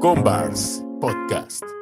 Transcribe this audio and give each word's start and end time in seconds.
Combars 0.00 0.80
Podcast. 0.98 1.79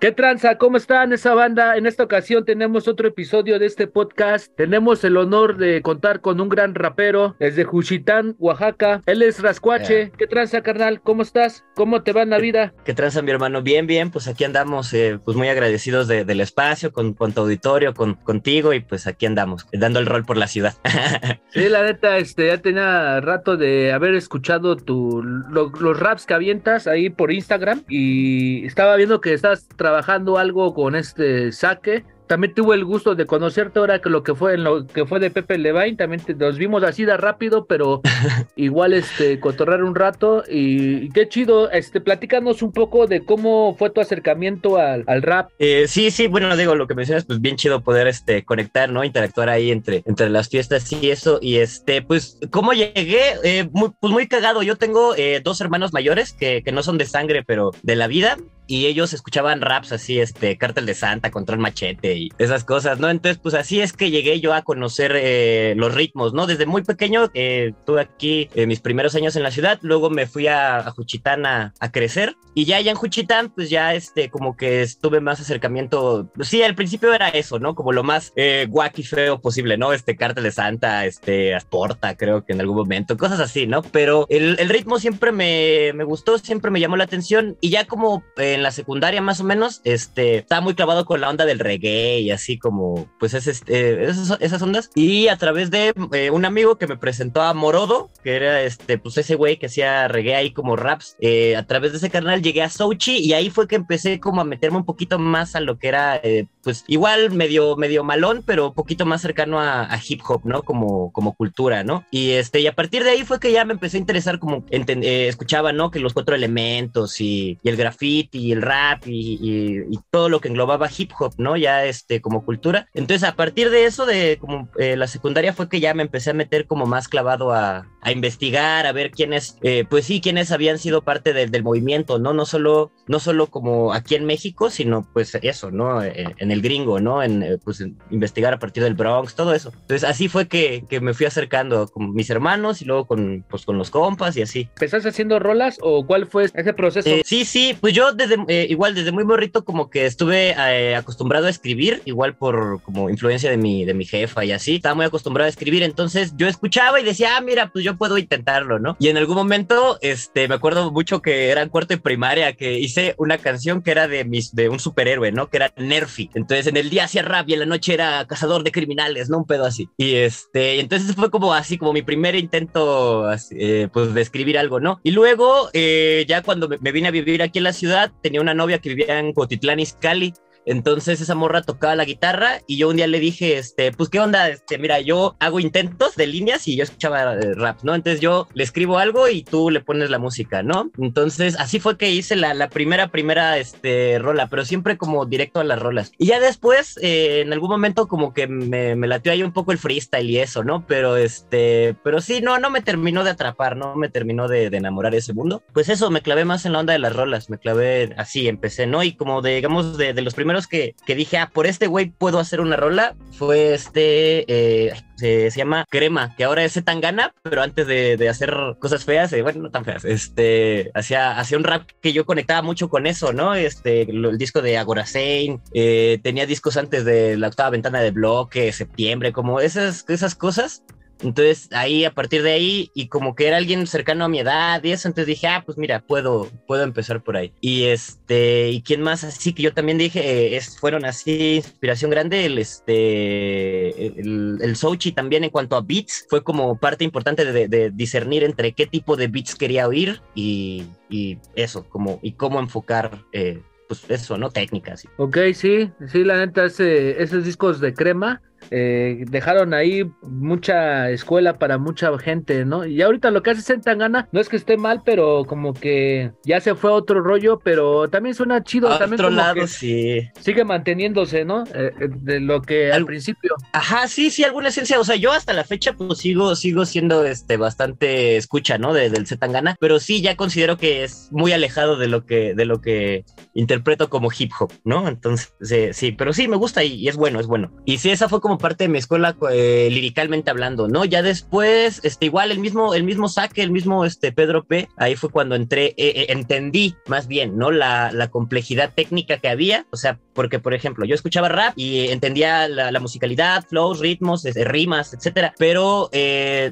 ¿Qué 0.00 0.12
tranza? 0.12 0.56
¿Cómo 0.56 0.78
están 0.78 1.12
esa 1.12 1.34
banda? 1.34 1.76
En 1.76 1.84
esta 1.84 2.04
ocasión 2.04 2.46
tenemos 2.46 2.88
otro 2.88 3.06
episodio 3.06 3.58
de 3.58 3.66
este 3.66 3.86
podcast. 3.86 4.50
Tenemos 4.56 5.04
el 5.04 5.18
honor 5.18 5.58
de 5.58 5.82
contar 5.82 6.22
con 6.22 6.40
un 6.40 6.48
gran 6.48 6.74
rapero 6.74 7.36
desde 7.38 7.64
Juchitán, 7.64 8.34
Oaxaca. 8.38 9.02
Él 9.04 9.20
es 9.20 9.42
Rascuache. 9.42 10.10
¿Qué 10.16 10.26
tranza, 10.26 10.62
carnal? 10.62 11.02
¿Cómo 11.02 11.20
estás? 11.20 11.66
¿Cómo 11.74 12.02
te 12.02 12.14
va 12.14 12.22
en 12.22 12.30
la 12.30 12.38
vida? 12.38 12.72
¿Qué 12.82 12.94
tranza, 12.94 13.20
mi 13.20 13.30
hermano? 13.30 13.60
Bien, 13.60 13.86
bien. 13.86 14.10
Pues 14.10 14.26
aquí 14.26 14.44
andamos, 14.44 14.90
eh, 14.94 15.18
pues 15.22 15.36
muy 15.36 15.48
agradecidos 15.48 16.08
de- 16.08 16.24
del 16.24 16.40
espacio, 16.40 16.94
con, 16.94 17.12
con 17.12 17.34
tu 17.34 17.42
auditorio, 17.42 17.92
con, 17.92 18.14
contigo 18.14 18.72
y 18.72 18.80
pues 18.80 19.06
aquí 19.06 19.26
andamos, 19.26 19.66
dando 19.70 19.98
el 19.98 20.06
rol 20.06 20.24
por 20.24 20.38
la 20.38 20.46
ciudad. 20.46 20.74
Sí, 21.52 21.68
la 21.68 21.82
neta, 21.82 22.16
este, 22.18 22.46
ya 22.46 22.58
tenía 22.58 23.20
rato 23.20 23.56
de 23.56 23.92
haber 23.92 24.14
escuchado 24.14 24.76
tu, 24.76 25.20
lo- 25.20 25.72
los 25.80 25.98
raps 25.98 26.24
que 26.24 26.32
avientas 26.34 26.86
ahí 26.86 27.10
por 27.10 27.32
Instagram 27.32 27.82
y 27.88 28.64
estaba 28.64 28.94
viendo 28.94 29.20
que 29.20 29.34
estás 29.34 29.66
trabajando 29.66 29.89
algo 29.98 30.74
con 30.74 30.94
este 30.96 31.52
saque. 31.52 32.04
También 32.26 32.54
tuve 32.54 32.76
el 32.76 32.84
gusto 32.84 33.16
de 33.16 33.26
conocerte 33.26 33.80
ahora 33.80 34.00
que 34.00 34.08
lo 34.08 34.22
que 34.22 34.36
fue 34.36 34.54
en 34.54 34.62
lo 34.62 34.86
que 34.86 35.04
fue 35.04 35.18
de 35.18 35.30
Pepe 35.32 35.58
Levine, 35.58 35.96
también 35.96 36.22
te- 36.22 36.32
nos 36.34 36.58
vimos 36.58 36.84
así 36.84 37.04
de 37.04 37.16
rápido, 37.16 37.64
pero 37.66 38.02
igual 38.54 38.92
este 38.92 39.40
cotorrar 39.40 39.82
un 39.82 39.96
rato 39.96 40.44
y, 40.48 41.06
y 41.06 41.08
qué 41.08 41.28
chido, 41.28 41.68
este 41.72 42.00
platícanos 42.00 42.62
un 42.62 42.70
poco 42.70 43.08
de 43.08 43.24
cómo 43.24 43.74
fue 43.76 43.90
tu 43.90 44.00
acercamiento 44.00 44.76
al, 44.76 45.02
al 45.08 45.22
rap. 45.22 45.50
Eh, 45.58 45.86
sí, 45.88 46.12
sí, 46.12 46.28
bueno, 46.28 46.56
digo, 46.56 46.76
lo 46.76 46.86
que 46.86 46.94
mencionas, 46.94 47.24
pues 47.24 47.40
bien 47.40 47.56
chido 47.56 47.80
poder 47.80 48.06
este, 48.06 48.44
conectar, 48.44 48.92
¿no? 48.92 49.02
Interactuar 49.02 49.48
ahí 49.48 49.72
entre, 49.72 50.04
entre 50.06 50.30
las 50.30 50.48
fiestas 50.48 50.92
y 50.92 51.10
eso. 51.10 51.40
Y 51.42 51.56
este, 51.56 52.00
pues, 52.00 52.38
¿cómo 52.50 52.74
llegué? 52.74 53.20
Eh, 53.42 53.68
muy, 53.72 53.90
pues 53.98 54.12
muy 54.12 54.28
cagado. 54.28 54.62
Yo 54.62 54.76
tengo 54.76 55.16
eh, 55.16 55.40
dos 55.42 55.60
hermanos 55.60 55.92
mayores 55.92 56.32
que, 56.32 56.62
que 56.62 56.70
no 56.70 56.84
son 56.84 56.96
de 56.96 57.06
sangre, 57.06 57.42
pero 57.44 57.72
de 57.82 57.96
la 57.96 58.06
vida. 58.06 58.36
Y 58.70 58.86
ellos 58.86 59.12
escuchaban 59.12 59.62
raps 59.62 59.90
así, 59.90 60.20
este, 60.20 60.56
Cártel 60.56 60.86
de 60.86 60.94
Santa, 60.94 61.32
Control 61.32 61.58
Machete 61.58 62.14
y 62.14 62.28
esas 62.38 62.62
cosas, 62.62 63.00
¿no? 63.00 63.10
Entonces, 63.10 63.40
pues 63.42 63.56
así 63.56 63.80
es 63.80 63.92
que 63.92 64.12
llegué 64.12 64.40
yo 64.40 64.54
a 64.54 64.62
conocer 64.62 65.10
eh, 65.16 65.74
los 65.76 65.92
ritmos, 65.92 66.34
¿no? 66.34 66.46
Desde 66.46 66.66
muy 66.66 66.82
pequeño 66.82 67.32
eh, 67.34 67.72
aquí 67.98 68.48
eh, 68.54 68.68
mis 68.68 68.78
primeros 68.78 69.16
años 69.16 69.34
en 69.34 69.42
la 69.42 69.50
ciudad, 69.50 69.80
luego 69.82 70.08
me 70.08 70.28
fui 70.28 70.46
a, 70.46 70.76
a 70.78 70.90
Juchitán 70.92 71.46
a, 71.46 71.72
crecer 71.90 72.36
y 72.54 72.64
ya 72.64 72.76
allá 72.76 72.92
en 72.92 72.96
Juchitán, 72.96 73.50
pues 73.50 73.70
ya 73.70 73.94
este, 73.94 74.30
como 74.30 74.56
que 74.56 74.82
estuve 74.82 75.20
más 75.20 75.40
acercamiento, 75.40 76.30
sí, 76.40 76.62
al 76.62 76.76
principio 76.76 77.12
era 77.12 77.28
eso, 77.28 77.58
¿no? 77.58 77.74
Como 77.74 77.90
lo 77.90 78.04
más 78.04 78.32
eh, 78.36 78.66
guac 78.68 78.96
y 79.00 79.02
feo 79.02 79.40
posible, 79.40 79.78
¿no? 79.78 79.92
Este 79.92 80.16
Cártel 80.16 80.44
de 80.44 80.52
Santa, 80.52 81.06
este 81.06 81.56
Asporta, 81.56 82.16
creo 82.16 82.44
que 82.44 82.52
en 82.52 82.60
algún 82.60 82.76
momento, 82.76 83.16
cosas 83.16 83.40
así, 83.40 83.66
¿no? 83.66 83.82
Pero 83.82 84.26
el, 84.28 84.56
ritmo 84.68 85.00
siempre 85.00 85.32
me, 85.32 85.92
me 85.94 86.04
gustó, 86.04 86.38
siempre 86.38 86.70
me 86.70 86.78
llamó 86.78 86.96
la 86.96 87.04
atención 87.04 87.56
y 87.60 87.70
ya 87.70 87.86
como 87.86 88.22
eh, 88.36 88.59
en 88.60 88.64
la 88.64 88.70
secundaria 88.70 89.20
más 89.20 89.40
o 89.40 89.44
menos, 89.44 89.80
este, 89.84 90.36
estaba 90.36 90.60
muy 90.60 90.74
clavado 90.74 91.04
con 91.04 91.20
la 91.20 91.28
onda 91.28 91.46
del 91.46 91.58
reggae 91.58 92.20
y 92.20 92.30
así 92.30 92.58
como, 92.58 93.10
pues 93.18 93.34
es 93.34 93.46
este, 93.46 94.04
esas, 94.04 94.62
ondas. 94.62 94.90
Y 94.94 95.28
a 95.28 95.36
través 95.36 95.70
de 95.70 95.94
eh, 96.12 96.30
un 96.30 96.44
amigo 96.44 96.76
que 96.76 96.86
me 96.86 96.96
presentó 96.96 97.42
a 97.42 97.54
Morodo, 97.54 98.10
que 98.22 98.36
era 98.36 98.62
este, 98.62 98.98
pues 98.98 99.16
ese 99.18 99.34
güey 99.34 99.58
que 99.58 99.66
hacía 99.66 100.06
reggae 100.08 100.34
ahí 100.34 100.52
como 100.52 100.76
raps, 100.76 101.16
eh, 101.20 101.56
a 101.56 101.66
través 101.66 101.92
de 101.92 101.98
ese 101.98 102.10
canal 102.10 102.42
llegué 102.42 102.62
a 102.62 102.68
Sochi 102.68 103.16
y 103.18 103.32
ahí 103.32 103.50
fue 103.50 103.66
que 103.66 103.76
empecé 103.76 104.20
como 104.20 104.40
a 104.40 104.44
meterme 104.44 104.76
un 104.76 104.84
poquito 104.84 105.18
más 105.18 105.56
a 105.56 105.60
lo 105.60 105.78
que 105.78 105.88
era, 105.88 106.16
eh, 106.16 106.46
pues 106.62 106.84
igual 106.86 107.30
medio, 107.30 107.76
medio 107.76 108.04
malón, 108.04 108.42
pero 108.44 108.68
un 108.68 108.74
poquito 108.74 109.06
más 109.06 109.22
cercano 109.22 109.60
a, 109.60 109.88
hip 110.06 110.22
hop, 110.26 110.42
¿no? 110.44 110.62
Como, 110.62 111.12
como 111.12 111.34
cultura, 111.34 111.84
¿no? 111.84 112.04
Y 112.10 112.30
este, 112.32 112.60
y 112.60 112.66
a 112.66 112.74
partir 112.74 113.04
de 113.04 113.10
ahí 113.10 113.24
fue 113.24 113.40
que 113.40 113.52
ya 113.52 113.64
me 113.64 113.72
empecé 113.72 113.96
a 113.96 114.00
interesar 114.00 114.38
como, 114.38 114.64
eh, 114.70 115.26
escuchaba, 115.28 115.72
¿no? 115.72 115.90
Que 115.90 116.00
los 116.00 116.14
cuatro 116.14 116.34
elementos 116.34 117.20
y, 117.20 117.58
el 117.64 117.76
graffiti 117.76 118.38
y 118.38 118.52
el 118.52 118.62
rap 118.62 119.02
y, 119.06 119.98
todo 120.10 120.28
lo 120.28 120.40
que 120.40 120.48
englobaba 120.48 120.88
hip 120.96 121.12
hop, 121.18 121.34
¿no? 121.38 121.56
Ya 121.56 121.84
este, 121.84 122.20
como 122.20 122.44
cultura. 122.44 122.88
Entonces, 122.94 123.28
a 123.28 123.36
partir 123.36 123.70
de 123.70 123.84
eso, 123.84 124.06
de 124.06 124.38
como 124.40 124.68
eh, 124.78 124.96
la 124.96 125.06
secundaria 125.06 125.52
fue 125.52 125.68
que 125.68 125.80
ya 125.80 125.94
me 125.94 126.02
empecé 126.02 126.30
a 126.30 126.34
meter 126.34 126.66
como 126.66 126.86
más 126.86 127.08
clavado 127.08 127.52
a, 127.52 127.86
a 128.00 128.12
investigar, 128.12 128.86
a 128.86 128.92
ver 128.92 129.10
quiénes, 129.10 129.56
eh, 129.62 129.84
pues 129.88 130.06
sí, 130.06 130.20
quiénes 130.20 130.50
habían 130.52 130.78
sido 130.78 131.02
parte 131.02 131.32
del- 131.32 131.50
del 131.50 131.62
movimiento, 131.62 132.18
¿no? 132.18 132.32
No 132.32 132.46
solo, 132.46 132.90
no 133.06 133.20
solo 133.20 133.46
como 133.48 133.92
aquí 133.92 134.14
en 134.14 134.24
México, 134.24 134.70
sino 134.70 135.06
pues 135.12 135.34
eso, 135.42 135.70
¿no? 135.70 136.02
Eh, 136.02 136.34
en 136.50 136.56
el 136.56 136.62
gringo, 136.62 137.00
¿no? 137.00 137.22
En, 137.22 137.42
eh, 137.42 137.58
pues 137.62 137.80
en 137.80 137.96
investigar 138.10 138.52
a 138.52 138.58
partir 138.58 138.82
del 138.82 138.94
Bronx, 138.94 139.34
todo 139.34 139.54
eso. 139.54 139.72
Entonces, 139.82 140.08
así 140.08 140.28
fue 140.28 140.48
que, 140.48 140.84
que 140.88 141.00
me 141.00 141.14
fui 141.14 141.26
acercando 141.26 141.86
con 141.88 142.12
mis 142.12 142.28
hermanos 142.30 142.82
y 142.82 142.84
luego 142.84 143.06
con, 143.06 143.44
pues, 143.48 143.64
con 143.64 143.78
los 143.78 143.90
compas 143.90 144.36
y 144.36 144.42
así. 144.42 144.68
¿Empezaste 144.74 145.08
haciendo 145.08 145.38
rolas 145.38 145.78
o 145.80 146.06
cuál 146.06 146.26
fue 146.26 146.44
ese 146.52 146.72
proceso? 146.72 147.08
Eh, 147.08 147.22
sí, 147.24 147.44
sí, 147.44 147.76
pues 147.80 147.94
yo 147.94 148.12
desde 148.12 148.36
eh, 148.48 148.66
igual 148.68 148.94
desde 148.94 149.12
muy 149.12 149.24
morrito 149.24 149.64
como 149.64 149.90
que 149.90 150.06
estuve 150.06 150.54
eh, 150.58 150.96
acostumbrado 150.96 151.46
a 151.46 151.50
escribir, 151.50 152.02
igual 152.04 152.34
por 152.34 152.82
como 152.82 153.10
influencia 153.10 153.50
de 153.50 153.56
mi 153.56 153.84
de 153.84 153.94
mi 153.94 154.04
jefa 154.04 154.44
y 154.44 154.52
así, 154.52 154.76
estaba 154.76 154.94
muy 154.94 155.04
acostumbrado 155.04 155.46
a 155.46 155.50
escribir, 155.50 155.82
entonces 155.82 156.34
yo 156.36 156.48
escuchaba 156.48 157.00
y 157.00 157.04
decía, 157.04 157.36
"Ah, 157.36 157.40
mira, 157.40 157.70
pues 157.72 157.84
yo 157.84 157.96
puedo 157.96 158.18
intentarlo, 158.18 158.78
¿no?" 158.78 158.96
Y 158.98 159.08
en 159.08 159.16
algún 159.16 159.36
momento 159.36 159.98
este 160.00 160.48
me 160.48 160.54
acuerdo 160.54 160.90
mucho 160.90 161.22
que 161.22 161.48
era 161.50 161.62
en 161.62 161.68
cuarto 161.68 161.94
de 161.94 162.00
primaria 162.00 162.54
que 162.54 162.78
hice 162.78 163.14
una 163.18 163.38
canción 163.38 163.82
que 163.82 163.90
era 163.90 164.08
de 164.08 164.24
mis 164.24 164.54
de 164.54 164.68
un 164.68 164.80
superhéroe, 164.80 165.32
¿no? 165.32 165.48
Que 165.48 165.58
era 165.58 165.72
Nerfy. 165.76 166.30
Entonces 166.40 166.66
en 166.66 166.76
el 166.76 166.90
día 166.90 167.04
hacía 167.04 167.22
rap 167.22 167.48
y 167.48 167.54
en 167.54 167.60
la 167.60 167.66
noche 167.66 167.94
era 167.94 168.24
cazador 168.26 168.64
de 168.64 168.72
criminales, 168.72 169.28
¿no? 169.28 169.38
Un 169.38 169.44
pedo 169.44 169.64
así. 169.64 169.88
Y 169.96 170.14
este, 170.14 170.80
entonces 170.80 171.14
fue 171.14 171.30
como 171.30 171.52
así 171.52 171.78
como 171.78 171.92
mi 171.92 172.02
primer 172.02 172.34
intento 172.34 173.30
eh, 173.50 173.88
pues 173.92 174.14
de 174.14 174.20
escribir 174.20 174.58
algo, 174.58 174.80
¿no? 174.80 175.00
Y 175.02 175.10
luego 175.10 175.68
eh, 175.72 176.24
ya 176.28 176.42
cuando 176.42 176.68
me, 176.68 176.78
me 176.78 176.92
vine 176.92 177.08
a 177.08 177.10
vivir 177.12 177.42
aquí 177.42 177.58
en 177.58 177.64
la 177.64 177.72
ciudad, 177.72 178.10
tenía 178.22 178.40
una 178.40 178.54
novia 178.54 178.78
que 178.78 178.88
vivía 178.90 179.18
en 179.18 179.32
Cotitlán, 179.32 179.80
Izcalli. 179.80 180.34
Entonces 180.70 181.20
esa 181.20 181.34
morra 181.34 181.62
tocaba 181.62 181.96
la 181.96 182.04
guitarra 182.04 182.60
y 182.68 182.76
yo 182.76 182.88
un 182.88 182.96
día 182.96 183.08
le 183.08 183.18
dije, 183.18 183.58
este, 183.58 183.90
pues 183.90 184.08
qué 184.08 184.20
onda, 184.20 184.48
este, 184.48 184.78
mira, 184.78 185.00
yo 185.00 185.34
hago 185.40 185.58
intentos 185.58 186.14
de 186.14 186.28
líneas 186.28 186.68
y 186.68 186.76
yo 186.76 186.84
escuchaba 186.84 187.34
eh, 187.34 187.54
rap, 187.54 187.80
¿no? 187.82 187.96
Entonces 187.96 188.20
yo 188.20 188.46
le 188.54 188.62
escribo 188.62 188.98
algo 188.98 189.28
y 189.28 189.42
tú 189.42 189.70
le 189.70 189.80
pones 189.80 190.10
la 190.10 190.20
música, 190.20 190.62
¿no? 190.62 190.92
Entonces 190.96 191.56
así 191.58 191.80
fue 191.80 191.98
que 191.98 192.12
hice 192.12 192.36
la, 192.36 192.68
primera, 192.68 193.08
primera, 193.08 193.58
este, 193.58 194.20
rola, 194.20 194.46
pero 194.46 194.64
siempre 194.64 194.96
como 194.96 195.26
directo 195.26 195.58
a 195.58 195.64
las 195.64 195.80
rolas. 195.80 196.12
Y 196.18 196.26
ya 196.26 196.38
después, 196.38 197.00
eh, 197.02 197.40
en 197.40 197.52
algún 197.52 197.70
momento 197.70 198.06
como 198.06 198.32
que 198.32 198.46
me, 198.46 198.94
latió 199.08 199.32
ahí 199.32 199.42
un 199.42 199.52
poco 199.52 199.72
el 199.72 199.78
freestyle 199.78 200.30
y 200.30 200.38
eso, 200.38 200.62
¿no? 200.62 200.86
Pero 200.86 201.16
este, 201.16 201.96
pero 202.04 202.20
sí, 202.20 202.40
no, 202.42 202.60
no 202.60 202.70
me 202.70 202.80
terminó 202.80 203.24
de 203.24 203.30
atrapar, 203.30 203.76
no 203.76 203.96
me 203.96 204.08
terminó 204.08 204.46
de, 204.46 204.66
enamorar 204.66 205.16
ese 205.16 205.34
mundo. 205.34 205.64
Pues 205.72 205.88
eso, 205.88 206.12
me 206.12 206.22
clavé 206.22 206.44
más 206.44 206.64
en 206.64 206.74
la 206.74 206.78
onda 206.78 206.92
de 206.92 207.00
las 207.00 207.16
rolas, 207.16 207.50
me 207.50 207.58
clavé 207.58 208.14
así, 208.16 208.46
empecé, 208.46 208.86
¿no? 208.86 209.02
Y 209.02 209.14
como 209.16 209.42
de, 209.42 209.56
digamos, 209.56 209.98
de 209.98 210.12
los 210.22 210.34
primeros 210.34 210.59
que, 210.66 210.94
que 211.06 211.14
dije, 211.14 211.38
ah, 211.38 211.50
por 211.52 211.66
este 211.66 211.86
güey 211.86 212.10
puedo 212.10 212.38
hacer 212.38 212.60
una 212.60 212.76
rola, 212.76 213.16
fue 213.32 213.74
este, 213.74 214.44
eh, 214.48 214.92
se, 215.16 215.50
se 215.50 215.58
llama 215.58 215.84
Crema, 215.88 216.34
que 216.36 216.44
ahora 216.44 216.64
es 216.64 216.82
Tangana, 216.84 217.34
pero 217.42 217.62
antes 217.62 217.86
de, 217.86 218.16
de 218.16 218.28
hacer 218.28 218.54
cosas 218.78 219.04
feas, 219.04 219.32
eh, 219.32 219.42
bueno, 219.42 219.62
no 219.62 219.70
tan 219.70 219.84
feas, 219.84 220.04
este, 220.04 220.90
hacía, 220.94 221.38
hacía 221.38 221.58
un 221.58 221.64
rap 221.64 221.88
que 222.00 222.12
yo 222.12 222.24
conectaba 222.24 222.62
mucho 222.62 222.88
con 222.88 223.06
eso, 223.06 223.32
¿no? 223.32 223.54
Este, 223.54 224.02
el 224.02 224.38
disco 224.38 224.62
de 224.62 224.78
Agora 224.78 225.06
Sane, 225.06 225.60
eh, 225.74 226.18
tenía 226.22 226.46
discos 226.46 226.76
antes 226.76 227.04
de 227.04 227.36
la 227.36 227.48
octava 227.48 227.70
ventana 227.70 228.00
de 228.00 228.10
bloque, 228.10 228.72
septiembre, 228.72 229.32
como 229.32 229.60
esas, 229.60 230.04
esas 230.08 230.34
cosas. 230.34 230.82
Entonces 231.22 231.68
ahí, 231.72 232.04
a 232.04 232.12
partir 232.12 232.42
de 232.42 232.52
ahí, 232.52 232.90
y 232.94 233.08
como 233.08 233.34
que 233.34 233.46
era 233.46 233.56
alguien 233.56 233.86
cercano 233.86 234.24
a 234.24 234.28
mi 234.28 234.40
edad 234.40 234.82
y 234.82 234.92
eso, 234.92 235.08
entonces 235.08 235.26
dije, 235.26 235.46
ah, 235.46 235.62
pues 235.64 235.78
mira, 235.78 236.00
puedo, 236.00 236.48
puedo 236.66 236.82
empezar 236.82 237.22
por 237.22 237.36
ahí. 237.36 237.52
Y 237.60 237.84
este, 237.84 238.70
y 238.70 238.82
quién 238.82 239.02
más 239.02 239.24
así 239.24 239.52
que 239.52 239.62
yo 239.62 239.72
también 239.74 239.98
dije, 239.98 240.56
es, 240.56 240.78
fueron 240.78 241.04
así, 241.04 241.56
inspiración 241.56 242.10
grande, 242.10 242.46
el 242.46 242.58
este, 242.58 244.20
el, 244.20 244.58
el 244.60 244.76
Sochi 244.76 245.12
también 245.12 245.44
en 245.44 245.50
cuanto 245.50 245.76
a 245.76 245.82
beats, 245.82 246.26
fue 246.28 246.42
como 246.42 246.78
parte 246.78 247.04
importante 247.04 247.44
de, 247.44 247.68
de 247.68 247.90
discernir 247.90 248.44
entre 248.44 248.72
qué 248.72 248.86
tipo 248.86 249.16
de 249.16 249.28
beats 249.28 249.54
quería 249.54 249.86
oír 249.86 250.20
y, 250.34 250.84
y 251.08 251.38
eso, 251.54 251.84
como, 251.88 252.18
y 252.22 252.32
cómo 252.32 252.60
enfocar, 252.60 253.24
eh, 253.32 253.60
pues 253.88 254.04
eso, 254.08 254.38
¿no? 254.38 254.50
Técnicas. 254.50 255.06
Ok, 255.16 255.36
sí, 255.54 255.90
sí, 256.06 256.24
la 256.24 256.38
neta, 256.38 256.64
ese, 256.64 257.20
esos 257.22 257.44
discos 257.44 257.80
de 257.80 257.92
crema 257.92 258.40
eh, 258.70 259.24
dejaron 259.28 259.74
ahí 259.74 260.10
mucha 260.22 261.10
escuela 261.10 261.58
para 261.58 261.78
mucha 261.78 262.16
gente, 262.18 262.64
¿no? 262.64 262.84
Y 262.86 263.02
ahorita 263.02 263.30
lo 263.30 263.42
que 263.42 263.50
hace 263.50 263.78
Tangana 263.78 264.28
no 264.32 264.40
es 264.40 264.48
que 264.48 264.56
esté 264.56 264.76
mal, 264.76 265.02
pero 265.04 265.44
como 265.46 265.72
que 265.74 266.32
ya 266.44 266.60
se 266.60 266.74
fue 266.74 266.90
a 266.90 266.94
otro 266.94 267.20
rollo, 267.22 267.58
pero 267.62 268.08
también 268.08 268.34
suena 268.34 268.62
chido, 268.64 268.88
A 268.88 268.98
también 268.98 269.20
otro 269.20 269.26
como 269.28 269.36
lado, 269.36 269.54
que 269.54 269.66
sí. 269.66 270.20
sigue 270.40 270.64
manteniéndose, 270.64 271.44
¿no? 271.44 271.64
Eh, 271.74 271.92
eh, 272.00 272.08
de 272.10 272.40
lo 272.40 272.62
que 272.62 272.86
al 272.92 273.00
Al- 273.00 273.06
principio. 273.06 273.54
Ajá, 273.72 274.08
sí, 274.08 274.30
sí, 274.30 274.44
alguna 274.44 274.68
esencia. 274.68 274.98
O 275.00 275.04
sea, 275.04 275.16
yo 275.16 275.32
hasta 275.32 275.52
la 275.52 275.64
fecha, 275.64 275.92
pues 275.94 276.18
sigo, 276.18 276.54
sigo 276.56 276.84
siendo 276.84 277.24
este 277.24 277.56
bastante 277.56 278.36
escucha, 278.36 278.78
¿no? 278.78 278.92
De, 278.92 279.10
del 279.10 279.26
Zetangana, 279.26 279.76
pero 279.80 280.00
sí 280.00 280.20
ya 280.22 280.36
considero 280.36 280.76
que 280.76 281.04
es 281.04 281.28
muy 281.30 281.52
alejado 281.52 281.96
de 281.96 282.08
lo 282.08 282.24
que, 282.26 282.54
de 282.54 282.64
lo 282.64 282.80
que 282.80 283.24
interpreto 283.54 284.08
como 284.10 284.30
hip 284.36 284.50
hop, 284.58 284.72
¿no? 284.84 285.08
Entonces, 285.08 285.52
sí, 285.60 285.88
sí, 285.92 286.12
pero 286.12 286.32
sí 286.32 286.48
me 286.48 286.56
gusta 286.56 286.82
y, 286.84 286.94
y 286.94 287.08
es 287.08 287.16
bueno, 287.16 287.40
es 287.40 287.46
bueno. 287.46 287.72
Y 287.84 287.98
sí, 287.98 288.10
esa 288.10 288.28
fue 288.28 288.40
como 288.40 288.49
parte 288.58 288.84
de 288.84 288.88
mi 288.88 288.98
escuela 288.98 289.36
eh, 289.50 289.88
liricalmente 289.90 290.50
hablando, 290.50 290.88
¿no? 290.88 291.04
Ya 291.04 291.22
después, 291.22 292.00
este, 292.02 292.26
igual 292.26 292.50
el 292.50 292.58
mismo, 292.58 292.94
el 292.94 293.04
mismo 293.04 293.28
saque, 293.28 293.62
el 293.62 293.70
mismo 293.70 294.04
este, 294.04 294.32
Pedro 294.32 294.64
P, 294.64 294.88
ahí 294.96 295.16
fue 295.16 295.30
cuando 295.30 295.54
entré, 295.54 295.86
eh, 295.86 295.94
eh, 295.96 296.26
entendí 296.28 296.94
más 297.06 297.26
bien, 297.26 297.56
¿no? 297.56 297.70
La, 297.70 298.10
la, 298.12 298.30
complejidad 298.30 298.92
técnica 298.94 299.38
que 299.38 299.48
había, 299.48 299.86
o 299.90 299.96
sea, 299.96 300.18
porque, 300.34 300.58
por 300.58 300.72
ejemplo, 300.72 301.04
yo 301.04 301.14
escuchaba 301.14 301.48
rap 301.48 301.72
y 301.76 302.08
entendía 302.08 302.68
la, 302.68 302.92
la 302.92 303.00
musicalidad, 303.00 303.64
flows, 303.68 303.98
ritmos, 303.98 304.44
rimas, 304.44 305.12
etcétera, 305.14 305.54
pero 305.58 306.10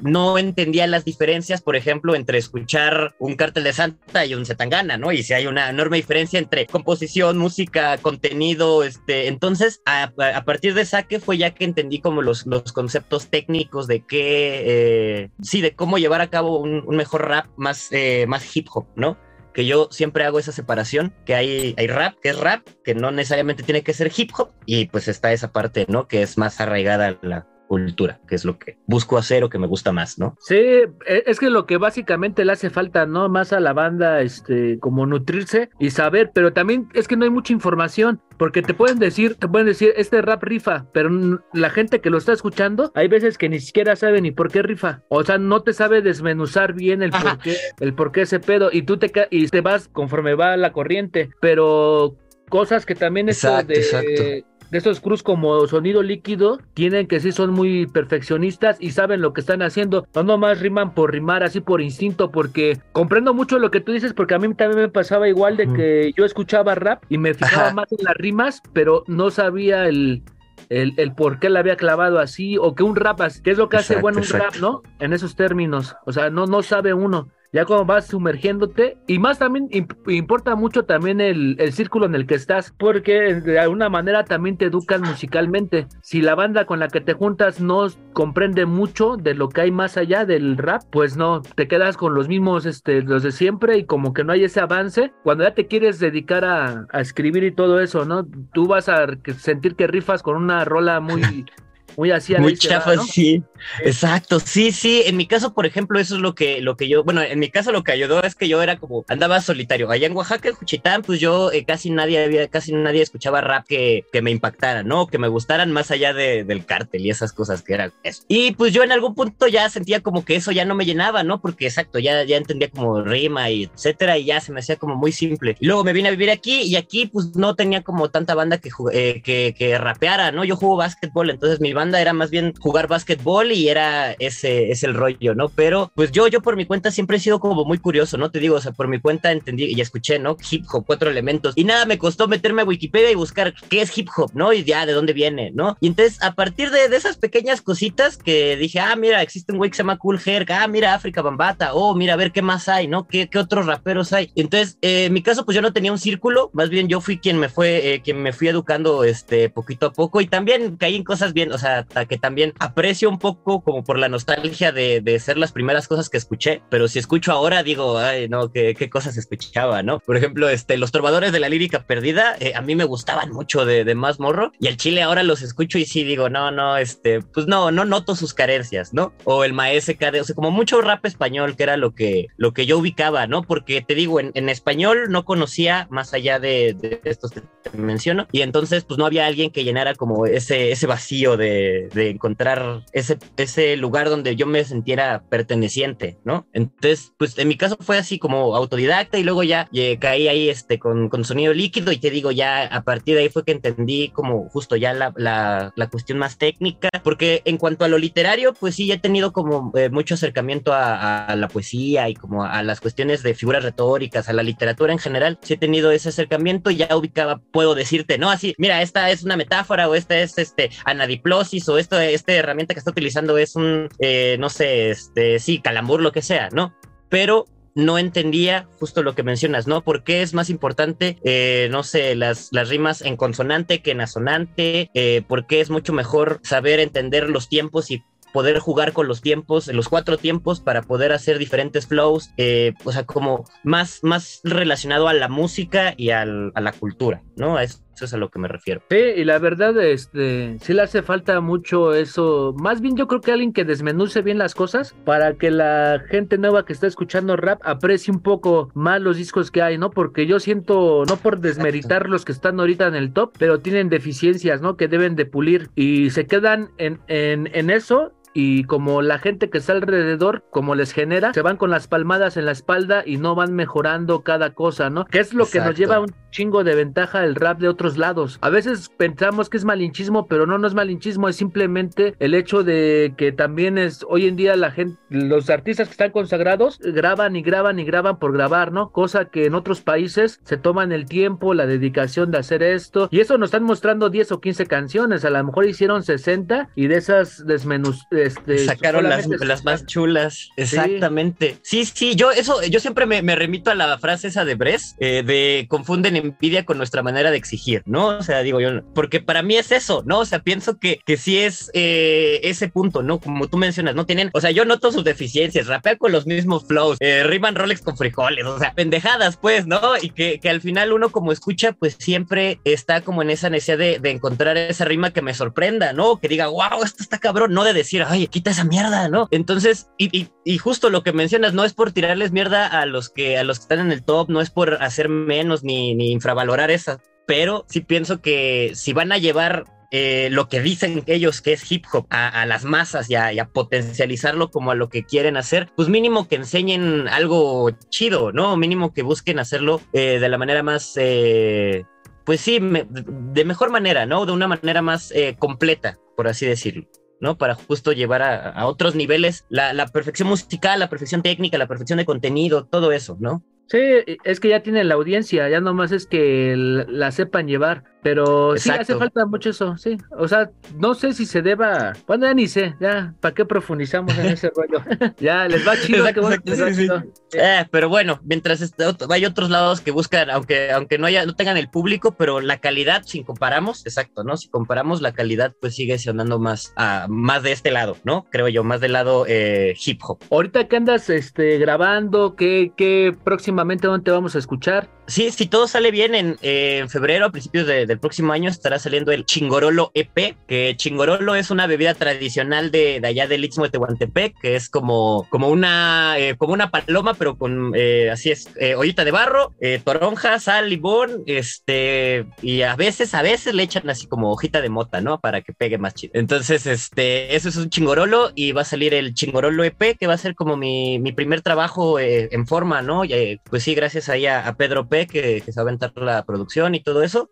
no 0.03 0.37
entendía 0.37 0.87
las 0.87 1.05
diferencias, 1.05 1.61
por 1.61 1.75
ejemplo, 1.75 2.15
entre 2.15 2.37
escuchar 2.37 3.15
un 3.19 3.35
cártel 3.35 3.65
de 3.65 3.73
Santa 3.73 4.25
y 4.25 4.33
un 4.33 4.45
Zetangana, 4.45 4.97
¿no? 4.97 5.11
Y 5.11 5.23
si 5.23 5.33
hay 5.33 5.47
una 5.47 5.69
enorme 5.69 5.97
diferencia 5.97 6.39
entre 6.39 6.65
composición, 6.65 7.37
música, 7.37 7.97
contenido, 7.97 8.83
este, 8.83 9.27
entonces, 9.27 9.81
a, 9.85 10.11
a 10.33 10.45
partir 10.45 10.73
de 10.73 10.85
saque 10.85 11.19
fue 11.19 11.37
ya 11.37 11.51
que 11.51 11.63
entendí 11.69 11.99
como 11.99 12.21
los, 12.21 12.45
los 12.45 12.73
conceptos 12.73 13.27
técnicos 13.27 13.87
de 13.87 14.01
qué, 14.01 14.63
eh, 14.65 15.29
sí, 15.41 15.61
de 15.61 15.75
cómo 15.75 15.97
llevar 15.97 16.21
a 16.21 16.29
cabo 16.29 16.59
un, 16.59 16.85
mejor 16.95 17.27
rap 17.27 17.47
más, 17.55 17.89
eh, 17.91 18.25
más 18.27 18.55
hip 18.55 18.67
hop, 18.73 18.87
¿no? 18.95 19.17
Que 19.53 19.65
yo 19.65 19.87
siempre 19.91 20.25
hago 20.25 20.39
esa 20.39 20.51
separación, 20.51 21.13
que 21.25 21.35
hay, 21.35 21.73
hay 21.77 21.87
rap, 21.87 22.15
que 22.21 22.29
es 22.29 22.39
rap, 22.39 22.67
que 22.83 22.93
no 22.93 23.11
necesariamente 23.11 23.63
tiene 23.63 23.83
que 23.83 23.93
ser 23.93 24.11
hip 24.15 24.31
hop, 24.37 24.51
y 24.65 24.85
pues 24.85 25.07
está 25.07 25.31
esa 25.31 25.51
parte, 25.51 25.85
¿no? 25.87 26.07
Que 26.07 26.21
es 26.21 26.37
más 26.37 26.59
arraigada 26.61 27.07
a 27.07 27.17
la, 27.25 27.47
cultura, 27.69 28.19
que 28.27 28.33
es 28.33 28.45
lo 28.45 28.57
que 28.57 28.77
busco 28.87 29.15
hacer 29.15 29.43
o 29.43 29.49
que 29.49 29.59
me 29.59 29.67
gusta 29.67 29.91
más, 29.91 30.17
¿no? 30.17 30.35
Sí, 30.39 30.55
e, 30.55 30.89
es 31.27 31.39
que 31.39 31.51
lo 31.51 31.67
que 31.67 31.77
básicamente 31.77 32.43
le 32.43 32.51
hace 32.51 32.71
falta, 32.71 33.05
¿no? 33.05 33.29
Más 33.29 33.53
a 33.53 33.59
la 33.59 33.73
banda, 33.73 34.21
este, 34.21 34.79
como 34.79 35.05
nutrirse 35.05 35.69
y 35.79 35.91
saber, 35.91 36.31
pero 36.33 36.51
también 36.51 36.89
es 36.95 37.07
que 37.07 37.15
no 37.15 37.25
hay 37.25 37.29
mucha 37.29 37.53
información, 37.53 38.21
porque 38.39 38.63
te 38.63 38.73
pueden 38.73 38.97
decir, 38.97 39.35
te 39.35 39.47
pueden 39.47 39.67
decir, 39.67 39.93
este 39.97 40.19
rap 40.23 40.41
rifa, 40.43 40.87
pero 40.93 41.11
la 41.53 41.69
gente 41.69 42.01
que 42.01 42.09
lo 42.09 42.17
está 42.17 42.33
escuchando, 42.33 42.91
hay 42.95 43.07
veces 43.07 43.37
que 43.37 43.49
ni 43.49 43.59
siquiera 43.59 43.95
sabe 43.95 44.19
ni 44.19 44.31
por 44.31 44.51
qué 44.51 44.63
rifa, 44.63 45.03
o 45.07 45.23
sea, 45.23 45.37
no 45.37 45.61
te 45.61 45.73
sabe 45.73 46.01
desmenuzar 46.01 46.73
bien 46.73 47.03
el 47.03 47.11
por 47.11 47.37
qué, 47.37 47.55
el 47.81 47.93
por 47.93 48.11
qué 48.11 48.21
ese 48.21 48.39
pedo, 48.39 48.69
y 48.73 48.81
tú 48.81 48.97
te, 48.97 49.11
y 49.29 49.47
te 49.47 49.61
vas 49.61 49.87
conforme 49.89 50.33
va 50.33 50.57
la 50.57 50.73
corriente, 50.73 51.29
pero 51.39 52.15
cosas 52.49 52.87
que 52.87 52.95
también 52.95 53.29
es 53.29 53.43
de, 53.43 53.75
exacto 53.75 54.49
de 54.71 54.77
estos 54.77 54.99
cruz 54.99 55.23
como 55.23 55.65
sonido 55.67 56.03
líquido 56.03 56.59
tienen 56.73 57.07
que 57.07 57.19
sí 57.19 57.31
son 57.31 57.51
muy 57.51 57.87
perfeccionistas 57.87 58.77
y 58.79 58.91
saben 58.91 59.21
lo 59.21 59.33
que 59.33 59.41
están 59.41 59.61
haciendo. 59.61 60.07
No 60.13 60.23
nomás 60.23 60.59
riman 60.59 60.93
por 60.93 61.11
rimar 61.11 61.43
así 61.43 61.59
por 61.59 61.81
instinto, 61.81 62.31
porque 62.31 62.79
comprendo 62.91 63.33
mucho 63.33 63.59
lo 63.59 63.71
que 63.71 63.81
tú 63.81 63.91
dices, 63.91 64.13
porque 64.13 64.35
a 64.35 64.39
mí 64.39 64.53
también 64.53 64.81
me 64.81 64.89
pasaba 64.89 65.27
igual 65.27 65.57
de 65.57 65.71
que 65.73 66.13
yo 66.15 66.25
escuchaba 66.25 66.75
rap 66.75 67.03
y 67.09 67.17
me 67.17 67.33
fijaba 67.33 67.73
más 67.73 67.91
en 67.91 68.03
las 68.03 68.15
rimas, 68.15 68.61
pero 68.73 69.03
no 69.07 69.31
sabía 69.31 69.87
el, 69.87 70.23
el, 70.69 71.13
por 71.13 71.39
qué 71.39 71.49
la 71.49 71.59
había 71.59 71.75
clavado 71.75 72.19
así, 72.19 72.57
o 72.57 72.75
que 72.75 72.83
un 72.83 72.95
rap, 72.95 73.19
¿qué 73.43 73.51
es 73.51 73.57
lo 73.57 73.69
que 73.69 73.77
hace 73.77 73.99
bueno 73.99 74.19
un 74.19 74.27
rap, 74.27 74.55
no? 74.59 74.81
En 74.99 75.13
esos 75.13 75.35
términos, 75.35 75.95
o 76.05 76.11
sea, 76.11 76.29
no, 76.29 76.45
no 76.45 76.61
sabe 76.61 76.93
uno 76.93 77.29
ya 77.51 77.65
cuando 77.65 77.85
vas 77.85 78.07
sumergiéndote 78.07 78.97
y 79.07 79.19
más 79.19 79.39
también 79.39 79.69
importa 80.07 80.55
mucho 80.55 80.83
también 80.83 81.21
el, 81.21 81.55
el, 81.59 81.73
círculo 81.73 82.05
en 82.05 82.15
el 82.15 82.27
que 82.27 82.35
estás 82.35 82.73
porque 82.77 83.35
de 83.35 83.59
alguna 83.59 83.89
manera 83.89 84.23
también 84.23 84.57
te 84.57 84.65
educan 84.65 85.01
musicalmente. 85.01 85.87
Si 86.01 86.21
la 86.21 86.35
banda 86.35 86.65
con 86.65 86.79
la 86.79 86.87
que 86.87 87.01
te 87.01 87.13
juntas 87.13 87.59
no 87.59 87.87
comprende 88.13 88.65
mucho 88.65 89.17
de 89.17 89.33
lo 89.33 89.49
que 89.49 89.61
hay 89.61 89.71
más 89.71 89.97
allá 89.97 90.25
del 90.25 90.57
rap 90.57 90.83
pues 90.91 91.17
no 91.17 91.41
te 91.41 91.67
quedas 91.67 91.97
con 91.97 92.13
los 92.13 92.27
mismos 92.27 92.65
este 92.65 93.01
los 93.01 93.23
de 93.23 93.31
siempre 93.31 93.77
y 93.77 93.85
como 93.85 94.13
que 94.13 94.23
no 94.23 94.33
hay 94.33 94.43
ese 94.43 94.59
avance. 94.59 95.11
Cuando 95.23 95.43
ya 95.43 95.53
te 95.53 95.67
quieres 95.67 95.99
dedicar 95.99 96.45
a, 96.45 96.85
a 96.91 97.01
escribir 97.01 97.43
y 97.43 97.51
todo 97.51 97.79
eso 97.79 98.05
no 98.05 98.25
tú 98.53 98.67
vas 98.67 98.89
a 98.89 99.07
sentir 99.37 99.75
que 99.75 99.87
rifas 99.87 100.21
con 100.21 100.35
una 100.35 100.65
rola 100.65 100.99
muy 100.99 101.21
muy 101.99 102.11
así 102.11 102.33
muy 102.35 102.55
chafa 102.55 102.97
sí. 103.03 103.43
Exacto 103.83 104.39
sí 104.39 104.71
sí. 104.71 105.03
En 105.05 105.17
mi 105.17 105.27
caso 105.27 105.53
por 105.53 105.65
ejemplo 105.65 105.99
eso 105.99 106.15
es 106.15 106.21
lo 106.21 106.33
que 106.33 106.61
lo 106.61 106.77
que 106.77 106.87
yo 106.87 107.03
bueno 107.03 107.21
en 107.21 107.37
mi 107.39 107.49
caso 107.49 107.73
lo 107.73 107.83
que 107.83 107.91
ayudó 107.91 108.23
es 108.23 108.35
que 108.35 108.47
yo 108.47 108.63
era 108.63 108.77
como 108.77 109.03
andaba 109.09 109.41
solitario. 109.41 109.91
Allá 109.91 110.07
en 110.07 110.15
Oaxaca 110.15 110.47
en 110.47 110.55
Juchitán 110.55 111.01
pues 111.01 111.19
yo 111.19 111.51
eh, 111.51 111.65
casi 111.65 111.89
nadie 111.89 112.23
había 112.23 112.47
casi 112.47 112.71
nadie 112.71 113.01
escuchaba 113.01 113.41
rap 113.41 113.65
que, 113.67 114.05
que 114.13 114.21
me 114.21 114.31
impactara 114.31 114.83
no 114.83 115.07
que 115.07 115.17
me 115.17 115.27
gustaran 115.27 115.73
más 115.73 115.91
allá 115.91 116.13
de, 116.13 116.45
del 116.45 116.65
cártel 116.65 117.05
y 117.05 117.09
esas 117.09 117.33
cosas 117.33 117.61
que 117.61 117.73
era 117.73 117.91
eso. 118.03 118.23
Y 118.29 118.53
pues 118.53 118.71
yo 118.71 118.81
en 118.83 118.93
algún 118.93 119.13
punto 119.13 119.47
ya 119.47 119.69
sentía 119.69 119.99
como 119.99 120.23
que 120.23 120.37
eso 120.37 120.53
ya 120.53 120.63
no 120.63 120.75
me 120.75 120.85
llenaba 120.85 121.23
no 121.23 121.41
porque 121.41 121.67
exacto 121.67 121.99
ya 121.99 122.23
ya 122.23 122.37
entendía 122.37 122.69
como 122.69 123.01
rima 123.01 123.49
y 123.49 123.65
etcétera 123.65 124.17
y 124.17 124.23
ya 124.23 124.39
se 124.39 124.53
me 124.53 124.61
hacía 124.61 124.77
como 124.77 124.95
muy 124.95 125.11
simple. 125.11 125.57
Y 125.59 125.65
luego 125.65 125.83
me 125.83 125.91
vine 125.91 126.07
a 126.07 126.11
vivir 126.11 126.31
aquí 126.31 126.61
y 126.61 126.77
aquí 126.77 127.07
pues 127.07 127.35
no 127.35 127.55
tenía 127.55 127.81
como 127.81 128.09
tanta 128.09 128.35
banda 128.35 128.57
que 128.57 128.69
eh, 128.93 129.21
que, 129.21 129.53
que 129.57 129.77
rapeara 129.77 130.31
no 130.31 130.45
yo 130.45 130.55
juego 130.55 130.77
básquetbol 130.77 131.29
entonces 131.29 131.59
mi 131.59 131.73
banda 131.73 131.88
era 131.97 132.13
más 132.13 132.29
bien 132.29 132.53
jugar 132.59 132.87
básquetbol 132.87 133.51
y 133.51 133.69
era 133.69 134.13
ese 134.13 134.71
es 134.71 134.83
el 134.83 134.93
rollo, 134.93 135.35
¿no? 135.35 135.49
Pero 135.49 135.91
pues 135.95 136.11
yo, 136.11 136.27
yo 136.27 136.41
por 136.41 136.55
mi 136.55 136.65
cuenta 136.65 136.91
siempre 136.91 137.17
he 137.17 137.19
sido 137.19 137.39
como 137.39 137.65
muy 137.65 137.79
curioso, 137.79 138.17
¿no? 138.17 138.31
Te 138.31 138.39
digo, 138.39 138.55
o 138.55 138.61
sea, 138.61 138.71
por 138.71 138.87
mi 138.87 138.99
cuenta 138.99 139.31
entendí 139.31 139.65
y 139.65 139.81
escuché, 139.81 140.19
¿no? 140.19 140.37
Hip 140.51 140.65
hop, 140.71 140.85
cuatro 140.85 141.09
elementos. 141.09 141.53
Y 141.55 141.63
nada, 141.63 141.85
me 141.85 141.97
costó 141.97 142.27
meterme 142.27 142.61
a 142.61 142.65
Wikipedia 142.65 143.11
y 143.11 143.15
buscar 143.15 143.53
qué 143.69 143.81
es 143.81 143.97
hip 143.97 144.09
hop, 144.15 144.31
¿no? 144.33 144.53
Y 144.53 144.63
ya, 144.63 144.85
de 144.85 144.93
dónde 144.93 145.13
viene, 145.13 145.51
¿no? 145.53 145.77
Y 145.79 145.87
entonces, 145.87 146.21
a 146.21 146.33
partir 146.33 146.71
de, 146.71 146.89
de 146.89 146.95
esas 146.95 147.17
pequeñas 147.17 147.61
cositas 147.61 148.17
que 148.17 148.55
dije, 148.57 148.79
ah, 148.79 148.95
mira, 148.95 149.21
existe 149.21 149.51
un 149.51 149.57
güey 149.57 149.69
que 149.69 149.77
se 149.77 149.83
llama 149.83 149.97
Cool 149.97 150.19
Herc, 150.23 150.51
ah, 150.51 150.67
mira, 150.67 150.93
África 150.93 151.21
Bambata, 151.21 151.73
oh, 151.73 151.95
mira, 151.95 152.13
a 152.13 152.17
ver 152.17 152.31
qué 152.31 152.41
más 152.41 152.67
hay, 152.67 152.87
¿no? 152.87 153.07
¿Qué, 153.07 153.29
qué 153.29 153.39
otros 153.39 153.65
raperos 153.65 154.13
hay? 154.13 154.31
entonces, 154.35 154.77
eh, 154.81 155.05
en 155.05 155.13
mi 155.13 155.21
caso, 155.21 155.45
pues 155.45 155.55
yo 155.55 155.61
no 155.61 155.73
tenía 155.73 155.91
un 155.91 155.99
círculo, 155.99 156.49
más 156.53 156.69
bien 156.69 156.87
yo 156.87 157.01
fui 157.01 157.19
quien 157.19 157.37
me 157.37 157.49
fue, 157.49 157.93
eh, 157.93 158.01
quien 158.01 158.21
me 158.21 158.33
fui 158.33 158.47
educando, 158.47 159.03
este, 159.03 159.49
poquito 159.49 159.87
a 159.87 159.93
poco 159.93 160.21
y 160.21 160.27
también 160.27 160.77
caí 160.77 160.95
en 160.95 161.03
cosas 161.03 161.33
bien, 161.33 161.51
o 161.51 161.57
sea, 161.57 161.68
que 162.07 162.17
también 162.17 162.53
aprecio 162.59 163.09
un 163.09 163.19
poco 163.19 163.61
como 163.61 163.83
por 163.83 163.97
la 163.97 164.09
nostalgia 164.09 164.71
de, 164.71 165.01
de 165.01 165.19
ser 165.19 165.37
las 165.37 165.51
primeras 165.51 165.87
cosas 165.87 166.09
que 166.09 166.17
escuché, 166.17 166.61
pero 166.69 166.87
si 166.87 166.99
escucho 166.99 167.31
ahora 167.31 167.63
digo, 167.63 167.97
ay, 167.97 168.29
no, 168.29 168.51
qué, 168.51 168.75
qué 168.75 168.89
cosas 168.89 169.17
escuchaba, 169.17 169.83
¿no? 169.83 169.99
Por 169.99 170.17
ejemplo, 170.17 170.49
este, 170.49 170.77
los 170.77 170.91
trovadores 170.91 171.31
de 171.31 171.39
la 171.39 171.49
lírica 171.49 171.83
perdida, 171.85 172.35
eh, 172.39 172.53
a 172.55 172.61
mí 172.61 172.75
me 172.75 172.83
gustaban 172.83 173.31
mucho 173.31 173.65
de, 173.65 173.83
de, 173.83 173.95
más 173.95 174.19
morro 174.19 174.51
y 174.59 174.67
el 174.67 174.77
chile 174.77 175.01
ahora 175.01 175.23
los 175.23 175.41
escucho 175.41 175.77
y 175.77 175.85
sí 175.85 176.03
digo, 176.03 176.29
no, 176.29 176.51
no, 176.51 176.77
este, 176.77 177.21
pues 177.21 177.47
no, 177.47 177.71
no 177.71 177.85
noto 177.85 178.15
sus 178.15 178.33
carencias, 178.33 178.93
¿no? 178.93 179.13
O 179.23 179.43
el 179.43 179.53
maese 179.53 179.95
KD, 179.95 180.21
o 180.21 180.23
sea, 180.23 180.35
como 180.35 180.51
mucho 180.51 180.81
rap 180.81 181.05
español, 181.05 181.55
que 181.55 181.63
era 181.63 181.77
lo 181.77 181.93
que, 181.93 182.27
lo 182.37 182.53
que 182.53 182.65
yo 182.65 182.77
ubicaba, 182.77 183.27
¿no? 183.27 183.43
Porque 183.43 183.81
te 183.81 183.95
digo, 183.95 184.19
en, 184.19 184.31
en 184.35 184.49
español 184.49 185.07
no 185.09 185.25
conocía 185.25 185.87
más 185.89 186.13
allá 186.13 186.39
de, 186.39 186.75
de 186.79 187.01
estos 187.03 187.31
que 187.31 187.41
te 187.41 187.77
menciono 187.77 188.27
y 188.31 188.41
entonces 188.41 188.83
pues 188.83 188.97
no 188.97 189.05
había 189.05 189.25
alguien 189.25 189.51
que 189.51 189.63
llenara 189.63 189.95
como 189.95 190.25
ese, 190.25 190.71
ese 190.71 190.87
vacío 190.87 191.37
de, 191.37 191.58
de 191.93 192.09
encontrar 192.09 192.83
ese, 192.91 193.17
ese 193.37 193.77
lugar 193.77 194.09
donde 194.09 194.35
yo 194.35 194.45
me 194.45 194.63
sintiera 194.63 195.23
perteneciente, 195.29 196.17
¿no? 196.23 196.47
Entonces, 196.53 197.13
pues 197.17 197.37
en 197.37 197.47
mi 197.47 197.57
caso 197.57 197.77
fue 197.79 197.97
así 197.97 198.19
como 198.19 198.55
autodidacta 198.55 199.17
y 199.17 199.23
luego 199.23 199.43
ya 199.43 199.67
eh, 199.73 199.97
caí 199.99 200.27
ahí 200.27 200.49
este, 200.49 200.79
con, 200.79 201.09
con, 201.09 201.23
sonido 201.23 201.53
líquido 201.53 201.91
y 201.91 201.97
te 201.97 202.09
digo, 202.09 202.31
ya 202.31 202.63
a 202.63 202.83
partir 202.83 203.15
de 203.15 203.21
ahí 203.21 203.29
fue 203.29 203.43
que 203.43 203.51
entendí 203.51 204.09
como 204.09 204.49
justo 204.49 204.75
ya 204.75 204.93
la, 204.93 205.13
la, 205.15 205.73
la 205.75 205.89
cuestión 205.89 206.17
más 206.17 206.37
técnica, 206.37 206.89
porque 207.03 207.41
en 207.45 207.57
cuanto 207.57 207.85
a 207.85 207.87
lo 207.87 207.97
literario, 207.97 208.53
pues 208.53 208.75
sí, 208.75 208.91
he 208.91 208.97
tenido 208.97 209.33
como 209.33 209.71
eh, 209.75 209.89
mucho 209.89 210.15
acercamiento 210.15 210.73
a, 210.73 211.25
a, 211.25 211.35
la 211.35 211.47
poesía 211.47 212.09
y 212.09 212.15
como 212.15 212.43
a 212.43 212.63
las 212.63 212.81
cuestiones 212.81 213.23
de 213.23 213.33
figuras 213.33 213.63
retóricas, 213.63 214.29
a 214.29 214.33
la 214.33 214.43
literatura 214.43 214.93
en 214.93 214.99
general, 214.99 215.37
sí 215.41 215.53
he 215.53 215.57
tenido 215.57 215.91
ese 215.91 216.09
acercamiento 216.09 216.71
y 216.71 216.77
ya 216.77 216.95
ubicaba, 216.95 217.39
puedo 217.51 217.75
decirte, 217.75 218.17
¿no? 218.17 218.29
Así, 218.29 218.55
mira, 218.57 218.81
esta 218.81 219.09
es 219.11 219.23
una 219.23 219.37
metáfora 219.37 219.89
o 219.89 219.95
esta 219.95 220.17
es 220.17 220.37
este 220.37 220.69
anadiplosis 220.85 221.48
o 221.67 221.77
esto, 221.77 221.99
esta 221.99 222.33
herramienta 222.33 222.73
que 222.73 222.79
está 222.79 222.91
utilizando 222.91 223.37
es 223.37 223.55
un, 223.55 223.89
eh, 223.99 224.37
no 224.39 224.49
sé, 224.49 224.91
este, 224.91 225.39
sí, 225.39 225.59
calambur, 225.59 226.01
lo 226.01 226.11
que 226.11 226.21
sea, 226.21 226.49
¿no? 226.51 226.73
Pero 227.09 227.45
no 227.75 227.97
entendía 227.97 228.67
justo 228.79 229.03
lo 229.03 229.15
que 229.15 229.23
mencionas, 229.23 229.67
¿no? 229.67 229.83
¿Por 229.83 230.03
qué 230.03 230.21
es 230.21 230.33
más 230.33 230.49
importante, 230.49 231.17
eh, 231.23 231.69
no 231.71 231.83
sé, 231.83 232.15
las, 232.15 232.49
las 232.51 232.69
rimas 232.69 233.01
en 233.01 233.15
consonante 233.15 233.81
que 233.81 233.91
en 233.91 234.01
asonante? 234.01 234.91
Eh, 234.93 235.23
¿Por 235.27 235.47
qué 235.47 235.61
es 235.61 235.69
mucho 235.69 235.93
mejor 235.93 236.39
saber 236.43 236.79
entender 236.79 237.29
los 237.29 237.49
tiempos 237.49 237.89
y 237.91 238.03
poder 238.33 238.59
jugar 238.59 238.93
con 238.93 239.07
los 239.07 239.21
tiempos, 239.21 239.67
los 239.67 239.89
cuatro 239.89 240.17
tiempos 240.17 240.59
para 240.59 240.83
poder 240.83 241.11
hacer 241.11 241.37
diferentes 241.37 241.87
flows, 241.87 242.31
eh, 242.37 242.73
o 242.83 242.91
sea, 242.91 243.03
como 243.03 243.45
más, 243.63 243.99
más 244.03 244.41
relacionado 244.43 245.07
a 245.07 245.13
la 245.13 245.29
música 245.29 245.93
y 245.97 246.11
al, 246.11 246.51
a 246.55 246.61
la 246.61 246.71
cultura, 246.71 247.23
¿no? 247.35 247.57
Eso 247.99 248.05
es 248.05 248.13
a 248.13 248.17
lo 248.17 248.29
que 248.29 248.39
me 248.39 248.47
refiero. 248.47 248.81
Sí, 248.89 248.95
y 248.95 249.25
la 249.25 249.39
verdad, 249.39 249.77
este, 249.77 250.57
sí 250.61 250.71
le 250.71 250.83
hace 250.83 251.01
falta 251.01 251.41
mucho 251.41 251.93
eso. 251.93 252.55
Más 252.57 252.79
bien 252.79 252.95
yo 252.95 253.07
creo 253.07 253.19
que 253.19 253.33
alguien 253.33 253.51
que 253.51 253.65
desmenuce 253.65 254.21
bien 254.21 254.37
las 254.37 254.55
cosas 254.55 254.95
para 255.03 255.33
que 255.33 255.51
la 255.51 256.01
gente 256.09 256.37
nueva 256.37 256.63
que 256.65 256.71
está 256.71 256.87
escuchando 256.87 257.35
rap 257.35 257.59
aprecie 257.65 258.13
un 258.13 258.21
poco 258.21 258.71
más 258.73 259.01
los 259.01 259.17
discos 259.17 259.51
que 259.51 259.61
hay, 259.61 259.77
¿no? 259.77 259.89
Porque 259.89 260.27
yo 260.27 260.39
siento, 260.39 261.03
no 261.09 261.17
por 261.17 261.39
desmeritar 261.39 262.07
los 262.07 262.23
que 262.23 262.31
están 262.31 262.57
ahorita 262.61 262.87
en 262.87 262.95
el 262.95 263.11
top, 263.11 263.33
pero 263.37 263.59
tienen 263.59 263.89
deficiencias, 263.89 264.61
¿no? 264.61 264.77
Que 264.77 264.87
deben 264.87 265.17
de 265.17 265.25
pulir 265.25 265.69
y 265.75 266.11
se 266.11 266.25
quedan 266.25 266.69
en, 266.77 267.01
en, 267.07 267.49
en 267.53 267.69
eso 267.69 268.13
y 268.41 268.63
como 268.63 269.01
la 269.01 269.19
gente 269.19 269.49
que 269.49 269.57
está 269.57 269.73
alrededor, 269.73 270.45
como 270.49 270.73
les 270.73 270.93
genera, 270.93 271.33
se 271.33 271.41
van 271.41 271.57
con 271.57 271.69
las 271.69 271.87
palmadas 271.87 272.37
en 272.37 272.45
la 272.45 272.53
espalda 272.53 273.03
y 273.05 273.17
no 273.17 273.35
van 273.35 273.53
mejorando 273.53 274.21
cada 274.21 274.53
cosa, 274.53 274.89
¿no? 274.89 275.05
Que 275.05 275.19
es 275.19 275.33
lo 275.33 275.45
que 275.45 275.59
nos 275.59 275.75
lleva 275.75 275.97
a 275.97 275.99
un 275.99 276.13
chingo 276.31 276.63
de 276.63 276.75
ventaja 276.75 277.25
el 277.25 277.35
rap 277.35 277.59
de 277.59 277.67
otros 277.67 277.97
lados. 277.97 278.37
A 278.41 278.49
veces 278.49 278.89
pensamos 278.97 279.49
que 279.49 279.57
es 279.57 279.65
malinchismo, 279.65 280.27
pero 280.27 280.45
no, 280.45 280.57
no 280.57 280.67
es 280.67 280.73
malinchismo, 280.73 281.27
es 281.27 281.35
simplemente 281.35 282.15
el 282.19 282.33
hecho 282.33 282.63
de 282.63 283.13
que 283.17 283.33
también 283.33 283.77
es 283.77 284.05
hoy 284.07 284.27
en 284.27 284.37
día 284.37 284.55
la 284.55 284.71
gente, 284.71 284.97
los 285.09 285.49
artistas 285.49 285.87
que 285.87 285.93
están 285.93 286.11
consagrados 286.11 286.79
graban 286.79 287.35
y 287.35 287.41
graban 287.41 287.79
y 287.79 287.83
graban 287.83 288.19
por 288.19 288.31
grabar, 288.31 288.71
¿no? 288.71 288.91
Cosa 288.91 289.25
que 289.25 289.47
en 289.47 289.55
otros 289.55 289.81
países 289.81 290.39
se 290.45 290.55
toman 290.55 290.93
el 290.93 291.05
tiempo, 291.05 291.53
la 291.53 291.65
dedicación 291.65 292.31
de 292.31 292.37
hacer 292.37 292.63
esto 292.63 293.09
y 293.11 293.19
eso 293.19 293.37
nos 293.37 293.47
están 293.47 293.63
mostrando 293.63 294.09
10 294.09 294.31
o 294.31 294.39
15 294.39 294.65
canciones, 294.67 295.25
a 295.25 295.29
lo 295.29 295.43
mejor 295.43 295.65
hicieron 295.65 296.03
60 296.03 296.69
y 296.75 296.87
de 296.87 296.95
esas 296.95 297.45
desmenuz 297.45 298.05
este, 298.29 298.65
sacaron 298.65 299.09
las, 299.09 299.27
las, 299.27 299.63
más 299.63 299.85
chulas, 299.85 300.49
exactamente. 300.55 301.57
Sí, 301.61 301.85
sí, 301.85 302.15
yo 302.15 302.31
eso 302.31 302.61
yo 302.63 302.79
siempre 302.79 303.05
me, 303.05 303.21
me 303.21 303.35
remito 303.35 303.71
a 303.71 303.75
la 303.75 303.97
frase 303.97 304.27
esa 304.27 304.45
de 304.45 304.55
Bres 304.55 304.95
eh, 304.99 305.23
de 305.25 305.65
confunden 305.69 306.15
envidia 306.15 306.65
con 306.65 306.77
nuestra 306.77 307.03
manera 307.03 307.31
de 307.31 307.37
exigir, 307.37 307.83
¿no? 307.85 308.07
O 308.07 308.23
sea, 308.23 308.41
digo 308.41 308.59
yo, 308.59 308.83
porque 308.93 309.19
para 309.19 309.41
mí 309.41 309.55
es 309.55 309.71
eso, 309.71 310.03
¿no? 310.05 310.19
O 310.19 310.25
sea, 310.25 310.39
pienso 310.39 310.77
que, 310.77 310.99
que 311.05 311.17
sí 311.17 311.37
es 311.37 311.71
eh, 311.73 312.39
ese 312.43 312.69
punto, 312.69 313.03
¿no? 313.03 313.19
Como 313.19 313.47
tú 313.47 313.57
mencionas, 313.57 313.95
¿no? 313.95 314.05
Tienen, 314.05 314.29
o 314.33 314.41
sea, 314.41 314.51
yo 314.51 314.65
noto 314.65 314.91
sus 314.91 315.03
deficiencias, 315.03 315.67
rapea 315.67 315.97
con 315.97 316.11
los 316.11 316.25
mismos 316.25 316.65
flows, 316.65 316.97
eh, 316.99 317.23
riman 317.23 317.55
Rolex 317.55 317.81
con 317.81 317.97
frijoles, 317.97 318.45
o 318.45 318.59
sea, 318.59 318.73
pendejadas, 318.73 319.37
pues, 319.37 319.67
¿no? 319.67 319.79
Y 320.01 320.11
que, 320.11 320.39
que 320.39 320.49
al 320.49 320.61
final 320.61 320.93
uno 320.93 321.09
como 321.09 321.31
escucha, 321.31 321.73
pues 321.73 321.95
siempre 321.99 322.59
está 322.63 323.01
como 323.01 323.21
en 323.21 323.29
esa 323.29 323.49
necesidad 323.49 323.77
de, 323.77 323.99
de 323.99 324.11
encontrar 324.11 324.57
esa 324.57 324.85
rima 324.85 325.11
que 325.11 325.21
me 325.21 325.33
sorprenda, 325.33 325.93
¿no? 325.93 326.17
Que 326.17 326.27
diga, 326.27 326.47
wow, 326.47 326.83
esto 326.83 327.03
está 327.03 327.17
cabrón, 327.17 327.53
no 327.53 327.63
de 327.63 327.73
decir, 327.73 328.03
ay, 328.09 328.27
quita 328.27 328.51
esa 328.51 328.63
mierda, 328.63 329.07
¿no? 329.07 329.27
Entonces, 329.31 329.89
y, 329.97 330.57
justo 330.57 330.89
lo 330.89 331.03
que 331.03 331.13
mencionas, 331.13 331.53
no 331.53 331.63
es 331.63 331.73
por 331.73 331.91
tirarles 331.91 332.31
mierda 332.31 332.67
a 332.67 332.85
los 332.85 333.09
que, 333.09 333.37
a 333.37 333.43
los 333.43 333.59
que 333.59 333.63
están 333.63 333.79
en 333.79 333.91
el 333.91 334.03
top, 334.03 334.29
no 334.29 334.41
es 334.41 334.49
por 334.49 334.81
hacer 334.81 335.09
menos 335.09 335.63
ni, 335.63 335.95
ni 335.95 336.11
infravalorar 336.11 336.71
esa, 336.71 336.99
pero 337.27 337.65
sí 337.69 337.81
pienso 337.81 338.21
que 338.21 338.71
si 338.73 338.93
van 338.93 339.11
a 339.11 339.17
llevar 339.17 339.65
eh, 339.91 340.29
lo 340.31 340.47
que 340.47 340.61
dicen 340.61 341.03
ellos 341.07 341.41
que 341.41 341.53
es 341.53 341.71
hip 341.71 341.85
hop 341.91 342.05
a, 342.09 342.45
las 342.45 342.63
masas 342.63 343.09
y 343.09 343.15
a, 343.15 343.33
y 343.33 343.39
a, 343.39 343.45
potencializarlo 343.45 344.51
como 344.51 344.71
a 344.71 344.75
lo 344.75 344.89
que 344.89 345.03
quieren 345.03 345.37
hacer, 345.37 345.69
pues 345.75 345.89
mínimo 345.89 346.27
que 346.27 346.35
enseñen 346.35 347.07
algo 347.07 347.71
chido, 347.89 348.31
¿no? 348.31 348.55
Mínimo 348.57 348.93
que 348.93 349.03
busquen 349.03 349.39
hacerlo 349.39 349.81
eh, 349.93 350.19
de 350.19 350.29
la 350.29 350.37
manera 350.37 350.63
más, 350.63 350.93
eh, 350.97 351.85
pues 352.23 352.41
sí, 352.41 352.59
me, 352.59 352.85
de 352.89 353.45
mejor 353.45 353.71
manera, 353.71 354.05
¿no? 354.05 354.25
De 354.25 354.31
una 354.31 354.47
manera 354.47 354.81
más 354.81 355.11
eh, 355.11 355.35
completa, 355.39 355.97
por 356.15 356.27
así 356.27 356.45
decirlo. 356.45 356.87
¿No? 357.21 357.37
Para 357.37 357.55
justo 357.55 357.91
llevar 357.91 358.21
a, 358.21 358.49
a 358.49 358.65
otros 358.65 358.95
niveles 358.95 359.45
la, 359.49 359.73
la, 359.73 359.87
perfección 359.87 360.29
musical, 360.29 360.79
la 360.79 360.89
perfección 360.89 361.21
técnica, 361.21 361.57
la 361.57 361.67
perfección 361.67 361.97
de 361.97 362.05
contenido, 362.05 362.65
todo 362.65 362.91
eso, 362.91 363.17
¿no? 363.19 363.43
Sí, 363.67 363.77
es 364.23 364.39
que 364.39 364.49
ya 364.49 364.63
tienen 364.63 364.87
la 364.87 364.95
audiencia, 364.95 365.47
ya 365.47 365.59
nomás 365.59 365.91
es 365.91 366.07
que 366.07 366.55
la 366.55 367.11
sepan 367.11 367.47
llevar. 367.47 367.83
Pero 368.01 368.55
Exacto. 368.55 368.85
sí 368.85 368.91
hace 368.93 368.99
falta 368.99 369.25
mucho 369.25 369.49
eso, 369.49 369.77
sí. 369.77 369.97
O 370.17 370.27
sea, 370.27 370.49
no 370.75 370.93
sé 370.93 371.13
si 371.13 371.25
se 371.25 371.41
deba. 371.41 371.93
Bueno, 372.07 372.27
ya 372.27 372.33
ni 372.33 372.47
sé, 372.47 372.75
ya, 372.79 373.13
¿para 373.19 373.33
qué 373.33 373.45
profundizamos 373.45 374.17
en 374.17 374.27
ese 374.27 374.51
rollo? 374.55 374.83
ya, 375.19 375.47
les 375.47 375.67
va 375.67 375.75
chido. 375.79 375.99
Exacto, 375.99 376.21
bueno, 376.21 376.35
exacto, 376.35 376.73
sí, 376.73 376.81
chido. 376.81 377.03
Sí. 377.29 377.37
Eh, 377.37 377.65
pero 377.69 377.89
bueno, 377.89 378.19
mientras 378.23 378.61
este, 378.61 378.85
hay 379.09 379.25
otros 379.25 379.49
lados 379.49 379.81
que 379.81 379.91
buscan, 379.91 380.29
aunque, 380.29 380.71
aunque 380.71 380.97
no, 380.97 381.07
haya, 381.07 381.25
no 381.25 381.35
tengan 381.35 381.57
el 381.57 381.69
público, 381.69 382.15
pero 382.17 382.39
la 382.39 382.57
calidad, 382.59 383.03
si 383.05 383.23
comparamos, 383.23 383.85
exacto, 383.85 384.23
¿no? 384.23 384.37
Si 384.37 384.49
comparamos 384.49 385.01
la 385.01 385.11
calidad, 385.11 385.53
pues 385.59 385.75
sigue 385.75 385.97
sonando 385.97 386.39
más, 386.39 386.73
uh, 386.77 387.09
más 387.09 387.43
de 387.43 387.51
este 387.51 387.71
lado, 387.71 387.97
¿no? 388.05 388.25
Creo 388.31 388.47
yo, 388.47 388.63
más 388.63 388.79
del 388.79 388.93
lado 388.93 389.25
eh, 389.27 389.75
hip 389.85 389.99
hop. 390.07 390.19
Ahorita 390.31 390.67
que 390.67 390.77
andas 390.77 391.09
este, 391.09 391.57
grabando, 391.57 392.35
¿qué, 392.35 392.71
¿qué 392.77 393.15
próximamente 393.23 393.87
dónde 393.87 394.05
te 394.05 394.11
vamos 394.11 394.35
a 394.35 394.39
escuchar? 394.39 394.89
Sí, 395.09 395.31
si 395.31 395.47
todo 395.47 395.67
sale 395.67 395.89
bien, 395.89 396.13
en, 396.13 396.37
eh, 396.43 396.85
febrero, 396.87 397.25
a 397.25 397.31
principios 397.31 397.65
de, 397.65 397.87
del 397.87 397.99
próximo 397.99 398.31
año, 398.31 398.47
estará 398.47 398.77
saliendo 398.77 399.11
el 399.11 399.25
Chingorolo 399.25 399.89
EP, 399.95 400.35
que 400.47 400.75
Chingorolo 400.77 401.33
es 401.33 401.49
una 401.49 401.65
bebida 401.65 401.95
tradicional 401.95 402.69
de, 402.69 403.01
allá 403.03 403.27
del 403.27 403.43
Istmo 403.43 403.63
de 403.63 403.71
Tehuantepec, 403.71 404.39
que 404.39 404.55
es 404.55 404.69
como, 404.69 405.25
como, 405.29 405.49
una, 405.49 406.19
eh, 406.19 406.35
como 406.37 406.53
una 406.53 406.69
paloma, 406.69 407.15
pero 407.15 407.37
con, 407.37 407.71
eh, 407.75 408.11
así 408.11 408.29
es, 408.29 408.49
eh, 408.59 408.75
ollita 408.75 409.03
de 409.03 409.09
barro, 409.09 409.55
toronja, 409.83 410.39
sal, 410.39 410.69
limón, 410.69 411.23
este, 411.25 412.25
y 412.43 412.61
a 412.61 412.75
veces, 412.75 413.15
a 413.15 413.23
veces 413.23 413.55
le 413.55 413.63
echan 413.63 413.89
así 413.89 414.05
como 414.05 414.31
hojita 414.31 414.61
de 414.61 414.69
mota, 414.69 415.01
¿no? 415.01 415.19
Para 415.19 415.41
que 415.41 415.53
pegue 415.53 415.79
más 415.79 415.95
chido. 415.95 416.11
Entonces, 416.13 416.67
este, 416.67 417.35
eso 417.35 417.49
es 417.49 417.55
un 417.57 417.71
Chingorolo 417.71 418.31
y 418.35 418.51
va 418.51 418.61
a 418.61 418.65
salir 418.65 418.93
el 418.93 419.15
Chingorolo 419.15 419.63
EP, 419.63 419.97
que 419.97 420.05
va 420.05 420.13
a 420.13 420.19
ser 420.19 420.35
como 420.35 420.55
mi, 420.55 420.99
mi 420.99 421.13
primer 421.13 421.41
trabajo 421.41 421.99
en 421.99 422.45
forma, 422.45 422.83
¿no? 422.83 423.01
Pues 423.49 423.63
sí, 423.63 423.73
gracias 423.73 424.07
ahí 424.07 424.27
a, 424.27 424.47
a 424.47 424.55
Pedro 424.55 424.87
Que, 425.07 425.41
que, 425.41 425.51
se 425.51 425.59
va 425.59 425.61
a 425.61 425.67
aventar 425.67 425.91
la 425.95 426.25
producción 426.25 426.75
y 426.75 426.83
todo 426.83 427.03
eso. 427.03 427.29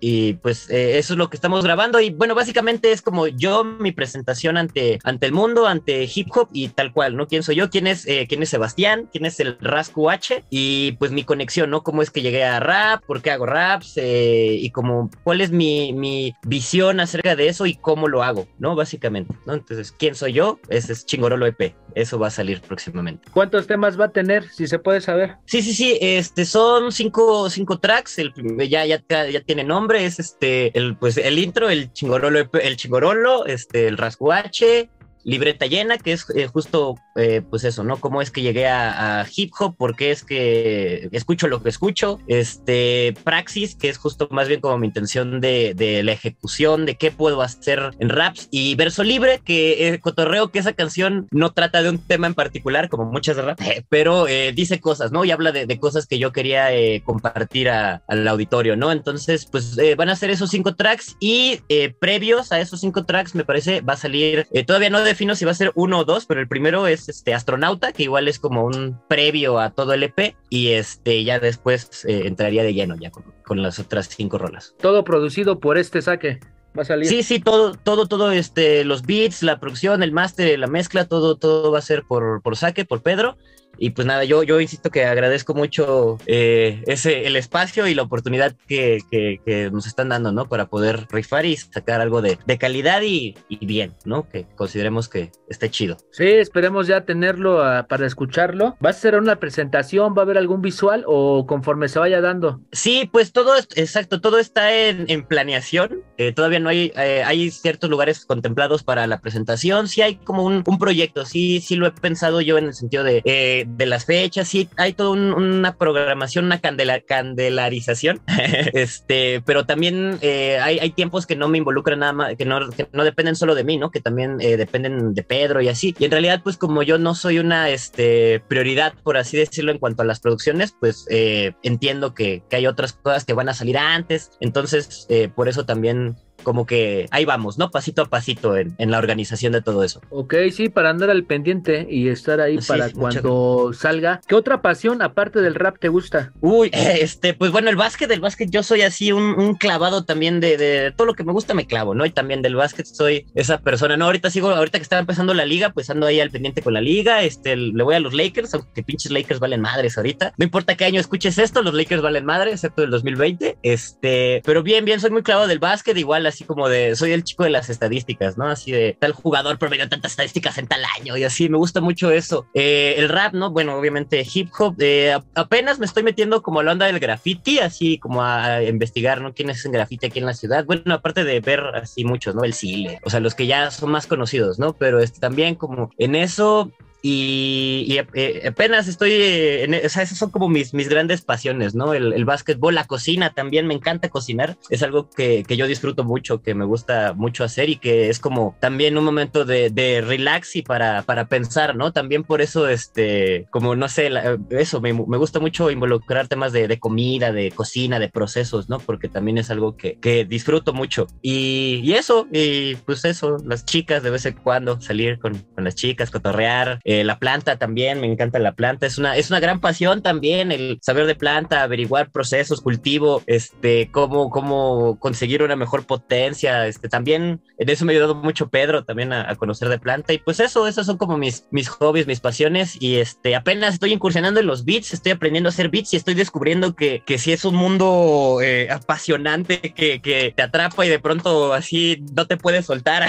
Y 0.00 0.34
pues 0.34 0.70
eh, 0.70 0.98
eso 0.98 1.14
es 1.14 1.18
lo 1.18 1.30
que 1.30 1.36
estamos 1.36 1.64
grabando. 1.64 2.00
Y 2.00 2.10
bueno, 2.10 2.34
básicamente 2.34 2.92
es 2.92 3.02
como 3.02 3.26
yo, 3.26 3.64
mi 3.64 3.92
presentación 3.92 4.56
ante, 4.56 4.98
ante 5.04 5.26
el 5.26 5.32
mundo, 5.32 5.66
ante 5.66 6.08
hip 6.12 6.28
hop 6.34 6.48
y 6.52 6.68
tal 6.68 6.92
cual, 6.92 7.16
¿no? 7.16 7.26
¿Quién 7.26 7.42
soy 7.42 7.56
yo? 7.56 7.70
¿Quién 7.70 7.86
es, 7.86 8.06
eh, 8.06 8.26
quién 8.28 8.42
es 8.42 8.50
Sebastián? 8.50 9.08
¿Quién 9.10 9.26
es 9.26 9.40
el 9.40 9.58
Rascu 9.60 10.10
H? 10.10 10.44
Y 10.50 10.92
pues 10.92 11.10
mi 11.10 11.24
conexión, 11.24 11.70
¿no? 11.70 11.82
¿Cómo 11.82 12.02
es 12.02 12.10
que 12.10 12.22
llegué 12.22 12.44
a 12.44 12.60
rap? 12.60 13.02
¿Por 13.04 13.22
qué 13.22 13.30
hago 13.30 13.46
raps? 13.46 13.94
Eh, 13.96 14.56
y 14.60 14.70
como, 14.70 15.10
¿cuál 15.24 15.40
es 15.40 15.50
mi, 15.50 15.92
mi, 15.92 16.34
visión 16.44 17.00
acerca 17.00 17.36
de 17.36 17.48
eso 17.48 17.66
y 17.66 17.74
cómo 17.74 18.08
lo 18.08 18.22
hago, 18.22 18.46
¿no? 18.58 18.74
Básicamente, 18.74 19.34
¿no? 19.46 19.54
Entonces, 19.54 19.92
¿quién 19.92 20.14
soy 20.14 20.32
yo? 20.32 20.58
Ese 20.68 20.92
es 20.92 21.06
Chingorolo 21.06 21.46
EP. 21.46 21.74
Eso 21.94 22.18
va 22.18 22.28
a 22.28 22.30
salir 22.30 22.60
próximamente. 22.60 23.28
¿Cuántos 23.32 23.66
temas 23.66 23.98
va 23.98 24.06
a 24.06 24.12
tener, 24.12 24.48
si 24.50 24.66
se 24.66 24.78
puede 24.78 25.00
saber? 25.00 25.36
Sí, 25.46 25.62
sí, 25.62 25.74
sí. 25.74 25.98
Este, 26.00 26.44
son 26.44 26.92
cinco, 26.92 27.50
cinco 27.50 27.78
tracks. 27.78 28.18
El, 28.18 28.32
ya, 28.68 28.84
ya, 28.86 29.02
ya 29.08 29.40
tiene 29.40 29.64
nombre 29.64 29.87
es 29.96 30.18
este 30.18 30.76
el 30.78 30.96
pues 30.96 31.16
el 31.16 31.38
intro, 31.38 31.68
el 31.70 31.92
chingorolo, 31.92 32.48
el 32.52 32.76
chingorolo, 32.76 33.46
este 33.46 33.88
el 33.88 33.96
rasguache, 33.96 34.90
libreta 35.28 35.66
llena, 35.66 35.98
que 35.98 36.12
es 36.12 36.24
eh, 36.34 36.46
justo, 36.46 36.96
eh, 37.14 37.42
pues 37.48 37.62
eso, 37.64 37.84
¿no? 37.84 37.98
Cómo 37.98 38.22
es 38.22 38.30
que 38.30 38.40
llegué 38.40 38.66
a, 38.66 39.26
hip 39.36 39.52
hop, 39.58 39.76
por 39.76 39.94
qué 39.94 40.10
es 40.10 40.24
que 40.24 41.08
escucho 41.12 41.48
lo 41.48 41.62
que 41.62 41.68
escucho, 41.68 42.18
este, 42.28 43.14
praxis, 43.24 43.74
que 43.74 43.90
es 43.90 43.98
justo 43.98 44.28
más 44.30 44.48
bien 44.48 44.60
como 44.60 44.78
mi 44.78 44.86
intención 44.86 45.40
de, 45.40 45.74
de 45.74 46.02
la 46.02 46.12
ejecución, 46.12 46.86
de 46.86 46.96
qué 46.96 47.10
puedo 47.10 47.42
hacer 47.42 47.90
en 47.98 48.08
raps, 48.08 48.48
y 48.50 48.74
verso 48.76 49.04
libre, 49.04 49.40
que 49.44 49.88
eh, 49.88 50.00
cotorreo 50.00 50.48
que 50.48 50.60
esa 50.60 50.72
canción 50.72 51.28
no 51.30 51.52
trata 51.52 51.82
de 51.82 51.90
un 51.90 51.98
tema 51.98 52.26
en 52.26 52.34
particular, 52.34 52.88
como 52.88 53.04
muchas 53.04 53.36
de 53.36 53.42
rap, 53.42 53.60
pero 53.90 54.24
dice 54.54 54.80
cosas, 54.80 55.12
¿no? 55.12 55.26
Y 55.26 55.30
habla 55.30 55.52
de, 55.52 55.66
de 55.66 55.78
cosas 55.78 56.06
que 56.06 56.18
yo 56.18 56.32
quería 56.32 56.68
compartir 57.04 57.68
a, 57.68 58.02
al 58.08 58.26
auditorio, 58.26 58.76
¿no? 58.76 58.92
Entonces, 58.92 59.46
pues 59.46 59.76
van 59.96 60.08
a 60.08 60.16
ser 60.16 60.30
esos 60.30 60.50
cinco 60.50 60.74
tracks 60.74 61.16
y 61.20 61.60
previos 62.00 62.50
a 62.50 62.60
esos 62.60 62.80
cinco 62.80 63.04
tracks, 63.04 63.34
me 63.34 63.44
parece, 63.44 63.82
va 63.82 63.92
a 63.92 63.96
salir, 63.96 64.46
todavía 64.66 64.88
no 64.90 65.00
defino 65.18 65.34
si 65.34 65.44
va 65.44 65.50
a 65.50 65.54
ser 65.54 65.72
uno 65.74 65.98
o 65.98 66.04
dos, 66.04 66.26
pero 66.26 66.40
el 66.40 66.46
primero 66.46 66.86
es 66.86 67.08
este 67.08 67.34
Astronauta, 67.34 67.92
que 67.92 68.04
igual 68.04 68.28
es 68.28 68.38
como 68.38 68.64
un 68.64 69.00
previo 69.08 69.58
a 69.58 69.70
todo 69.70 69.92
el 69.92 70.04
EP, 70.04 70.36
y 70.48 70.68
este 70.68 71.24
ya 71.24 71.40
después 71.40 72.04
eh, 72.04 72.22
entraría 72.26 72.62
de 72.62 72.72
lleno 72.72 72.94
ya 72.94 73.10
con, 73.10 73.24
con, 73.44 73.60
las 73.60 73.80
otras 73.80 74.08
cinco 74.08 74.38
rolas. 74.38 74.76
Todo 74.80 75.02
producido 75.02 75.58
por 75.58 75.76
este 75.76 76.02
saque. 76.02 76.38
Va 76.78 76.82
a 76.82 76.84
salir. 76.84 77.08
Sí, 77.08 77.24
sí, 77.24 77.40
todo, 77.40 77.74
todo, 77.74 78.06
todo, 78.06 78.30
este, 78.30 78.84
los 78.84 79.02
beats, 79.02 79.42
la 79.42 79.58
producción, 79.58 80.04
el 80.04 80.12
máster, 80.12 80.56
la 80.56 80.68
mezcla, 80.68 81.04
todo, 81.04 81.34
todo 81.34 81.72
va 81.72 81.80
a 81.80 81.82
ser 81.82 82.04
por, 82.04 82.40
por 82.40 82.56
saque, 82.56 82.84
por 82.84 83.02
Pedro. 83.02 83.36
Y 83.78 83.90
pues 83.90 84.06
nada, 84.06 84.24
yo, 84.24 84.42
yo 84.42 84.60
insisto 84.60 84.90
que 84.90 85.04
agradezco 85.04 85.54
mucho 85.54 86.18
eh, 86.26 86.82
ese, 86.86 87.26
el 87.26 87.36
espacio 87.36 87.86
y 87.86 87.94
la 87.94 88.02
oportunidad 88.02 88.54
que, 88.66 88.98
que, 89.10 89.40
que, 89.44 89.70
nos 89.70 89.86
están 89.86 90.08
dando, 90.08 90.32
¿no? 90.32 90.48
Para 90.48 90.66
poder 90.66 91.06
rifar 91.10 91.46
y 91.46 91.56
sacar 91.56 92.00
algo 92.00 92.20
de, 92.22 92.38
de 92.46 92.58
calidad 92.58 93.02
y, 93.02 93.36
y, 93.48 93.66
bien, 93.66 93.94
¿no? 94.04 94.28
Que 94.28 94.46
consideremos 94.56 95.08
que 95.08 95.30
esté 95.48 95.70
chido. 95.70 95.96
Sí, 96.10 96.26
esperemos 96.26 96.86
ya 96.86 97.04
tenerlo 97.04 97.62
a, 97.62 97.86
para 97.86 98.06
escucharlo. 98.06 98.76
¿Va 98.84 98.90
a 98.90 98.94
ser 98.94 99.16
una 99.16 99.36
presentación? 99.36 100.14
¿Va 100.16 100.22
a 100.22 100.24
haber 100.24 100.38
algún 100.38 100.62
visual 100.62 101.04
o 101.06 101.46
conforme 101.46 101.88
se 101.88 101.98
vaya 101.98 102.20
dando? 102.20 102.60
Sí, 102.72 103.08
pues 103.12 103.32
todo, 103.32 103.56
exacto, 103.76 104.20
todo 104.20 104.38
está 104.38 104.74
en, 104.74 105.04
en 105.08 105.24
planeación. 105.24 106.02
Eh, 106.16 106.32
todavía 106.32 106.58
no 106.58 106.68
hay, 106.68 106.92
eh, 106.96 107.22
hay 107.24 107.50
ciertos 107.50 107.88
lugares 107.88 108.24
contemplados 108.24 108.82
para 108.82 109.06
la 109.06 109.20
presentación. 109.20 109.88
Sí 109.88 110.02
hay 110.02 110.16
como 110.16 110.44
un, 110.44 110.64
un 110.66 110.78
proyecto, 110.78 111.24
sí, 111.24 111.60
sí 111.60 111.76
lo 111.76 111.86
he 111.86 111.92
pensado 111.92 112.40
yo 112.40 112.58
en 112.58 112.66
el 112.66 112.74
sentido 112.74 113.04
de 113.04 113.22
eh, 113.24 113.67
de 113.76 113.86
las 113.86 114.06
fechas, 114.06 114.48
sí, 114.48 114.68
hay 114.76 114.92
toda 114.92 115.10
un, 115.10 115.32
una 115.32 115.76
programación, 115.76 116.46
una 116.46 116.60
candela, 116.60 117.00
candelarización, 117.00 118.20
este, 118.72 119.42
pero 119.44 119.66
también 119.66 120.18
eh, 120.22 120.58
hay, 120.60 120.78
hay, 120.78 120.90
tiempos 120.90 121.26
que 121.26 121.36
no 121.36 121.48
me 121.48 121.58
involucran 121.58 121.98
nada 122.00 122.12
más, 122.12 122.36
que 122.36 122.44
no, 122.44 122.70
que 122.70 122.88
no 122.92 123.04
dependen 123.04 123.36
solo 123.36 123.54
de 123.54 123.64
mí, 123.64 123.76
¿no? 123.76 123.90
Que 123.90 124.00
también 124.00 124.38
eh, 124.40 124.56
dependen 124.56 125.14
de 125.14 125.22
Pedro 125.22 125.60
y 125.60 125.68
así. 125.68 125.94
Y 125.98 126.04
en 126.06 126.10
realidad, 126.10 126.40
pues 126.42 126.56
como 126.56 126.82
yo 126.82 126.98
no 126.98 127.14
soy 127.14 127.38
una 127.38 127.68
este, 127.68 128.40
prioridad, 128.48 128.94
por 129.02 129.16
así 129.16 129.36
decirlo, 129.36 129.72
en 129.72 129.78
cuanto 129.78 130.02
a 130.02 130.06
las 130.06 130.20
producciones, 130.20 130.74
pues 130.78 131.06
eh, 131.10 131.52
entiendo 131.62 132.14
que, 132.14 132.42
que, 132.48 132.56
hay 132.56 132.66
otras 132.66 132.94
cosas 132.94 133.24
que 133.24 133.34
van 133.34 133.48
a 133.48 133.54
salir 133.54 133.78
antes, 133.78 134.32
entonces 134.40 135.06
por 135.34 135.48
eso 135.48 135.64
también 135.64 136.16
como 136.48 136.64
que 136.64 137.08
ahí 137.10 137.26
vamos, 137.26 137.58
¿no? 137.58 137.70
Pasito 137.70 138.00
a 138.00 138.06
pasito 138.06 138.56
en, 138.56 138.74
en 138.78 138.90
la 138.90 138.96
organización 138.96 139.52
de 139.52 139.60
todo 139.60 139.84
eso. 139.84 140.00
Ok, 140.08 140.34
sí, 140.50 140.70
para 140.70 140.88
andar 140.88 141.10
al 141.10 141.24
pendiente 141.24 141.86
y 141.90 142.08
estar 142.08 142.40
ahí 142.40 142.56
para 142.66 142.90
cuando 142.90 143.72
salga. 143.74 144.22
¿Qué 144.26 144.34
otra 144.34 144.62
pasión 144.62 145.02
aparte 145.02 145.42
del 145.42 145.54
rap 145.54 145.78
te 145.78 145.88
gusta? 145.88 146.32
Uy, 146.40 146.70
este, 146.72 147.34
pues 147.34 147.52
bueno, 147.52 147.68
el 147.68 147.76
básquet, 147.76 148.10
el 148.10 148.20
básquet, 148.20 148.48
yo 148.48 148.62
soy 148.62 148.80
así 148.80 149.12
un, 149.12 149.56
clavado 149.56 150.06
también 150.06 150.40
de, 150.40 150.56
de, 150.56 150.90
todo 150.92 151.06
lo 151.06 151.12
que 151.12 151.22
me 151.22 151.32
gusta 151.32 151.52
me 151.52 151.66
clavo, 151.66 151.94
¿no? 151.94 152.06
Y 152.06 152.10
también 152.10 152.40
del 152.40 152.56
básquet 152.56 152.86
soy 152.86 153.26
esa 153.34 153.58
persona, 153.58 153.98
¿no? 153.98 154.06
Ahorita 154.06 154.30
sigo, 154.30 154.48
ahorita 154.48 154.78
que 154.78 154.84
estaba 154.84 155.00
empezando 155.00 155.34
la 155.34 155.44
liga, 155.44 155.68
pues 155.74 155.90
ando 155.90 156.06
ahí 156.06 156.18
al 156.18 156.30
pendiente 156.30 156.62
con 156.62 156.72
la 156.72 156.80
liga, 156.80 157.24
este, 157.24 157.56
le 157.56 157.82
voy 157.82 157.94
a 157.94 158.00
los 158.00 158.14
Lakers, 158.14 158.54
aunque 158.54 158.82
pinches 158.82 159.12
Lakers 159.12 159.38
valen 159.38 159.60
madres 159.60 159.98
ahorita. 159.98 160.32
No 160.38 160.44
importa 160.44 160.78
qué 160.78 160.86
año 160.86 160.98
escuches 160.98 161.36
esto, 161.36 161.60
los 161.60 161.74
Lakers 161.74 162.00
valen 162.00 162.24
madres, 162.24 162.54
excepto 162.54 162.84
el 162.84 162.90
2020. 162.90 163.58
Este, 163.62 164.40
pero 164.46 164.62
bien, 164.62 164.86
bien, 164.86 164.98
soy 164.98 165.10
muy 165.10 165.22
clavado 165.22 165.46
del 165.46 165.58
básquet, 165.58 165.96
igual 165.98 166.24
así 166.26 166.37
como 166.44 166.68
de, 166.68 166.96
soy 166.96 167.12
el 167.12 167.24
chico 167.24 167.44
de 167.44 167.50
las 167.50 167.70
estadísticas, 167.70 168.36
¿no? 168.36 168.46
Así 168.46 168.72
de 168.72 168.96
tal 168.98 169.12
jugador 169.12 169.58
promedio 169.58 169.88
tantas 169.88 170.12
estadísticas 170.12 170.58
en 170.58 170.66
tal 170.66 170.82
año 170.98 171.16
y 171.16 171.24
así, 171.24 171.48
me 171.48 171.58
gusta 171.58 171.80
mucho 171.80 172.10
eso. 172.10 172.46
Eh, 172.54 172.94
el 172.98 173.08
rap, 173.08 173.34
¿no? 173.34 173.50
Bueno, 173.50 173.76
obviamente 173.76 174.26
hip 174.32 174.50
hop, 174.58 174.76
eh, 174.78 175.18
apenas 175.34 175.78
me 175.78 175.86
estoy 175.86 176.02
metiendo 176.02 176.42
como 176.42 176.62
la 176.62 176.72
onda 176.72 176.86
del 176.86 176.98
graffiti, 176.98 177.58
así 177.58 177.98
como 177.98 178.22
a 178.22 178.62
investigar, 178.62 179.20
¿no? 179.20 179.34
¿Quién 179.34 179.50
es 179.50 179.64
en 179.64 179.72
graffiti 179.72 180.06
aquí 180.06 180.18
en 180.18 180.26
la 180.26 180.34
ciudad? 180.34 180.64
Bueno, 180.64 180.94
aparte 180.94 181.24
de 181.24 181.40
ver 181.40 181.60
así 181.74 182.04
muchos, 182.04 182.34
¿no? 182.34 182.44
El 182.44 182.54
Cile, 182.54 183.00
o 183.04 183.10
sea, 183.10 183.20
los 183.20 183.34
que 183.34 183.46
ya 183.46 183.70
son 183.70 183.90
más 183.90 184.06
conocidos, 184.06 184.58
¿no? 184.58 184.72
Pero 184.72 185.00
este, 185.00 185.20
también 185.20 185.54
como 185.54 185.90
en 185.98 186.14
eso 186.14 186.70
y, 187.00 187.96
eh, 188.14 188.48
apenas 188.48 188.88
estoy, 188.88 189.12
en, 189.12 189.74
o 189.74 189.88
sea, 189.88 190.02
esas 190.02 190.18
son 190.18 190.30
como 190.30 190.48
mis, 190.48 190.74
mis 190.74 190.88
grandes 190.88 191.22
pasiones, 191.22 191.74
¿no? 191.74 191.94
El, 191.94 192.12
el 192.12 192.24
básquetbol, 192.24 192.74
la 192.74 192.86
cocina 192.86 193.32
también, 193.32 193.66
me 193.66 193.74
encanta 193.74 194.08
cocinar, 194.08 194.58
es 194.70 194.82
algo 194.82 195.08
que, 195.08 195.44
que, 195.46 195.56
yo 195.56 195.66
disfruto 195.66 196.02
mucho, 196.02 196.42
que 196.42 196.54
me 196.54 196.64
gusta 196.64 197.12
mucho 197.14 197.44
hacer 197.44 197.68
y 197.68 197.76
que 197.76 198.08
es 198.08 198.18
como 198.18 198.56
también 198.60 198.98
un 198.98 199.04
momento 199.04 199.44
de, 199.44 199.70
de 199.70 200.00
relax 200.00 200.56
y 200.56 200.62
para, 200.62 201.02
para 201.02 201.28
pensar, 201.28 201.76
¿no? 201.76 201.92
También 201.92 202.24
por 202.24 202.40
eso, 202.40 202.68
este, 202.68 203.46
como 203.50 203.76
no 203.76 203.88
sé, 203.88 204.10
eso, 204.50 204.80
me, 204.80 204.92
me, 204.92 205.18
gusta 205.18 205.38
mucho 205.38 205.70
involucrar 205.70 206.26
temas 206.26 206.52
de, 206.52 206.66
de, 206.66 206.80
comida, 206.80 207.32
de 207.32 207.52
cocina, 207.52 208.00
de 208.00 208.08
procesos, 208.08 208.68
¿no? 208.68 208.80
Porque 208.80 209.08
también 209.08 209.38
es 209.38 209.50
algo 209.50 209.76
que, 209.76 209.98
que 210.00 210.24
disfruto 210.24 210.72
mucho. 210.72 211.06
Y, 211.22 211.80
y, 211.84 211.94
eso, 211.94 212.26
y 212.32 212.74
pues 212.76 213.04
eso, 213.04 213.36
las 213.44 213.64
chicas 213.64 214.02
de 214.02 214.10
vez 214.10 214.26
en 214.26 214.34
cuando 214.34 214.80
salir 214.80 215.18
con, 215.18 215.34
con 215.54 215.64
las 215.64 215.76
chicas, 215.76 216.10
cotorrear 216.10 216.80
eh, 216.90 217.04
la 217.04 217.18
planta 217.18 217.58
también, 217.58 218.00
me 218.00 218.10
encanta 218.10 218.38
la 218.38 218.52
planta, 218.52 218.86
es 218.86 218.96
una, 218.96 219.14
es 219.14 219.28
una 219.28 219.40
gran 219.40 219.60
pasión 219.60 220.00
también 220.00 220.50
el 220.50 220.78
saber 220.80 221.04
de 221.04 221.14
planta, 221.14 221.62
averiguar 221.62 222.10
procesos, 222.10 222.62
cultivo, 222.62 223.22
este, 223.26 223.90
cómo, 223.92 224.30
cómo 224.30 224.98
conseguir 224.98 225.42
una 225.42 225.54
mejor 225.54 225.84
potencia, 225.84 226.66
este, 226.66 226.88
también 226.88 227.42
en 227.58 227.68
eso 227.68 227.84
me 227.84 227.92
ha 227.92 227.96
ayudado 227.96 228.14
mucho 228.14 228.48
Pedro 228.48 228.84
también 228.84 229.12
a, 229.12 229.34
conocer 229.34 229.68
de 229.68 229.78
planta 229.78 230.14
y 230.14 230.18
pues 230.18 230.40
eso, 230.40 230.66
esos 230.66 230.86
son 230.86 230.96
como 230.96 231.18
mis, 231.18 231.44
mis 231.50 231.68
hobbies, 231.68 232.06
mis 232.06 232.20
pasiones 232.20 232.80
y 232.80 232.96
este, 232.96 233.36
apenas 233.36 233.74
estoy 233.74 233.92
incursionando 233.92 234.40
en 234.40 234.46
los 234.46 234.64
beats, 234.64 234.94
estoy 234.94 235.12
aprendiendo 235.12 235.48
a 235.48 235.50
hacer 235.50 235.68
beats 235.68 235.92
y 235.92 235.98
estoy 235.98 236.14
descubriendo 236.14 236.74
que, 236.74 237.02
que 237.04 237.18
sí 237.18 237.32
es 237.32 237.44
un 237.44 237.54
mundo 237.54 238.38
eh, 238.42 238.68
apasionante 238.70 239.60
que, 239.60 240.00
que, 240.00 240.32
te 240.34 240.42
atrapa 240.42 240.86
y 240.86 240.88
de 240.88 241.00
pronto 241.00 241.52
así 241.52 242.02
no 242.14 242.26
te 242.26 242.38
puedes 242.38 242.64
soltar. 242.64 243.06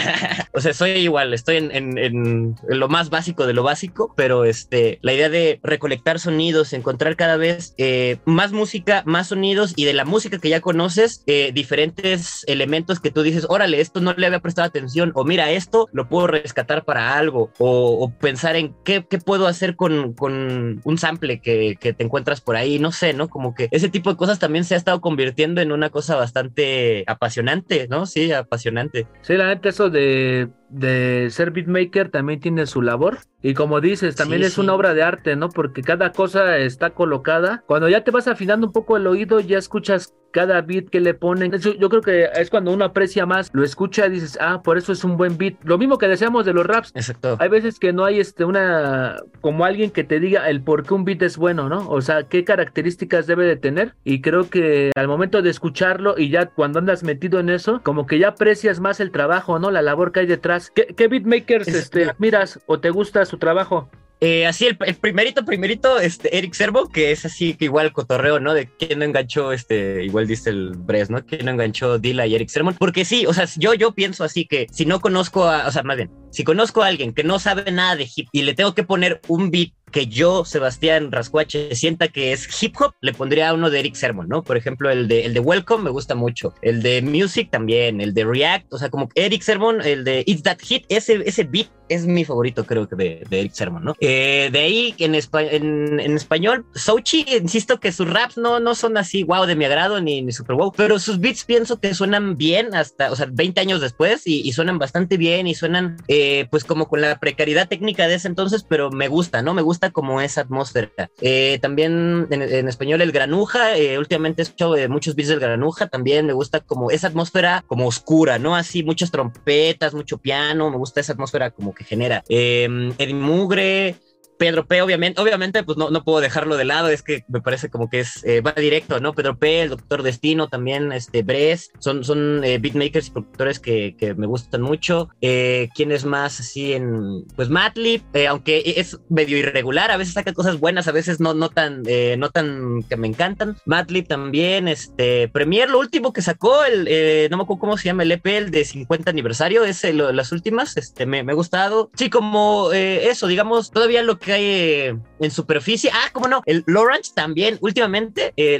o 0.53 0.59
sea, 0.59 0.73
soy 0.73 0.91
igual, 0.91 1.33
estoy 1.33 1.55
en, 1.57 1.97
en, 1.97 2.55
lo 2.67 2.89
más 2.89 3.09
básico 3.09 3.47
de 3.47 3.53
lo 3.53 3.68
básico, 3.69 4.13
pero 4.17 4.45
este, 4.45 4.97
la 5.03 5.13
idea 5.13 5.29
de 5.29 5.59
recolectar 5.61 6.19
sonidos, 6.19 6.73
encontrar 6.73 7.15
cada 7.15 7.37
vez 7.37 7.75
eh, 7.77 8.17
más 8.25 8.51
música, 8.51 9.03
más 9.05 9.27
sonidos 9.27 9.73
y 9.75 9.85
de 9.85 9.93
la 9.93 10.05
música 10.05 10.39
que 10.39 10.49
ya 10.49 10.59
conoces, 10.59 11.23
eh, 11.27 11.51
diferentes 11.53 12.43
elementos 12.47 12.99
que 12.99 13.11
tú 13.11 13.21
dices, 13.21 13.45
órale, 13.47 13.79
esto 13.79 14.01
no 14.01 14.13
le 14.13 14.25
había 14.25 14.39
prestado 14.39 14.67
atención, 14.67 15.11
o 15.13 15.23
mira, 15.23 15.51
esto 15.51 15.87
lo 15.93 16.09
puedo 16.09 16.25
rescatar 16.25 16.83
para 16.83 17.15
algo, 17.15 17.51
o, 17.59 18.11
pensar 18.19 18.55
en 18.55 18.73
qué, 18.83 19.05
qué, 19.07 19.19
puedo 19.19 19.45
hacer 19.45 19.75
con, 19.75 20.13
con 20.13 20.81
un 20.83 20.97
sample 20.97 21.39
que, 21.39 21.77
que, 21.79 21.93
te 21.93 22.03
encuentras 22.03 22.41
por 22.41 22.55
ahí, 22.55 22.79
no 22.79 22.91
sé, 22.91 23.13
¿no? 23.13 23.29
Como 23.29 23.53
que 23.53 23.67
ese 23.69 23.89
tipo 23.89 24.09
de 24.09 24.17
cosas 24.17 24.39
también 24.39 24.65
se 24.65 24.73
ha 24.73 24.77
estado 24.77 24.99
convirtiendo 24.99 25.61
en 25.61 25.71
una 25.71 25.91
cosa 25.91 26.15
bastante 26.15 27.03
apasionante, 27.05 27.87
¿no? 27.87 28.07
Sí, 28.07 28.31
apasionante. 28.31 29.05
Sí, 29.21 29.33
la 29.33 29.47
neta, 29.47 29.69
eso 29.69 29.91
de 29.91 30.49
de 30.69 31.29
ser 31.31 31.51
beatmaker 31.51 32.09
también 32.09 32.39
tiene 32.39 32.65
su 32.65 32.81
labor. 32.81 33.17
Y 33.41 33.53
como 33.53 33.79
dices, 33.79 34.15
también 34.15 34.43
es 34.43 34.57
una 34.57 34.73
obra 34.73 34.93
de 34.93 35.03
arte, 35.03 35.35
¿no? 35.35 35.49
Porque 35.49 35.81
cada 35.81 36.11
cosa 36.11 36.57
está 36.57 36.89
colocada. 36.91 37.63
Cuando 37.65 37.87
ya 37.87 38.03
te 38.03 38.11
vas 38.11 38.27
afinando 38.27 38.67
un 38.67 38.73
poco 38.73 38.97
el 38.97 39.07
oído, 39.07 39.39
ya 39.39 39.57
escuchas 39.57 40.13
cada 40.31 40.61
beat 40.61 40.89
que 40.89 40.99
le 40.99 41.13
ponen. 41.13 41.51
yo 41.51 41.89
creo 41.89 42.01
que 42.01 42.29
es 42.35 42.49
cuando 42.49 42.71
uno 42.71 42.85
aprecia 42.85 43.25
más, 43.25 43.49
lo 43.53 43.63
escucha 43.63 44.07
y 44.07 44.11
dices, 44.11 44.37
ah, 44.41 44.61
por 44.61 44.77
eso 44.77 44.91
es 44.91 45.03
un 45.03 45.17
buen 45.17 45.37
beat. 45.37 45.55
Lo 45.63 45.77
mismo 45.77 45.97
que 45.97 46.07
decíamos 46.07 46.45
de 46.45 46.53
los 46.53 46.65
raps. 46.65 46.91
Exacto. 46.95 47.37
Hay 47.39 47.49
veces 47.49 47.79
que 47.79 47.93
no 47.93 48.05
hay 48.05 48.19
este 48.19 48.45
una 48.45 49.17
como 49.41 49.65
alguien 49.65 49.91
que 49.91 50.03
te 50.03 50.19
diga 50.19 50.49
el 50.49 50.61
por 50.61 50.85
qué 50.85 50.93
un 50.93 51.05
beat 51.05 51.21
es 51.21 51.37
bueno, 51.37 51.69
¿no? 51.69 51.89
O 51.89 52.01
sea, 52.01 52.23
qué 52.23 52.43
características 52.43 53.27
debe 53.27 53.45
de 53.45 53.55
tener. 53.55 53.95
Y 54.03 54.21
creo 54.21 54.49
que 54.49 54.91
al 54.95 55.07
momento 55.07 55.41
de 55.41 55.49
escucharlo 55.49 56.15
y 56.17 56.29
ya 56.29 56.47
cuando 56.47 56.79
andas 56.79 57.03
metido 57.03 57.39
en 57.39 57.49
eso, 57.49 57.81
como 57.83 58.05
que 58.05 58.19
ya 58.19 58.29
aprecias 58.29 58.79
más 58.79 58.99
el 58.99 59.11
trabajo, 59.11 59.59
¿no? 59.59 59.71
La 59.71 59.81
labor 59.81 60.11
que 60.11 60.21
hay 60.21 60.27
detrás. 60.27 60.58
¿Qué, 60.73 60.87
qué 60.95 61.07
beatmakers 61.07 61.67
este, 61.67 62.11
miras 62.17 62.59
o 62.65 62.79
te 62.79 62.89
gusta 62.89 63.25
su 63.25 63.37
trabajo? 63.37 63.89
Eh, 64.21 64.45
así, 64.45 64.65
el, 64.65 64.75
primerito, 64.75 65.45
primerito, 65.45 65.97
este, 65.97 66.37
Eric 66.37 66.53
Servo, 66.53 66.89
que 66.89 67.11
es 67.11 67.23
así 67.23 67.53
que 67.53 67.65
igual 67.65 67.93
cotorreo, 67.93 68.41
¿no? 68.41 68.53
De 68.53 68.67
quién 68.67 68.99
no 68.99 69.05
enganchó, 69.05 69.53
este, 69.53 70.03
igual 70.03 70.27
dice 70.27 70.49
el 70.49 70.71
Bres, 70.75 71.09
¿no? 71.09 71.25
¿Quién 71.25 71.45
no 71.45 71.51
enganchó 71.51 71.99
Dila 71.99 72.27
y 72.27 72.35
Eric 72.35 72.49
Sermon? 72.49 72.75
Porque 72.77 73.05
sí, 73.05 73.25
o 73.25 73.33
sea, 73.33 73.47
yo, 73.55 73.73
yo 73.75 73.93
pienso 73.93 74.25
así 74.25 74.45
que 74.45 74.67
si 74.73 74.85
no 74.85 74.99
conozco 74.99 75.45
a, 75.45 75.67
o 75.67 75.71
sea, 75.71 75.83
más 75.83 75.95
bien, 75.95 76.11
si 76.31 76.43
conozco 76.43 76.83
a 76.83 76.87
alguien 76.87 77.13
que 77.13 77.23
no 77.23 77.39
sabe 77.39 77.71
nada 77.71 77.95
de 77.95 78.09
hip 78.13 78.27
y 78.33 78.41
le 78.41 78.53
tengo 78.53 78.75
que 78.75 78.83
poner 78.83 79.21
un 79.29 79.51
beat 79.51 79.69
que 79.89 80.07
yo, 80.07 80.45
Sebastián 80.45 81.11
Rascuache, 81.11 81.75
sienta 81.75 82.07
que 82.07 82.33
es 82.33 82.61
hip 82.61 82.75
hop, 82.79 82.93
le 83.01 83.13
pondría 83.13 83.53
uno 83.53 83.69
de 83.69 83.79
Eric 83.79 83.95
Sermon, 83.95 84.27
¿no? 84.27 84.43
Por 84.43 84.57
ejemplo, 84.57 84.89
el 84.89 85.07
de, 85.07 85.25
el 85.25 85.33
de 85.33 85.39
Welcome 85.39 85.83
me 85.83 85.89
gusta 85.89 86.15
mucho, 86.15 86.53
el 86.61 86.81
de 86.81 87.01
Music 87.01 87.49
también, 87.51 88.01
el 88.01 88.13
de 88.13 88.25
React, 88.25 88.73
o 88.73 88.77
sea, 88.77 88.89
como 88.89 89.09
Eric 89.15 89.41
Sermon, 89.41 89.81
el 89.81 90.03
de 90.03 90.23
It's 90.25 90.43
That 90.43 90.59
Hit, 90.61 90.85
ese, 90.89 91.21
ese 91.25 91.43
beat 91.43 91.69
es 91.89 92.05
mi 92.05 92.23
favorito, 92.23 92.65
creo 92.65 92.87
que 92.87 92.95
de, 92.95 93.23
de 93.29 93.39
Eric 93.39 93.53
Sermon, 93.53 93.83
¿no? 93.83 93.95
Eh, 93.99 94.49
de 94.51 94.59
ahí, 94.59 94.95
en, 94.99 95.15
en, 95.15 96.15
español, 96.15 96.65
Sochi, 96.75 97.25
insisto 97.27 97.79
que 97.79 97.91
sus 97.91 98.07
raps 98.07 98.37
no, 98.37 98.59
no 98.59 98.75
son 98.75 98.95
así, 98.97 99.23
wow, 99.23 99.45
de 99.45 99.55
mi 99.55 99.65
agrado, 99.65 99.99
ni, 99.99 100.21
ni 100.21 100.31
super 100.31 100.55
wow, 100.55 100.71
pero 100.71 100.99
sus 100.99 101.19
beats 101.19 101.43
pienso 101.43 101.79
que 101.79 101.93
suenan 101.93 102.37
bien 102.37 102.75
hasta, 102.75 103.11
o 103.11 103.15
sea, 103.15 103.27
20 103.31 103.59
años 103.59 103.81
después 103.81 104.27
y, 104.27 104.47
y 104.47 104.53
suenan 104.53 104.77
bastante 104.77 105.17
bien 105.17 105.47
y 105.47 105.55
suenan, 105.55 105.97
eh, 106.07 106.47
pues, 106.51 106.63
como 106.63 106.87
con 106.87 107.01
la 107.01 107.19
precariedad 107.19 107.67
técnica 107.67 108.07
de 108.07 108.15
ese 108.15 108.27
entonces, 108.27 108.63
pero 108.67 108.91
me 108.91 109.07
gusta, 109.07 109.41
¿no? 109.41 109.53
Me 109.53 109.63
gusta 109.63 109.78
como 109.91 110.21
esa 110.21 110.41
atmósfera. 110.41 111.09
Eh, 111.21 111.59
también 111.61 112.27
en, 112.29 112.67
español 112.67 113.01
el 113.01 113.11
granuja, 113.11 113.77
eh, 113.77 113.97
últimamente 113.97 114.41
he 114.41 114.43
escuchado 114.43 114.75
muchos 114.89 115.15
beats 115.15 115.29
del 115.29 115.39
granuja, 115.39 115.87
también 115.87 116.25
me 116.25 116.33
gusta 116.33 116.59
como 116.59 116.91
esa 116.91 117.07
atmósfera 117.07 117.63
como 117.67 117.87
oscura, 117.87 118.37
¿no? 118.39 118.55
Así 118.55 118.83
muchas 118.83 119.11
trompetas, 119.11 119.93
mucho 119.93 120.17
piano, 120.17 120.69
me 120.69 120.77
gusta 120.77 120.99
esa 120.99 121.13
atmósfera 121.13 121.51
como 121.51 121.73
que 121.73 121.83
genera. 121.83 122.23
Eh, 122.29 122.67
Mugre, 123.13 123.95
Pedro 124.39 124.65
P, 124.65 124.81
obviamente, 124.81 125.21
obviamente, 125.21 125.63
pues 125.63 125.77
no, 125.77 125.89
no 125.89 126.05
puedo 126.05 126.21
dejarlo 126.21 126.55
de 126.55 126.63
lado, 126.63 126.87
es 126.87 127.03
que 127.03 127.25
me 127.27 127.41
parece 127.41 127.69
como 127.69 127.89
que 127.89 127.99
es, 127.99 128.23
eh, 128.23 128.39
va 128.39 128.53
directo, 128.53 129.01
¿no? 129.01 129.13
Pedro 129.13 129.37
P, 129.37 129.63
el 129.63 129.69
Doctor 129.69 130.01
Destino, 130.01 130.47
también, 130.47 130.93
este, 130.93 131.23
Bres, 131.23 131.71
son, 131.79 132.05
son 132.05 132.41
eh, 132.45 132.57
beatmakers 132.57 133.07
y 133.07 133.11
productores 133.11 133.59
que, 133.59 133.97
que, 133.97 134.15
me 134.15 134.27
gustan 134.27 134.61
mucho. 134.61 135.09
Eh, 135.19 135.67
¿Quién 135.75 135.91
es 135.91 136.05
más 136.05 136.39
así 136.39 136.71
en, 136.71 137.25
pues 137.35 137.49
Matlib, 137.49 138.01
eh, 138.13 138.27
aunque 138.27 138.63
es 138.77 138.97
medio 139.09 139.37
irregular, 139.37 139.91
a 139.91 139.97
veces 139.97 140.13
saca 140.13 140.33
cosas 140.33 140.57
buenas, 140.57 140.87
a 140.87 140.93
veces 140.93 141.19
no, 141.19 141.33
no 141.33 141.49
tan, 141.49 141.83
eh, 141.85 142.15
no 142.17 142.29
tan 142.29 142.83
que 142.83 142.95
me 142.95 143.07
encantan. 143.07 143.57
Matlib 143.65 144.07
también, 144.07 144.69
este, 144.69 145.27
Premier, 145.27 145.69
lo 145.69 145.79
último 145.79 146.13
que 146.13 146.21
sacó, 146.21 146.63
el, 146.63 146.87
eh, 146.89 147.27
no 147.29 147.35
me 147.35 147.43
acuerdo 147.43 147.59
cómo 147.59 147.77
se 147.77 147.85
llama, 147.85 148.03
el 148.03 148.11
EP, 148.13 148.25
el 148.25 148.51
de 148.51 148.63
50 148.63 149.09
aniversario, 149.09 149.65
es 149.65 149.83
lo, 149.93 150.13
las 150.13 150.31
últimas, 150.31 150.77
este, 150.77 151.05
me, 151.05 151.23
me 151.23 151.33
ha 151.33 151.35
gustado. 151.35 151.91
Sí, 151.95 152.09
como 152.09 152.71
eso, 152.71 153.27
digamos, 153.27 153.71
todavía 153.71 154.01
lo 154.01 154.17
que 154.17 154.28
hay 154.33 154.45
eh, 154.45 154.97
en 155.19 155.31
superficie. 155.31 155.91
Ah, 155.93 156.09
cómo 156.11 156.27
no, 156.27 156.41
el 156.45 156.63
Lorange 156.65 157.11
también, 157.13 157.57
últimamente, 157.61 158.33
eh, 158.37 158.59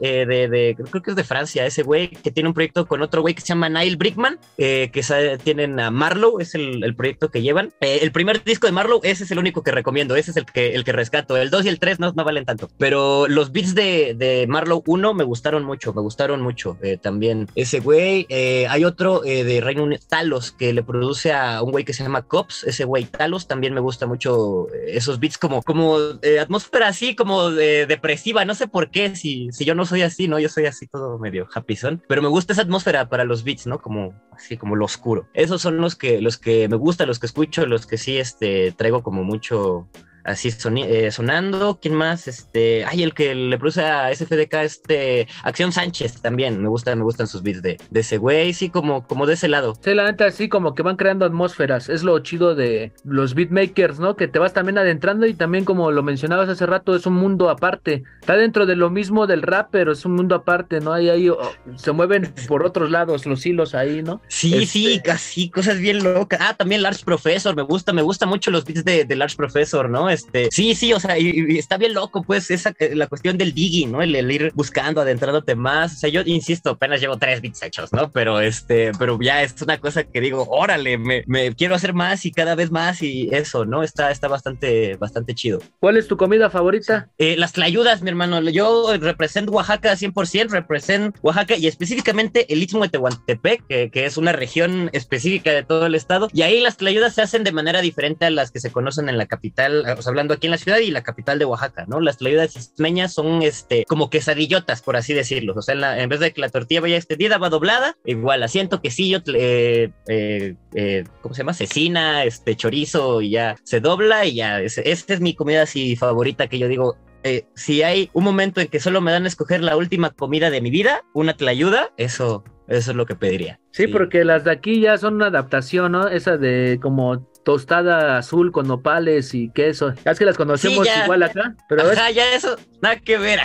eh, 0.00 0.26
de, 0.26 0.48
de, 0.48 0.76
creo 0.90 1.02
que 1.02 1.10
es 1.10 1.16
de 1.16 1.24
Francia, 1.24 1.66
ese 1.66 1.82
güey 1.82 2.08
que 2.08 2.30
tiene 2.30 2.48
un 2.48 2.54
proyecto 2.54 2.86
con 2.86 3.02
otro 3.02 3.22
güey 3.22 3.34
que 3.34 3.40
se 3.40 3.48
llama 3.48 3.68
Nile 3.68 3.96
Brickman, 3.96 4.38
eh, 4.58 4.90
que 4.92 5.02
tienen 5.42 5.78
a 5.80 5.90
Marlow, 5.90 6.40
es 6.40 6.54
el, 6.54 6.82
el 6.84 6.94
proyecto 6.94 7.30
que 7.30 7.42
llevan. 7.42 7.72
Eh, 7.80 8.00
el 8.02 8.12
primer 8.12 8.42
disco 8.42 8.66
de 8.66 8.72
Marlow, 8.72 9.00
ese 9.02 9.24
es 9.24 9.30
el 9.30 9.38
único 9.38 9.62
que 9.62 9.70
recomiendo, 9.70 10.16
ese 10.16 10.30
es 10.30 10.36
el 10.36 10.46
que, 10.46 10.74
el 10.74 10.84
que 10.84 10.92
rescato. 10.92 11.36
El 11.36 11.50
2 11.50 11.66
y 11.66 11.68
el 11.68 11.78
3 11.78 12.00
no, 12.00 12.12
no 12.12 12.24
valen 12.24 12.44
tanto, 12.44 12.70
pero 12.78 13.28
los 13.28 13.52
beats 13.52 13.74
de, 13.74 14.14
de 14.16 14.46
Marlow 14.48 14.82
1 14.86 15.14
me 15.14 15.24
gustaron 15.24 15.64
mucho, 15.64 15.92
me 15.92 16.02
gustaron 16.02 16.40
mucho 16.40 16.76
eh, 16.82 16.98
también. 17.00 17.48
Ese 17.54 17.80
güey, 17.80 18.26
hay 18.30 18.84
otro 18.84 19.20
de 19.20 19.60
Reino 19.60 19.84
Unido, 19.84 20.02
Talos, 20.08 20.52
que 20.52 20.72
le 20.72 20.82
produce 20.82 21.32
a 21.32 21.62
un 21.62 21.70
güey 21.70 21.84
que 21.84 21.92
se 21.92 22.02
llama 22.02 22.22
Cops, 22.22 22.64
ese 22.64 22.84
güey 22.84 23.04
Talos 23.04 23.46
también 23.46 23.74
me 23.74 23.80
gusta 23.80 24.06
mucho 24.06 24.66
esos 24.96 25.20
beats 25.20 25.38
como, 25.38 25.62
como 25.62 25.98
eh, 26.22 26.40
atmósfera 26.40 26.88
así, 26.88 27.14
como 27.14 27.50
de, 27.50 27.86
depresiva, 27.86 28.44
no 28.44 28.54
sé 28.54 28.68
por 28.68 28.90
qué, 28.90 29.14
si, 29.16 29.48
si 29.52 29.64
yo 29.64 29.74
no 29.74 29.86
soy 29.86 30.02
así, 30.02 30.28
¿no? 30.28 30.38
Yo 30.38 30.48
soy 30.48 30.66
así 30.66 30.86
todo 30.86 31.18
medio 31.18 31.48
happy 31.52 31.76
son, 31.76 32.02
pero 32.08 32.22
me 32.22 32.28
gusta 32.28 32.52
esa 32.52 32.62
atmósfera 32.62 33.08
para 33.08 33.24
los 33.24 33.44
beats, 33.44 33.66
¿no? 33.66 33.80
Como 33.80 34.14
así 34.32 34.56
como 34.56 34.76
lo 34.76 34.84
oscuro. 34.84 35.28
Esos 35.34 35.62
son 35.62 35.78
los 35.78 35.96
que, 35.96 36.20
los 36.20 36.38
que 36.38 36.68
me 36.68 36.76
gustan, 36.76 37.08
los 37.08 37.18
que 37.18 37.26
escucho, 37.26 37.66
los 37.66 37.86
que 37.86 37.98
sí, 37.98 38.18
este, 38.18 38.72
traigo 38.72 39.02
como 39.02 39.24
mucho 39.24 39.88
así 40.24 40.48
eh, 40.48 41.10
sonando. 41.10 41.78
¿Quién 41.80 41.94
más? 41.94 42.26
Este, 42.28 42.84
ay, 42.84 43.02
el 43.02 43.14
que 43.14 43.34
le 43.34 43.58
produce 43.58 43.82
a 43.82 44.14
SFDK, 44.14 44.54
este, 44.62 45.28
Acción 45.42 45.72
Sánchez 45.72 46.20
también. 46.20 46.60
Me 46.60 46.68
gusta, 46.68 46.94
me 46.96 47.04
gustan 47.04 47.26
sus 47.26 47.42
beats 47.42 47.62
de, 47.62 47.78
de 47.90 48.00
ese 48.00 48.18
güey, 48.18 48.52
sí, 48.54 48.70
como, 48.70 49.06
como 49.06 49.26
de 49.26 49.34
ese 49.34 49.48
lado. 49.48 49.74
Sí, 49.80 49.94
la 49.94 50.04
neta, 50.04 50.30
sí, 50.30 50.48
como 50.48 50.74
que 50.74 50.82
van 50.82 50.96
creando 50.96 51.24
atmósferas. 51.24 51.88
Es 51.88 52.02
lo 52.02 52.18
chido 52.20 52.54
de 52.54 52.92
los 53.04 53.34
beatmakers, 53.34 53.98
¿no? 54.00 54.16
Que 54.16 54.28
te 54.28 54.38
vas 54.38 54.52
también 54.52 54.78
adentrando 54.78 55.26
y 55.26 55.34
también, 55.34 55.64
como 55.64 55.90
lo 55.90 56.02
mencionabas 56.02 56.48
hace 56.48 56.66
rato, 56.66 56.96
es 56.96 57.06
un 57.06 57.14
mundo 57.14 57.50
aparte. 57.50 58.02
Está 58.20 58.36
dentro 58.36 58.66
de 58.66 58.76
lo 58.76 58.90
mismo 58.90 59.26
del 59.26 59.42
rap, 59.42 59.68
pero 59.70 59.92
es 59.92 60.04
un 60.04 60.14
mundo 60.14 60.34
aparte, 60.34 60.80
¿no? 60.80 60.92
Ahí, 60.92 61.08
ahí 61.10 61.28
oh, 61.28 61.38
se 61.76 61.92
mueven 61.92 62.32
por 62.48 62.64
otros 62.64 62.90
lados 62.90 63.26
los 63.26 63.44
hilos 63.44 63.74
ahí, 63.74 64.02
¿no? 64.02 64.20
Sí, 64.28 64.66
sí, 64.66 64.94
este 64.94 65.02
casi 65.10 65.50
cosas 65.50 65.78
bien 65.78 66.02
locas. 66.02 66.40
Ah, 66.42 66.54
también 66.54 66.82
Large 66.82 67.04
Professor, 67.04 67.54
me 67.54 67.62
gusta, 67.62 67.92
me 67.92 68.02
gusta 68.02 68.26
mucho 68.26 68.50
los 68.50 68.64
beats 68.64 68.84
de, 68.84 69.04
de 69.04 69.16
Large 69.16 69.36
Professor, 69.36 69.88
¿no? 69.90 70.08
Este, 70.14 70.48
sí, 70.50 70.74
sí, 70.74 70.92
o 70.92 71.00
sea, 71.00 71.18
y, 71.18 71.58
está 71.58 71.76
bien 71.76 71.94
loco, 71.94 72.22
pues, 72.22 72.50
esa, 72.50 72.74
eh, 72.78 72.94
la 72.94 73.06
cuestión 73.06 73.36
del 73.36 73.52
digging, 73.52 73.92
¿no? 73.92 74.02
El, 74.02 74.14
ir 74.30 74.52
buscando, 74.54 75.00
adentrándote 75.00 75.54
más. 75.54 75.94
O 75.94 75.96
sea, 75.96 76.10
yo 76.10 76.22
insisto, 76.24 76.70
apenas 76.70 77.00
llevo 77.00 77.18
tres 77.18 77.40
bits 77.40 77.62
hechos, 77.62 77.92
¿no? 77.92 78.10
Pero 78.10 78.40
este, 78.40 78.92
pero 78.98 79.18
ya 79.20 79.42
es 79.42 79.60
una 79.60 79.78
cosa 79.78 80.04
que 80.04 80.20
digo, 80.20 80.46
órale, 80.48 80.98
me, 80.98 81.24
me 81.26 81.54
quiero 81.54 81.74
hacer 81.74 81.92
más 81.92 82.24
y 82.24 82.32
cada 82.32 82.54
vez 82.54 82.70
más 82.70 83.02
y 83.02 83.28
eso, 83.32 83.64
¿no? 83.64 83.82
Está, 83.82 84.10
está 84.10 84.28
bastante, 84.28 84.96
bastante 84.96 85.34
chido. 85.34 85.60
¿Cuál 85.80 85.96
es 85.96 86.08
tu 86.08 86.16
comida 86.16 86.50
favorita? 86.50 87.10
Eh, 87.18 87.36
las 87.36 87.52
tlayudas, 87.52 88.02
mi 88.02 88.10
hermano. 88.10 88.40
Yo 88.50 88.96
represento 88.98 89.52
Oaxaca 89.52 89.92
100%, 89.92 90.50
represento 90.50 91.18
Oaxaca 91.22 91.56
y 91.56 91.66
específicamente 91.66 92.52
el 92.52 92.62
Istmo 92.62 92.82
de 92.82 92.90
Tehuantepec, 92.90 93.66
que, 93.66 93.90
que 93.90 94.06
es 94.06 94.16
una 94.16 94.32
región 94.32 94.90
específica 94.92 95.52
de 95.52 95.64
todo 95.64 95.86
el 95.86 95.94
estado. 95.94 96.28
Y 96.32 96.42
ahí 96.42 96.60
las 96.60 96.76
tlayudas 96.76 97.14
se 97.14 97.22
hacen 97.22 97.44
de 97.44 97.52
manera 97.52 97.80
diferente 97.80 98.24
a 98.24 98.30
las 98.30 98.50
que 98.50 98.60
se 98.60 98.70
conocen 98.70 99.08
en 99.08 99.18
la 99.18 99.26
capital, 99.26 99.84
sea, 100.04 100.10
hablando 100.10 100.34
aquí 100.34 100.46
en 100.46 100.52
la 100.52 100.58
ciudad 100.58 100.78
y 100.78 100.90
la 100.90 101.02
capital 101.02 101.38
de 101.38 101.44
Oaxaca, 101.44 101.84
¿no? 101.86 102.00
Las 102.00 102.18
tlayudas 102.18 102.56
ismeñas 102.56 103.12
son 103.12 103.42
este, 103.42 103.84
como 103.86 104.10
quesadillotas, 104.10 104.82
por 104.82 104.96
así 104.96 105.14
decirlo. 105.14 105.54
O 105.56 105.62
sea, 105.62 105.98
en, 105.98 106.08
vez 106.08 106.20
de 106.20 106.32
que 106.32 106.40
la 106.40 106.48
tortilla 106.48 106.80
vaya 106.80 106.96
extendida, 106.96 107.38
va 107.38 107.48
doblada, 107.48 107.96
igual 108.04 108.42
asiento, 108.42 108.80
quesillo, 108.80 109.20
eh, 109.34 109.90
eh, 110.08 110.54
eh, 110.74 111.04
¿cómo 111.20 111.34
se 111.34 111.42
llama? 111.42 111.54
Cecina, 111.54 112.24
este, 112.24 112.56
chorizo, 112.56 113.20
y 113.20 113.30
ya 113.30 113.56
se 113.64 113.80
dobla 113.80 114.24
y 114.26 114.36
ya. 114.36 114.60
Esta 114.60 115.14
es 115.14 115.20
mi 115.20 115.34
comida 115.34 115.62
así 115.62 115.96
favorita 115.96 116.46
que 116.46 116.58
yo 116.58 116.68
digo, 116.68 116.96
eh, 117.26 117.46
si 117.54 117.82
hay 117.82 118.10
un 118.12 118.22
momento 118.22 118.60
en 118.60 118.68
que 118.68 118.78
solo 118.80 119.00
me 119.00 119.10
dan 119.10 119.24
a 119.24 119.28
escoger 119.28 119.62
la 119.62 119.78
última 119.78 120.10
comida 120.10 120.50
de 120.50 120.60
mi 120.60 120.70
vida, 120.70 121.04
una 121.14 121.34
tlayuda, 121.34 121.90
eso, 121.96 122.44
eso 122.68 122.90
es 122.90 122.96
lo 122.96 123.06
que 123.06 123.14
pediría. 123.14 123.58
Sí, 123.70 123.86
porque 123.86 124.24
las 124.24 124.44
de 124.44 124.50
aquí 124.50 124.80
ya 124.80 124.98
son 124.98 125.14
una 125.14 125.28
adaptación, 125.28 125.92
¿no? 125.92 126.06
Esa 126.06 126.36
de 126.36 126.78
como 126.82 127.26
tostada 127.44 128.18
azul 128.18 128.50
con 128.52 128.66
nopales 128.66 129.34
y 129.34 129.50
queso. 129.50 129.94
Es 130.04 130.18
que 130.18 130.24
las 130.24 130.36
conocemos 130.36 130.88
igual 131.04 131.22
acá, 131.22 131.54
pero 131.68 131.82
Ajá, 131.82 132.10
ya 132.10 132.34
eso, 132.34 132.56
nada 132.82 132.96
que 132.96 133.18
ver. 133.18 133.40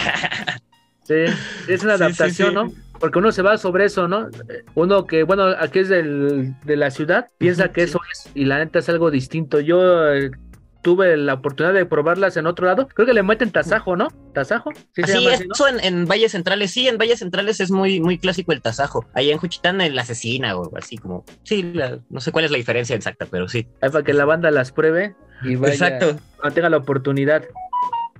sí, 1.04 1.26
es 1.68 1.84
una 1.84 1.94
adaptación, 1.94 2.54
¿no? 2.54 2.72
Porque 3.00 3.20
uno 3.20 3.32
se 3.32 3.42
va 3.42 3.58
sobre 3.58 3.86
eso, 3.86 4.08
¿no? 4.08 4.30
Uno 4.76 5.06
que, 5.06 5.24
bueno, 5.24 5.46
aquí 5.60 5.80
es 5.80 5.90
del, 5.90 6.54
de 6.66 6.76
la 6.76 6.92
ciudad, 6.92 7.28
piensa 7.38 7.72
que 7.72 7.84
eso 7.84 8.00
es, 8.12 8.30
y 8.34 8.46
la 8.46 8.58
neta 8.58 8.80
es 8.80 8.90
algo 8.90 9.10
distinto. 9.10 9.60
Yo 9.60 10.14
eh, 10.14 10.32
tuve 10.82 11.18
la 11.18 11.36
oportunidad 11.36 11.74
de 11.74 11.86
probarlas 11.86 12.38
en 12.38 12.48
otro 12.48 12.66
lado. 12.66 12.88
Creo 12.88 13.06
que 13.06 13.14
le 13.14 13.24
meten 13.24 13.52
tasajo, 13.52 13.96
¿no? 13.96 14.08
¿Tasajo? 14.34 14.72
Sí, 14.94 15.02
eso 15.04 15.68
en, 15.68 16.06
Valles 16.06 16.32
Centrales, 16.32 16.72
sí, 16.72 16.88
en 16.88 16.98
Valles 16.98 17.20
Centrales 17.20 17.60
es 17.60 17.72
muy, 17.72 18.00
muy 18.00 18.18
clásico 18.18 18.52
el 18.52 18.62
tasajo. 18.62 19.06
Ahí 19.14 19.32
en 19.32 19.38
Juchitán, 19.38 19.82
en 19.82 19.96
la 19.96 20.04
asesina 20.04 20.56
o 20.58 20.76
así 20.78 20.98
como. 20.98 21.26
Sí, 21.44 21.74
no 22.10 22.22
sé 22.22 22.32
cuál 22.32 22.46
es 22.46 22.52
la 22.52 22.58
diferencia 22.58 22.96
exacta, 22.96 23.26
pero 23.30 23.48
sí. 23.48 23.68
Ahí 23.82 23.90
para 23.90 24.04
que 24.04 24.14
la 24.14 24.26
banda 24.26 24.52
las 24.52 24.72
pruebe 24.72 25.16
y 25.44 25.56
vaya, 25.56 25.74
Exacto. 25.74 26.20
tenga 26.54 26.70
la 26.70 26.78
oportunidad. 26.78 27.44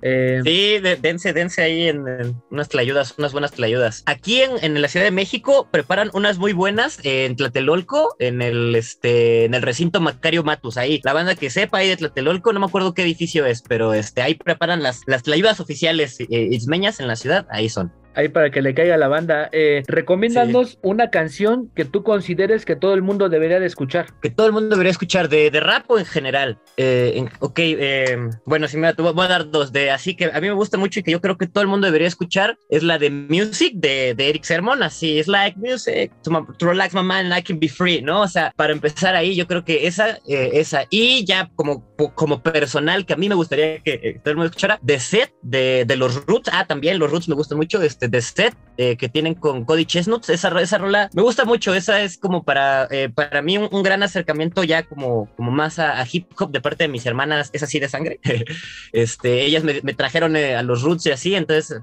Eh, 0.02 0.40
sí, 0.44 0.78
dense, 1.00 1.32
dense 1.32 1.62
ahí 1.62 1.88
en, 1.88 2.04
unas 2.50 2.68
tlayudas, 2.68 3.14
unas 3.18 3.32
buenas 3.32 3.52
tlayudas. 3.52 4.02
Aquí 4.06 4.42
en, 4.42 4.52
en, 4.62 4.80
la 4.80 4.88
Ciudad 4.88 5.04
de 5.04 5.10
México 5.10 5.68
preparan 5.70 6.10
unas 6.14 6.38
muy 6.38 6.52
buenas 6.52 6.98
en 7.04 7.36
Tlatelolco, 7.36 8.16
en 8.18 8.42
el, 8.42 8.74
este, 8.74 9.44
en 9.44 9.54
el 9.54 9.62
recinto 9.62 10.00
Macario 10.00 10.42
Matus, 10.42 10.76
ahí. 10.76 11.00
La 11.04 11.12
banda 11.12 11.34
que 11.34 11.50
sepa 11.50 11.78
ahí 11.78 11.88
de 11.88 11.96
Tlatelolco, 11.96 12.52
no 12.52 12.60
me 12.60 12.66
acuerdo 12.66 12.94
qué 12.94 13.02
edificio 13.02 13.46
es, 13.46 13.62
pero 13.62 13.94
este, 13.94 14.22
ahí 14.22 14.34
preparan 14.34 14.82
las, 14.82 15.02
las 15.06 15.22
tlayudas 15.22 15.60
oficiales 15.60 16.20
eh, 16.20 16.26
ismeñas 16.30 17.00
en 17.00 17.08
la 17.08 17.16
ciudad, 17.16 17.46
ahí 17.50 17.68
son 17.68 17.92
ahí 18.14 18.28
para 18.28 18.50
que 18.50 18.62
le 18.62 18.74
caiga 18.74 18.94
a 18.94 18.98
la 18.98 19.08
banda. 19.08 19.48
Eh, 19.52 19.82
recomiéndanos 19.86 20.78
una 20.82 21.10
canción 21.10 21.70
que 21.74 21.84
tú 21.84 22.02
consideres 22.02 22.64
que 22.64 22.76
todo 22.76 22.94
el 22.94 23.02
mundo 23.02 23.28
debería 23.28 23.60
de 23.60 23.66
escuchar. 23.66 24.06
Que 24.20 24.30
todo 24.30 24.46
el 24.46 24.52
mundo 24.52 24.70
debería 24.70 24.90
escuchar, 24.90 25.28
de, 25.28 25.50
de 25.50 25.60
rap 25.60 25.90
o 25.90 25.98
en 25.98 26.06
general. 26.06 26.58
Eh, 26.76 27.24
ok, 27.40 27.58
eh, 27.58 28.18
bueno, 28.44 28.68
si 28.68 28.76
me 28.76 28.92
voy 28.92 29.24
a 29.24 29.28
dar 29.28 29.50
dos 29.50 29.72
de 29.72 29.90
así 29.90 30.14
que 30.14 30.26
a 30.26 30.40
mí 30.40 30.48
me 30.48 30.54
gusta 30.54 30.78
mucho 30.78 31.00
y 31.00 31.02
que 31.02 31.10
yo 31.10 31.20
creo 31.20 31.36
que 31.36 31.46
todo 31.46 31.62
el 31.62 31.68
mundo 31.68 31.86
debería 31.86 32.08
escuchar 32.08 32.58
es 32.68 32.82
la 32.82 32.98
de 32.98 33.10
Music 33.10 33.74
de, 33.74 34.14
de 34.14 34.28
Eric 34.28 34.44
Sermon, 34.44 34.82
así 34.82 35.18
es 35.18 35.28
like 35.28 35.58
music 35.58 36.12
to, 36.22 36.46
relax 36.60 36.94
my 36.94 37.02
mind 37.02 37.32
and 37.32 37.38
I 37.38 37.42
can 37.42 37.58
be 37.58 37.68
free, 37.68 38.02
¿no? 38.02 38.22
O 38.22 38.28
sea, 38.28 38.52
para 38.56 38.72
empezar 38.72 39.14
ahí 39.14 39.34
yo 39.34 39.46
creo 39.46 39.64
que 39.64 39.86
esa, 39.86 40.18
eh, 40.26 40.50
esa 40.54 40.84
y 40.90 41.24
ya 41.24 41.50
como, 41.54 41.84
como 42.08 42.42
personal 42.42 43.06
que 43.06 43.12
a 43.12 43.16
mí 43.16 43.28
me 43.28 43.34
gustaría 43.34 43.78
que 43.80 44.20
todo 44.22 44.32
el 44.32 44.36
mundo 44.36 44.46
escuchara, 44.46 44.80
The 44.84 44.98
Set 44.98 45.34
de, 45.42 45.84
de 45.86 45.96
los 45.96 46.26
Roots, 46.26 46.50
ah, 46.52 46.66
también 46.66 46.98
los 46.98 47.10
Roots 47.10 47.28
me 47.28 47.34
gustan 47.34 47.58
mucho, 47.58 47.82
este, 47.82 48.08
de 48.08 48.20
Set 48.20 48.56
eh, 48.82 48.96
que 48.96 49.10
tienen 49.10 49.34
con 49.34 49.66
Cody 49.66 49.84
Chestnuts. 49.84 50.30
Esa, 50.30 50.58
esa 50.58 50.78
rola 50.78 51.10
me 51.12 51.20
gusta 51.20 51.44
mucho. 51.44 51.74
Esa 51.74 52.00
es 52.00 52.16
como 52.16 52.44
para, 52.44 52.88
eh, 52.90 53.10
para 53.14 53.42
mí 53.42 53.58
un, 53.58 53.82
gran 53.82 54.02
acercamiento 54.02 54.64
ya 54.64 54.84
como, 54.84 55.28
como 55.36 55.50
más 55.50 55.78
a, 55.78 56.02
hip 56.10 56.28
hop 56.38 56.50
de 56.50 56.62
parte 56.62 56.84
de 56.84 56.88
mis 56.88 57.04
hermanas. 57.04 57.50
Es 57.52 57.62
así 57.62 57.78
de 57.78 57.90
sangre. 57.90 58.20
este, 58.92 59.44
ellas 59.44 59.64
me, 59.64 59.74
trajeron 59.92 60.34
eh, 60.34 60.56
a 60.56 60.62
los 60.62 60.80
roots 60.80 61.04
y 61.04 61.10
así. 61.10 61.34
Entonces, 61.34 61.82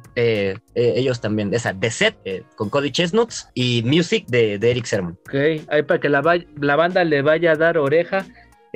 ellos 0.73 1.21
también. 1.21 1.53
Esa 1.53 1.79
The 1.79 1.91
Set 1.91 2.15
con 2.55 2.71
Cody 2.71 2.89
Chestnuts 2.89 3.49
y 3.53 3.83
Music 3.83 4.25
de, 4.27 4.55
Eric 4.55 4.85
Sermon. 4.85 5.19
Ok, 5.27 5.67
ahí 5.69 5.83
para 5.83 5.99
que 5.99 6.09
la, 6.09 6.23
la 6.59 6.75
banda 6.75 7.03
le 7.03 7.21
vaya 7.21 7.51
a 7.51 7.55
dar 7.55 7.77
oreja. 7.77 8.25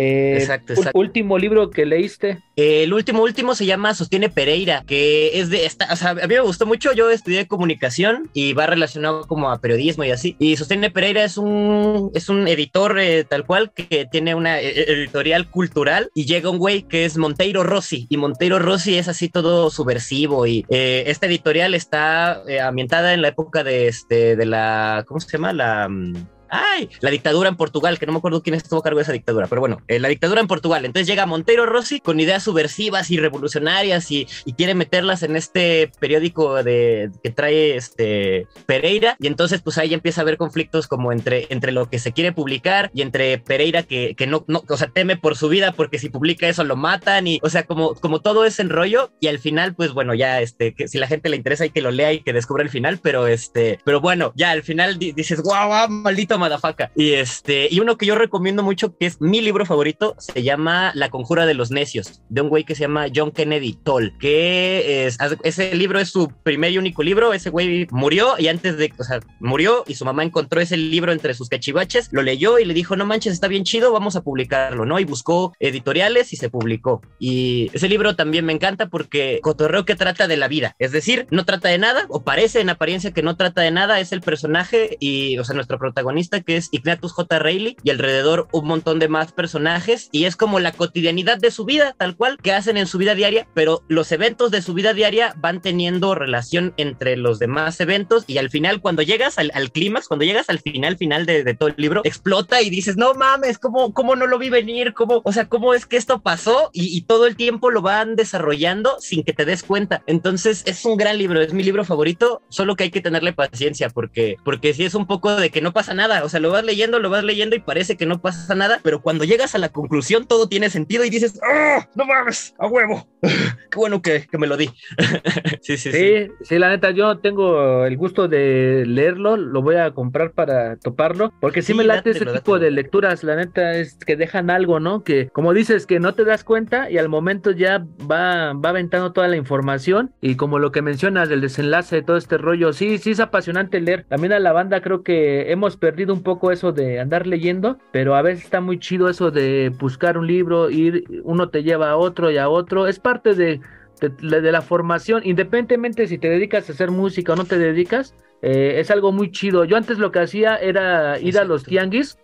Eh, 0.02 0.34
exacto, 0.34 0.74
exacto. 0.74 0.98
Último 0.98 1.38
libro 1.38 1.70
que 1.70 1.86
leíste. 1.86 2.40
el 2.56 2.92
último, 2.92 3.22
último 3.22 3.54
se 3.54 3.68
llama 3.68 3.94
Sostiene 3.94 4.30
Pereira, 4.30 4.84
que 4.88 5.40
es 5.40 5.52
de 5.52 5.66
esta, 5.66 5.94
o 5.94 5.96
sea, 5.96 6.12
a 6.12 6.16
mí 6.16 6.22
me 6.28 6.40
gustó 6.40 6.66
mucho, 6.66 6.92
yo 6.94 7.12
estudié 7.12 7.48
comunicación 7.48 8.30
y 8.34 8.54
va 8.54 8.66
relacionado 8.66 9.28
como 9.28 9.52
a 9.52 9.60
periodismo 9.60 10.04
y 10.04 10.10
así. 10.10 10.36
Y 10.40 10.58
Sostiene 10.58 10.90
Pereira 10.90 11.24
es 11.24 11.38
un, 11.38 12.10
es 12.16 12.30
un 12.30 12.48
editor 12.48 13.00
eh, 13.00 13.26
tal 13.26 13.46
cual 13.46 13.74
que 13.74 14.08
tiene 14.12 14.34
una 14.34 14.60
eh, 14.60 14.92
editorial 14.92 15.50
cultural 15.52 16.10
y 16.16 16.26
llega 16.26 16.50
un 16.50 16.58
güey 16.58 16.82
que 16.82 17.06
es 17.06 17.18
Monteiro 17.18 17.62
Rossi 17.62 18.08
y 18.10 18.18
Monteiro 18.18 18.58
Rossi 18.58 18.98
es 18.98 19.08
así 19.08 19.30
todo 19.30 19.70
subversivo 19.70 20.48
y 20.48 20.66
esta 20.70 21.28
editorial 21.28 21.76
está 21.76 22.42
ambientada 22.64 23.14
en 23.14 23.22
la 23.22 23.28
época 23.28 23.64
de, 23.64 23.88
este, 23.88 24.36
de 24.36 24.46
la, 24.46 25.04
¿cómo 25.08 25.20
se 25.20 25.30
llama? 25.30 25.54
La... 25.54 25.88
Mm, 25.88 26.14
ay, 26.52 26.90
la 27.00 27.10
dictadura 27.10 27.50
en 27.50 27.56
Portugal, 27.56 27.98
que 27.98 28.06
no 28.06 28.12
me 28.12 28.18
acuerdo 28.20 28.44
quién 28.44 28.56
estuvo 28.56 28.80
a 28.80 28.84
cargo 28.84 28.98
de 28.98 29.04
esa 29.04 29.14
dictadura, 29.14 29.48
pero 29.48 29.62
bueno, 29.62 29.82
eh, 29.88 30.00
la 30.00 30.10
dictadura 30.10 30.42
en 30.42 30.48
Portugal. 30.48 30.86
Entonces 30.86 31.08
llega 31.08 31.26
Montero 31.26 31.66
Rossi 31.66 32.02
con 32.02 32.20
ideas 32.20 32.44
subversivas 32.44 33.10
y 33.10 33.18
revolucionarias 33.18 34.12
y, 34.12 34.28
quiere 34.58 34.76
meterlas 34.76 35.24
en 35.24 35.38
este 35.38 35.92
periódico 36.00 36.62
de, 36.62 37.10
que 37.24 37.32
trae 37.32 37.78
este 37.78 38.48
Pereira. 38.68 39.16
Y 39.18 39.28
entonces, 39.28 39.62
pues 39.62 39.78
ahí 39.78 39.94
empieza 39.94 40.22
a 40.22 40.24
haber 40.24 40.38
conflictos 40.38 40.88
como 40.88 41.12
entre, 41.12 41.48
entre 41.50 41.72
lo 41.72 41.90
que 41.90 41.98
se 41.98 42.12
quiere 42.12 42.32
publicar 42.32 42.92
y 42.94 43.02
entre 43.02 43.40
Pereira 43.40 43.82
que, 43.82 44.14
que 44.16 44.28
no, 44.28 44.46
o 44.48 44.78
sea, 44.78 44.90
teme 44.90 45.16
por 45.16 45.36
su 45.36 45.48
vida 45.48 45.72
porque 45.72 45.98
si 45.98 46.10
publica 46.10 46.48
eso 46.48 46.64
lo 46.64 46.76
matan 46.76 47.28
y, 47.28 47.40
o 47.42 47.50
sea, 47.50 47.64
como, 47.64 47.96
como 47.96 48.22
todo 48.22 48.46
ese 48.46 48.62
enrollo. 48.62 49.12
Y 49.20 49.28
al 49.28 49.40
final, 49.40 49.74
pues 49.74 49.94
bueno, 49.94 50.14
ya 50.14 50.42
este, 50.42 50.76
que 50.76 50.88
si 50.88 51.00
la 51.00 51.08
gente 51.08 51.30
le 51.30 51.38
interesa 51.38 51.64
hay 51.64 51.70
que 51.72 51.82
lo 51.82 51.92
lea 51.92 52.14
y 52.14 52.20
que 52.20 52.34
descubra 52.34 52.62
el 52.62 52.70
final, 52.70 53.00
pero 53.02 53.26
este, 53.26 53.80
pero 53.86 54.02
bueno, 54.02 54.34
ya 54.36 54.52
al 54.52 54.64
final 54.64 55.00
dices, 55.00 55.42
guau, 55.42 55.70
guau, 55.70 55.90
maldito 55.90 56.38
madafaca. 56.42 56.92
Y 56.96 57.14
este, 57.14 57.68
y 57.72 57.80
uno 57.80 57.98
que 57.98 58.06
yo 58.06 58.16
recomiendo 58.16 58.64
mucho, 58.64 58.98
que 58.98 59.06
es 59.06 59.22
mi 59.22 59.42
libro 59.42 59.66
favorito, 59.66 60.16
se 60.18 60.44
llama 60.44 60.92
La 60.94 61.10
Conjura 61.10 61.46
de 61.46 61.54
los 61.54 61.72
Necios, 61.72 62.22
de 62.30 62.42
un 62.42 62.50
güey 62.50 62.64
que 62.64 62.76
se 62.76 62.82
llama 62.82 63.08
John 63.14 63.32
Kennedy 63.32 63.74
Toll, 63.74 64.18
que 64.20 65.06
es, 65.06 65.18
ese 65.44 65.74
libro 65.76 66.00
es 66.00 66.10
su 66.10 66.30
primer 66.44 66.72
y 66.72 66.78
único 66.78 67.04
libro. 67.04 67.34
Ese 67.34 67.50
güey 67.50 67.88
murió 67.92 68.36
y 68.38 68.48
antes 68.48 68.78
de, 68.78 68.94
o 68.98 69.04
sea, 69.04 69.20
murió 69.40 69.84
y 69.88 69.96
su 69.96 70.06
mamá 70.06 70.24
encontró 70.24 70.62
ese 70.62 70.78
libro 70.78 71.12
entre 71.12 71.34
sus 71.34 71.50
cachivaches, 71.50 72.10
lo 72.12 72.22
leyó 72.22 72.60
y 72.60 72.66
le 72.66 72.74
dijo, 72.74 72.96
no 72.96 73.06
manches, 73.06 73.34
está 73.34 73.48
bien 73.48 73.64
chido, 73.64 73.92
vamos 73.92 74.16
a 74.16 74.22
publicarlo, 74.22 74.86
¿no? 74.86 75.00
Y 75.00 75.06
buscó 75.06 75.54
editoriales 75.60 76.34
y 76.34 76.36
se 76.36 76.50
publicó. 76.50 77.02
Y 77.20 77.70
ese 77.74 77.88
libro 77.88 78.16
también 78.16 78.46
me 78.46 78.54
encanta 78.54 78.90
porque 78.90 79.40
cotorreo 79.42 79.86
que 79.86 79.96
trata 79.96 80.28
de 80.28 80.38
la 80.38 80.48
vida, 80.48 80.76
es 80.80 80.92
decir, 80.92 81.28
no 81.30 81.46
trata 81.46 81.70
de 81.70 81.78
nada, 81.78 82.06
o 82.10 82.24
parece 82.24 82.62
en 82.62 82.70
apariencia 82.70 83.12
que 83.12 83.24
no 83.24 83.36
trata 83.36 83.62
de 83.62 83.72
nada, 83.72 84.00
es 84.00 84.12
el 84.12 84.22
personaje 84.22 84.98
y, 85.00 85.38
o 85.38 85.44
sea, 85.44 85.56
nuestro 85.56 85.78
protagonista 85.80 86.31
protagonista 86.32 86.42
que 86.42 86.58
es 86.58 86.70
Ignatius 86.72 87.12
J. 87.12 87.40
Reilly 87.40 87.78
y 87.84 87.90
alrededor 87.90 88.48
un 88.52 88.68
montón 88.68 89.00
de 89.00 89.08
más 89.08 89.32
personajes 89.32 90.10
y 90.12 90.26
es 90.26 90.36
como 90.36 90.60
la 90.60 90.72
cotidianidad 90.72 91.38
de 91.38 91.52
su 91.52 91.66
vida, 91.66 91.94
tal 91.98 92.16
cual, 92.16 92.38
que 92.42 92.54
hacen 92.54 92.78
en 92.78 92.88
su 92.88 92.98
vida 92.98 93.16
diaria, 93.16 93.48
pero 93.54 93.84
los 93.88 94.12
eventos 94.12 94.52
de 94.52 94.62
su 94.62 94.74
vida 94.74 94.94
diaria 94.94 95.34
van 95.38 95.62
teniendo 95.62 96.16
relación 96.16 96.74
entre 96.78 97.18
los 97.18 97.40
demás 97.40 97.80
eventos 97.80 98.24
y 98.28 98.38
al 98.38 98.50
final 98.50 98.82
cuando 98.82 99.02
llegas 99.02 99.38
al, 99.38 99.72
clímax, 99.72 100.08
cuando 100.08 100.26
llegas 100.26 100.50
al 100.50 100.60
final 100.60 100.98
final 100.98 101.26
de, 101.26 101.54
todo 101.54 101.70
el 101.70 101.76
libro, 101.78 102.02
explota 102.04 102.62
y 102.62 102.70
dices, 102.70 102.98
no 102.98 103.14
mames, 103.14 103.60
¿cómo, 103.60 103.94
cómo 103.94 104.16
no 104.16 104.28
lo 104.28 104.40
vi 104.40 104.50
venir? 104.50 104.94
¿Cómo, 104.94 105.22
o 105.24 105.32
sea, 105.32 105.48
cómo 105.48 105.74
es 105.74 105.86
que 105.86 105.98
esto 105.98 106.22
pasó? 106.22 106.70
Y, 106.74 106.96
y 106.98 107.02
todo 107.02 107.28
el 107.28 107.36
tiempo 107.36 107.72
lo 107.72 107.82
van 107.82 108.16
desarrollando 108.16 108.98
sin 109.00 109.24
que 109.24 109.34
te 109.34 109.46
des 109.46 109.64
cuenta. 109.64 110.04
Entonces 110.08 110.64
es 110.66 110.86
un 110.86 110.98
gran 110.98 111.18
libro, 111.18 111.42
es 111.42 111.54
mi 111.54 111.64
libro 111.64 111.84
favorito, 111.84 112.42
solo 112.50 112.76
que 112.76 112.84
hay 112.84 112.92
que 112.92 113.02
tenerle 113.02 113.34
paciencia 113.34 113.90
porque, 113.90 114.38
porque 114.44 114.74
si 114.74 114.86
es 114.86 114.96
un 114.96 115.06
poco 115.06 115.36
de 115.36 115.50
que 115.50 115.62
no 115.62 115.74
pasa 115.74 115.94
nada, 115.94 116.21
o 116.24 116.30
sea, 116.30 116.40
lo 116.40 116.52
vas 116.52 116.64
leyendo, 116.64 117.00
lo 117.00 117.10
vas 117.10 117.24
leyendo 117.24 117.56
y 117.56 117.60
parece 117.60 117.98
que 117.98 118.06
no 118.06 118.22
pasa 118.22 118.56
nada, 118.56 118.80
pero 118.84 119.02
cuando 119.02 119.24
llegas 119.24 119.56
a 119.56 119.58
la 119.58 119.70
conclusión 119.70 120.26
todo 120.26 120.48
tiene 120.48 120.70
sentido 120.70 121.04
y 121.06 121.10
dices, 121.10 121.40
¡ah! 121.44 121.88
¡No 121.96 122.06
mames! 122.06 122.56
¡A 122.58 122.68
huevo! 122.68 123.08
Qué 123.22 123.78
bueno 123.78 124.02
que, 124.02 124.28
que, 124.30 124.38
me 124.38 124.48
lo 124.48 124.58
di. 124.58 124.68
sí, 125.62 125.78
sí, 125.78 125.92
sí, 125.92 126.28
sí. 126.42 126.60
la 126.60 126.70
neta, 126.70 126.92
yo 126.92 127.20
tengo 127.20 127.86
el 127.86 127.96
gusto 127.98 128.28
de 128.28 128.84
leerlo, 128.88 129.38
lo 129.38 129.62
voy 129.62 129.76
a 129.76 129.92
comprar 129.92 130.32
para 130.32 130.76
toparlo, 130.78 131.34
porque 131.40 131.62
sí, 131.62 131.74
me 131.74 131.84
late 131.84 132.12
ese 132.12 132.26
tipo 132.26 132.60
de 132.60 132.72
lecturas, 132.72 133.24
la 133.24 133.36
neta, 133.36 133.74
es 133.74 133.96
que 133.96 134.16
dejan 134.16 134.50
algo, 134.50 134.80
¿no? 134.80 135.04
Que 135.04 135.30
como 135.30 135.54
dices, 135.54 135.86
que 135.86 136.00
no 136.00 136.14
te 136.14 136.26
das 136.26 136.44
cuenta 136.44 136.90
y 136.90 136.98
al 136.98 137.10
momento 137.10 137.52
ya 137.52 137.86
va, 138.10 138.54
va 138.54 138.70
aventando 138.70 139.12
toda 139.14 139.28
la 139.28 139.38
información 139.38 140.14
y 140.22 140.36
como 140.36 140.60
lo 140.60 140.72
que 140.72 140.82
mencionas 140.82 141.30
del 141.30 141.42
desenlace 141.42 141.98
de 141.98 142.02
todo 142.04 142.18
este 142.18 142.38
rollo, 142.38 142.74
sí, 142.74 142.98
sí 142.98 143.12
es 143.12 143.20
apasionante 143.20 143.82
leer. 143.82 144.06
También 144.08 144.34
a 144.34 144.40
la 144.40 144.52
banda 144.52 144.82
creo 144.82 145.04
que 145.04 145.52
hemos 145.52 145.78
perdido 145.78 146.11
un 146.12 146.24
poco 146.24 146.52
eso 146.52 146.72
de 146.72 147.00
andar 147.00 147.28
leyendo, 147.28 147.78
pero 147.92 148.16
a 148.16 148.22
veces 148.22 148.46
está 148.46 148.62
muy 148.62 148.80
chido 148.80 149.10
eso 149.10 149.32
de 149.32 149.72
buscar 149.80 150.18
un 150.18 150.28
libro, 150.28 150.70
ir, 150.70 151.04
uno 151.24 151.50
te 151.50 151.64
lleva 151.64 151.92
a 151.92 151.98
otro 151.98 152.32
y 152.32 152.38
a 152.38 152.50
otro, 152.50 152.88
es 152.88 153.00
parte 153.00 153.34
de, 153.36 153.62
de, 154.10 154.52
la 154.52 154.62
formación, 154.62 155.22
independientemente 155.26 156.08
si 156.08 156.18
te 156.18 156.30
dedicas 156.30 156.70
a 156.70 156.74
hacer 156.74 156.92
música 156.92 157.34
o 157.34 157.36
no 157.36 157.46
te 157.46 157.58
dedicas, 157.58 158.16
eh, 158.42 158.80
es 158.80 158.90
algo 158.90 159.12
muy 159.12 159.32
chido. 159.32 159.66
Yo 159.66 159.78
antes 159.78 160.00
lo 160.00 160.12
que 160.12 160.20
hacía 160.20 160.56
era 160.56 161.20
ir 161.20 161.38
a 161.38 161.44
los 161.44 161.64
tianguis 161.64 162.18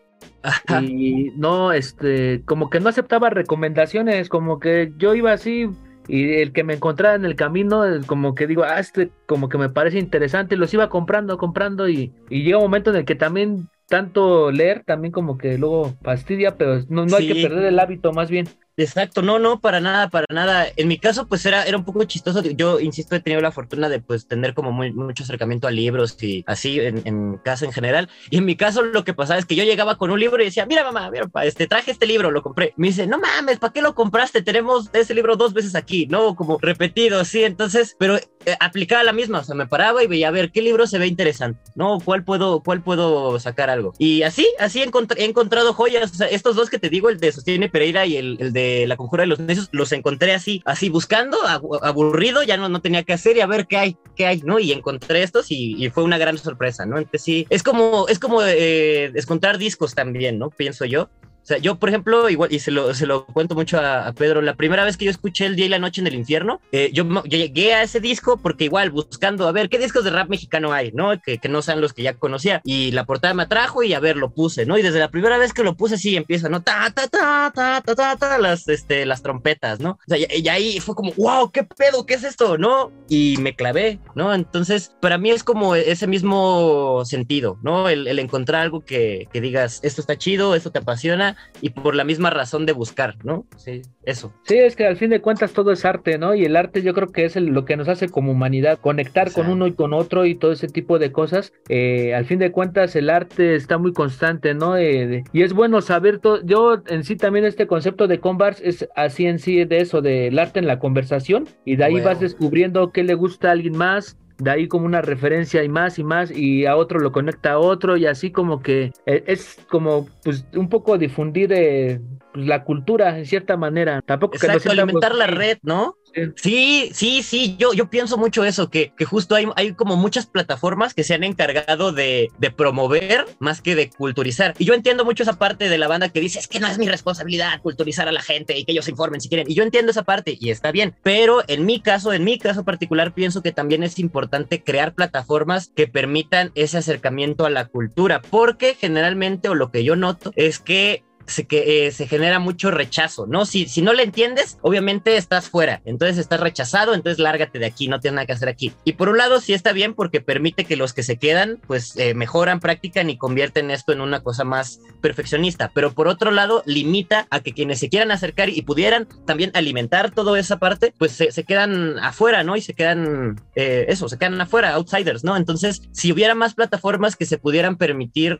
y 0.81 1.31
no, 1.35 1.71
este, 1.71 2.41
como 2.45 2.69
que 2.69 2.79
no 2.79 2.89
aceptaba 2.89 3.29
recomendaciones, 3.29 4.29
como 4.29 4.59
que 4.59 4.91
yo 4.97 5.13
iba 5.13 5.31
así 5.31 5.69
y 6.07 6.35
el 6.35 6.53
que 6.53 6.63
me 6.63 6.73
encontraba 6.73 7.15
en 7.15 7.25
el 7.25 7.35
camino, 7.35 7.83
como 8.05 8.33
que 8.33 8.47
digo, 8.47 8.63
ah, 8.63 8.79
este 8.79 9.11
como 9.25 9.49
que 9.49 9.57
me 9.57 9.69
parece 9.69 9.99
interesante, 9.99 10.55
los 10.55 10.73
iba 10.73 10.89
comprando, 10.89 11.37
comprando 11.37 11.89
y, 11.89 12.13
y 12.29 12.43
llega 12.43 12.57
un 12.57 12.63
momento 12.63 12.91
en 12.91 12.97
el 12.97 13.05
que 13.05 13.15
también 13.15 13.69
tanto 13.87 14.51
leer 14.51 14.83
también 14.85 15.11
como 15.11 15.37
que 15.37 15.57
luego 15.57 15.95
fastidia, 16.03 16.57
pero 16.57 16.81
no, 16.89 17.05
no 17.05 17.17
hay 17.17 17.27
que 17.27 17.47
perder 17.47 17.65
el 17.65 17.79
hábito 17.79 18.11
más 18.11 18.29
bien. 18.29 18.47
Exacto, 18.79 19.23
no, 19.23 19.39
no, 19.39 19.59
para 19.59 19.79
nada, 19.79 20.07
para 20.09 20.27
nada. 20.31 20.67
En 20.75 20.87
mi 20.87 20.99
caso, 20.99 21.27
pues 21.27 21.43
era, 21.47 21.63
era 21.63 21.77
un 21.77 21.83
poco 21.83 22.03
chistoso. 22.03 22.43
Yo, 22.43 22.79
insisto, 22.79 23.15
he 23.15 23.19
tenido 23.19 23.41
la 23.41 23.51
fortuna 23.51 23.89
de 23.89 23.99
pues 23.99 24.27
tener 24.27 24.53
como 24.53 24.71
muy, 24.71 24.93
mucho 24.93 25.23
acercamiento 25.23 25.67
a 25.67 25.71
libros 25.71 26.21
y 26.21 26.43
así 26.45 26.79
en, 26.79 27.37
casa 27.43 27.65
en 27.65 27.71
general. 27.71 28.07
Y 28.29 28.37
en 28.37 28.45
mi 28.45 28.55
caso 28.55 28.83
lo 28.83 29.03
que 29.03 29.15
pasaba 29.15 29.39
es 29.39 29.47
que 29.47 29.55
yo 29.55 29.63
llegaba 29.63 29.97
con 29.97 30.11
un 30.11 30.19
libro 30.19 30.39
y 30.39 30.45
decía, 30.45 30.67
mira 30.67 30.83
mamá, 30.83 31.09
mira, 31.09 31.27
este, 31.43 31.65
traje 31.65 31.89
este 31.89 32.05
libro, 32.05 32.29
lo 32.29 32.43
compré. 32.43 32.75
Me 32.77 32.87
dice, 32.89 33.07
no 33.07 33.17
mames, 33.17 33.57
¿para 33.57 33.73
qué 33.73 33.81
lo 33.81 33.95
compraste? 33.95 34.43
Tenemos 34.43 34.91
ese 34.93 35.15
libro 35.15 35.37
dos 35.37 35.55
veces 35.55 35.73
aquí, 35.73 36.05
¿no? 36.05 36.35
Como 36.35 36.59
repetido, 36.61 37.25
sí. 37.25 37.43
Entonces, 37.43 37.95
pero 37.97 38.19
aplicaba 38.59 39.03
la 39.03 39.13
misma, 39.13 39.39
o 39.39 39.43
sea, 39.43 39.55
me 39.55 39.67
paraba 39.67 40.03
y 40.03 40.07
veía 40.07 40.29
a 40.29 40.31
ver 40.31 40.51
qué 40.51 40.61
libro 40.61 40.87
se 40.87 40.97
ve 40.97 41.07
interesante, 41.07 41.59
¿no? 41.75 41.99
¿Cuál 42.03 42.23
puedo, 42.23 42.61
cuál 42.61 42.81
puedo 42.81 43.39
sacar 43.39 43.69
algo? 43.69 43.93
Y 43.97 44.23
así, 44.23 44.47
así 44.59 44.81
he, 44.81 45.25
encontrado 45.25 45.73
joyas. 45.73 46.11
O 46.11 46.15
sea, 46.15 46.27
estos 46.27 46.55
dos 46.55 46.69
que 46.69 46.79
te 46.79 46.89
digo, 46.89 47.09
el 47.09 47.19
de 47.19 47.31
Sostiene 47.31 47.69
Pereira 47.69 48.05
y 48.05 48.17
el, 48.17 48.53
de 48.53 48.85
la 48.87 48.97
Conjura 48.97 49.23
de 49.23 49.27
los 49.27 49.39
Necios, 49.39 49.69
los 49.71 49.91
encontré 49.91 50.33
así, 50.33 50.61
así 50.65 50.89
buscando, 50.89 51.37
aburrido, 51.81 52.43
ya 52.43 52.57
no, 52.57 52.69
no 52.69 52.81
tenía 52.81 53.03
que 53.03 53.13
hacer 53.13 53.37
y 53.37 53.41
a 53.41 53.47
ver 53.47 53.67
qué 53.67 53.77
hay, 53.77 53.97
qué 54.15 54.25
hay, 54.25 54.41
¿no? 54.41 54.59
Y 54.59 54.71
encontré 54.71 55.23
estos 55.23 55.47
y, 55.49 55.89
fue 55.89 56.03
una 56.03 56.17
gran 56.17 56.37
sorpresa, 56.37 56.85
¿no? 56.85 56.97
Entonces 56.97 57.23
sí, 57.23 57.47
es 57.49 57.63
como, 57.63 58.07
es 58.09 58.19
como 58.19 58.43
eh, 58.43 59.11
encontrar 59.15 59.57
discos 59.57 59.95
también, 59.95 60.37
¿no? 60.37 60.49
Pienso 60.49 60.85
yo. 60.85 61.09
Sea, 61.47 61.59
yo, 61.59 61.75
por 61.75 61.87
ejemplo, 61.87 62.29
igual, 62.29 62.51
y 62.51 62.59
se 62.59 62.71
lo, 62.71 62.93
se 62.93 63.05
lo 63.05 63.25
cuento 63.25 63.55
mucho 63.55 63.79
a, 63.79 64.11
Pedro, 64.11 64.41
la 64.41 64.55
primera 64.55 64.83
vez 64.83 64.97
que 64.97 65.05
yo 65.05 65.11
escuché 65.11 65.45
El 65.45 65.55
Día 65.55 65.67
y 65.67 65.69
la 65.69 65.79
Noche 65.79 66.01
en 66.01 66.07
el 66.07 66.15
Infierno, 66.15 66.59
eh, 66.73 66.89
yo, 66.91 67.05
llegué 67.23 67.73
a 67.73 67.83
ese 67.83 68.01
disco 68.01 68.35
porque 68.35 68.65
igual 68.65 68.89
buscando, 68.89 69.47
a 69.47 69.53
ver, 69.53 69.69
¿qué 69.69 69.79
discos 69.79 70.03
de 70.03 70.09
rap 70.09 70.27
mexicano 70.27 70.73
hay, 70.73 70.91
no? 70.91 71.17
Que, 71.21 71.37
que, 71.37 71.47
no 71.47 71.61
sean 71.61 71.79
los 71.79 71.93
que 71.93 72.03
ya 72.03 72.15
conocía. 72.15 72.59
Y 72.65 72.91
la 72.91 73.05
portada 73.05 73.33
me 73.33 73.43
atrajo 73.43 73.81
y 73.81 73.93
a 73.93 74.01
ver, 74.01 74.17
lo 74.17 74.31
puse, 74.31 74.65
¿no? 74.65 74.77
Y 74.77 74.81
desde 74.81 74.99
la 74.99 75.09
primera 75.09 75.37
vez 75.37 75.53
que 75.53 75.63
lo 75.63 75.77
puse, 75.77 75.97
sí, 75.97 76.17
empieza, 76.17 76.49
¿no? 76.49 76.63
Ta, 76.63 76.91
ta, 76.93 77.07
ta, 77.07 77.49
ta, 77.55 77.81
ta, 77.81 77.95
ta, 77.95 78.17
ta 78.17 78.37
las, 78.39 78.67
este, 78.67 79.05
las 79.05 79.23
trompetas, 79.23 79.79
¿no? 79.79 79.91
O 79.91 79.97
sea, 80.05 80.17
y, 80.17 80.49
ahí 80.49 80.81
fue 80.81 80.95
como, 80.95 81.13
wow, 81.13 81.49
¿qué 81.49 81.63
pedo? 81.63 82.05
¿Qué 82.05 82.15
es 82.15 82.25
esto? 82.25 82.57
¿No? 82.57 82.91
Y 83.07 83.37
me 83.37 83.55
clavé, 83.55 84.01
¿no? 84.15 84.33
Entonces, 84.33 84.97
para 84.99 85.17
mí 85.17 85.29
es 85.29 85.45
como 85.45 85.75
ese 85.75 86.07
mismo 86.07 87.05
sentido, 87.05 87.57
¿no? 87.63 87.87
El, 87.87 88.05
el 88.05 88.19
encontrar 88.19 88.63
algo 88.63 88.83
que, 88.83 89.29
que 89.31 89.39
digas, 89.39 89.79
esto 89.83 90.01
está 90.01 90.17
chido, 90.17 90.53
esto 90.53 90.71
te 90.71 90.79
apasiona 90.79 91.36
y 91.61 91.71
por 91.71 91.95
la 91.95 92.03
misma 92.03 92.29
razón 92.29 92.65
de 92.65 92.73
buscar, 92.73 93.15
¿no? 93.23 93.45
Sí, 93.57 93.81
eso. 94.03 94.33
Sí, 94.43 94.57
es 94.57 94.75
que 94.75 94.85
al 94.85 94.97
fin 94.97 95.09
de 95.09 95.21
cuentas 95.21 95.53
todo 95.53 95.71
es 95.71 95.85
arte, 95.85 96.17
¿no? 96.17 96.35
Y 96.35 96.45
el 96.45 96.55
arte 96.55 96.81
yo 96.81 96.93
creo 96.93 97.07
que 97.07 97.25
es 97.25 97.35
lo 97.35 97.65
que 97.65 97.77
nos 97.77 97.87
hace 97.87 98.09
como 98.09 98.31
humanidad, 98.31 98.79
conectar 98.79 99.31
con 99.31 99.47
uno 99.47 99.67
y 99.67 99.73
con 99.73 99.93
otro 99.93 100.25
y 100.25 100.35
todo 100.35 100.51
ese 100.51 100.67
tipo 100.67 100.99
de 100.99 101.11
cosas. 101.11 101.53
Eh, 101.69 102.13
al 102.13 102.25
fin 102.25 102.39
de 102.39 102.51
cuentas 102.51 102.95
el 102.95 103.09
arte 103.09 103.55
está 103.55 103.77
muy 103.77 103.93
constante, 103.93 104.53
¿no? 104.53 104.77
Eh, 104.77 105.23
y 105.33 105.41
es 105.41 105.53
bueno 105.53 105.81
saber 105.81 106.19
todo. 106.19 106.43
Yo 106.43 106.81
en 106.87 107.03
sí 107.03 107.15
también 107.15 107.45
este 107.45 107.67
concepto 107.67 108.07
de 108.07 108.19
Converse 108.19 108.67
es 108.67 108.87
así 108.95 109.25
en 109.25 109.39
sí 109.39 109.65
de 109.65 109.77
eso, 109.79 110.01
del 110.01 110.37
arte 110.39 110.59
en 110.59 110.67
la 110.67 110.79
conversación 110.79 111.47
y 111.65 111.75
de 111.75 111.83
ahí 111.83 112.01
vas 112.01 112.19
descubriendo 112.19 112.91
qué 112.91 113.03
le 113.03 113.15
gusta 113.15 113.49
a 113.49 113.51
alguien 113.51 113.77
más, 113.77 114.17
de 114.37 114.51
ahí 114.51 114.67
como 114.67 114.85
una 114.85 115.01
referencia 115.01 115.63
y 115.63 115.69
más 115.69 115.99
y 115.99 116.03
más 116.03 116.31
y 116.31 116.65
a 116.65 116.75
otro 116.75 116.99
lo 116.99 117.11
conecta 117.11 117.53
a 117.53 117.59
otro 117.59 117.97
y 117.97 118.05
así 118.05 118.31
como 118.31 118.61
que 118.61 118.91
eh, 119.05 119.23
es 119.27 119.59
como 119.69 120.07
pues 120.23 120.45
un 120.55 120.69
poco 120.69 120.97
difundir 120.97 121.51
eh, 121.53 121.99
la 122.37 122.63
cultura 122.63 123.17
en 123.17 123.25
cierta 123.25 123.57
manera. 123.57 124.01
Tampoco 124.05 124.35
Exacto, 124.35 124.63
que 124.63 124.69
alimentar 124.69 125.15
la 125.15 125.27
red, 125.27 125.57
¿no? 125.63 125.95
Sí, 126.35 126.89
sí, 126.93 127.21
sí, 127.21 127.55
yo, 127.59 127.73
yo 127.73 127.89
pienso 127.89 128.17
mucho 128.17 128.43
eso, 128.43 128.69
que, 128.69 128.91
que 128.97 129.05
justo 129.05 129.35
hay, 129.35 129.47
hay 129.55 129.73
como 129.73 129.97
muchas 129.97 130.25
plataformas 130.25 130.93
que 130.93 131.03
se 131.03 131.13
han 131.13 131.23
encargado 131.23 131.91
de, 131.91 132.31
de, 132.39 132.49
promover 132.49 133.25
más 133.39 133.61
que 133.61 133.75
de 133.75 133.89
culturizar. 133.89 134.55
Y 134.57 134.65
yo 134.65 134.73
entiendo 134.73 135.05
mucho 135.05 135.23
esa 135.23 135.37
parte 135.37 135.69
de 135.69 135.77
la 135.77 135.87
banda 135.87 136.09
que 136.09 136.19
dice, 136.19 136.39
es 136.39 136.47
que 136.47 136.59
no 136.59 136.67
es 136.67 136.79
mi 136.79 136.87
responsabilidad 136.87 137.61
culturizar 137.61 138.07
a 138.07 138.11
la 138.11 138.21
gente 138.21 138.57
y 138.57 138.65
que 138.65 138.71
ellos 138.71 138.87
informen 138.87 139.21
si 139.21 139.29
quieren. 139.29 139.49
Y 139.49 139.53
yo 139.53 139.63
entiendo 139.63 139.91
esa 139.91 140.03
parte 140.03 140.37
y 140.39 140.49
está 140.49 140.71
bien, 140.71 140.95
pero 141.03 141.43
en 141.47 141.65
mi 141.65 141.81
caso, 141.81 142.13
en 142.13 142.23
mi 142.23 142.39
caso 142.39 142.63
particular, 142.63 143.13
pienso 143.13 143.43
que 143.43 143.51
también 143.51 143.83
es 143.83 143.99
importante 143.99 144.63
crear 144.63 144.93
plataformas 144.93 145.71
que 145.75 145.87
permitan 145.87 146.51
ese 146.55 146.79
acercamiento 146.79 147.45
a 147.45 147.49
la 147.49 147.65
cultura, 147.65 148.21
porque 148.21 148.75
generalmente 148.75 149.49
o 149.49 149.55
lo 149.55 149.71
que 149.71 149.83
yo 149.83 149.95
noto 149.95 150.31
es 150.35 150.59
que 150.59 151.03
se, 151.27 151.45
que, 151.45 151.87
eh, 151.87 151.91
se 151.91 152.07
genera 152.07 152.39
mucho 152.39 152.71
rechazo, 152.71 153.27
¿no? 153.27 153.45
Si, 153.45 153.67
si 153.67 153.81
no 153.81 153.93
le 153.93 154.03
entiendes, 154.03 154.57
obviamente 154.61 155.17
estás 155.17 155.49
fuera, 155.49 155.81
entonces 155.85 156.17
estás 156.17 156.39
rechazado, 156.39 156.93
entonces 156.93 157.19
lárgate 157.19 157.59
de 157.59 157.65
aquí, 157.65 157.87
no 157.87 157.99
tienes 157.99 158.15
nada 158.15 158.25
que 158.25 158.33
hacer 158.33 158.49
aquí. 158.49 158.73
Y 158.85 158.93
por 158.93 159.09
un 159.09 159.17
lado 159.17 159.39
sí 159.41 159.53
está 159.53 159.73
bien 159.73 159.93
porque 159.93 160.21
permite 160.21 160.65
que 160.65 160.77
los 160.77 160.93
que 160.93 161.03
se 161.03 161.17
quedan, 161.17 161.59
pues 161.67 161.97
eh, 161.97 162.13
mejoran, 162.13 162.59
practican 162.59 163.09
y 163.09 163.17
convierten 163.17 163.71
esto 163.71 163.91
en 163.91 164.01
una 164.01 164.21
cosa 164.21 164.43
más 164.43 164.79
perfeccionista, 165.01 165.71
pero 165.73 165.93
por 165.93 166.07
otro 166.07 166.31
lado 166.31 166.63
limita 166.65 167.27
a 167.29 167.41
que 167.41 167.53
quienes 167.53 167.79
se 167.79 167.89
quieran 167.89 168.11
acercar 168.11 168.49
y 168.49 168.61
pudieran 168.61 169.07
también 169.25 169.51
alimentar 169.53 170.11
toda 170.11 170.39
esa 170.39 170.57
parte, 170.57 170.93
pues 170.97 171.11
se, 171.11 171.31
se 171.31 171.43
quedan 171.43 171.99
afuera, 171.99 172.43
¿no? 172.43 172.55
Y 172.55 172.61
se 172.61 172.73
quedan, 172.73 173.41
eh, 173.55 173.85
eso, 173.89 174.07
se 174.07 174.17
quedan 174.17 174.39
afuera, 174.39 174.73
outsiders, 174.73 175.23
¿no? 175.23 175.35
Entonces, 175.35 175.81
si 175.91 176.11
hubiera 176.11 176.35
más 176.35 176.53
plataformas 176.53 177.15
que 177.15 177.25
se 177.25 177.37
pudieran 177.37 177.77
permitir 177.77 178.39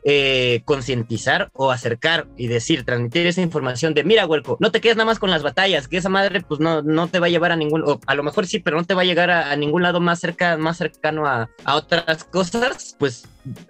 concientizar 0.64 1.50
o 1.52 1.70
acercar 1.70 2.26
y 2.36 2.46
decir, 2.46 2.77
transmitir 2.84 3.26
esa 3.26 3.40
información 3.40 3.94
de, 3.94 4.04
mira, 4.04 4.26
huerco, 4.26 4.56
no 4.60 4.70
te 4.70 4.80
quedes 4.80 4.96
nada 4.96 5.06
más 5.06 5.18
con 5.18 5.30
las 5.30 5.42
batallas, 5.42 5.88
que 5.88 5.96
esa 5.96 6.08
madre 6.08 6.40
pues 6.40 6.60
no, 6.60 6.82
no 6.82 7.08
te 7.08 7.18
va 7.18 7.26
a 7.26 7.30
llevar 7.30 7.52
a 7.52 7.56
ningún, 7.56 7.82
o 7.82 8.00
a 8.06 8.14
lo 8.14 8.22
mejor 8.22 8.46
sí, 8.46 8.58
pero 8.58 8.76
no 8.76 8.84
te 8.84 8.94
va 8.94 9.02
a 9.02 9.06
llegar 9.06 9.30
a, 9.30 9.54
ningún 9.56 9.82
lado 9.82 10.00
más 10.00 10.20
cerca, 10.20 10.56
más 10.56 10.76
cercano 10.76 11.26
a, 11.26 11.50
a, 11.64 11.76
otras 11.76 12.24
cosas, 12.24 12.96
pues 12.98 13.26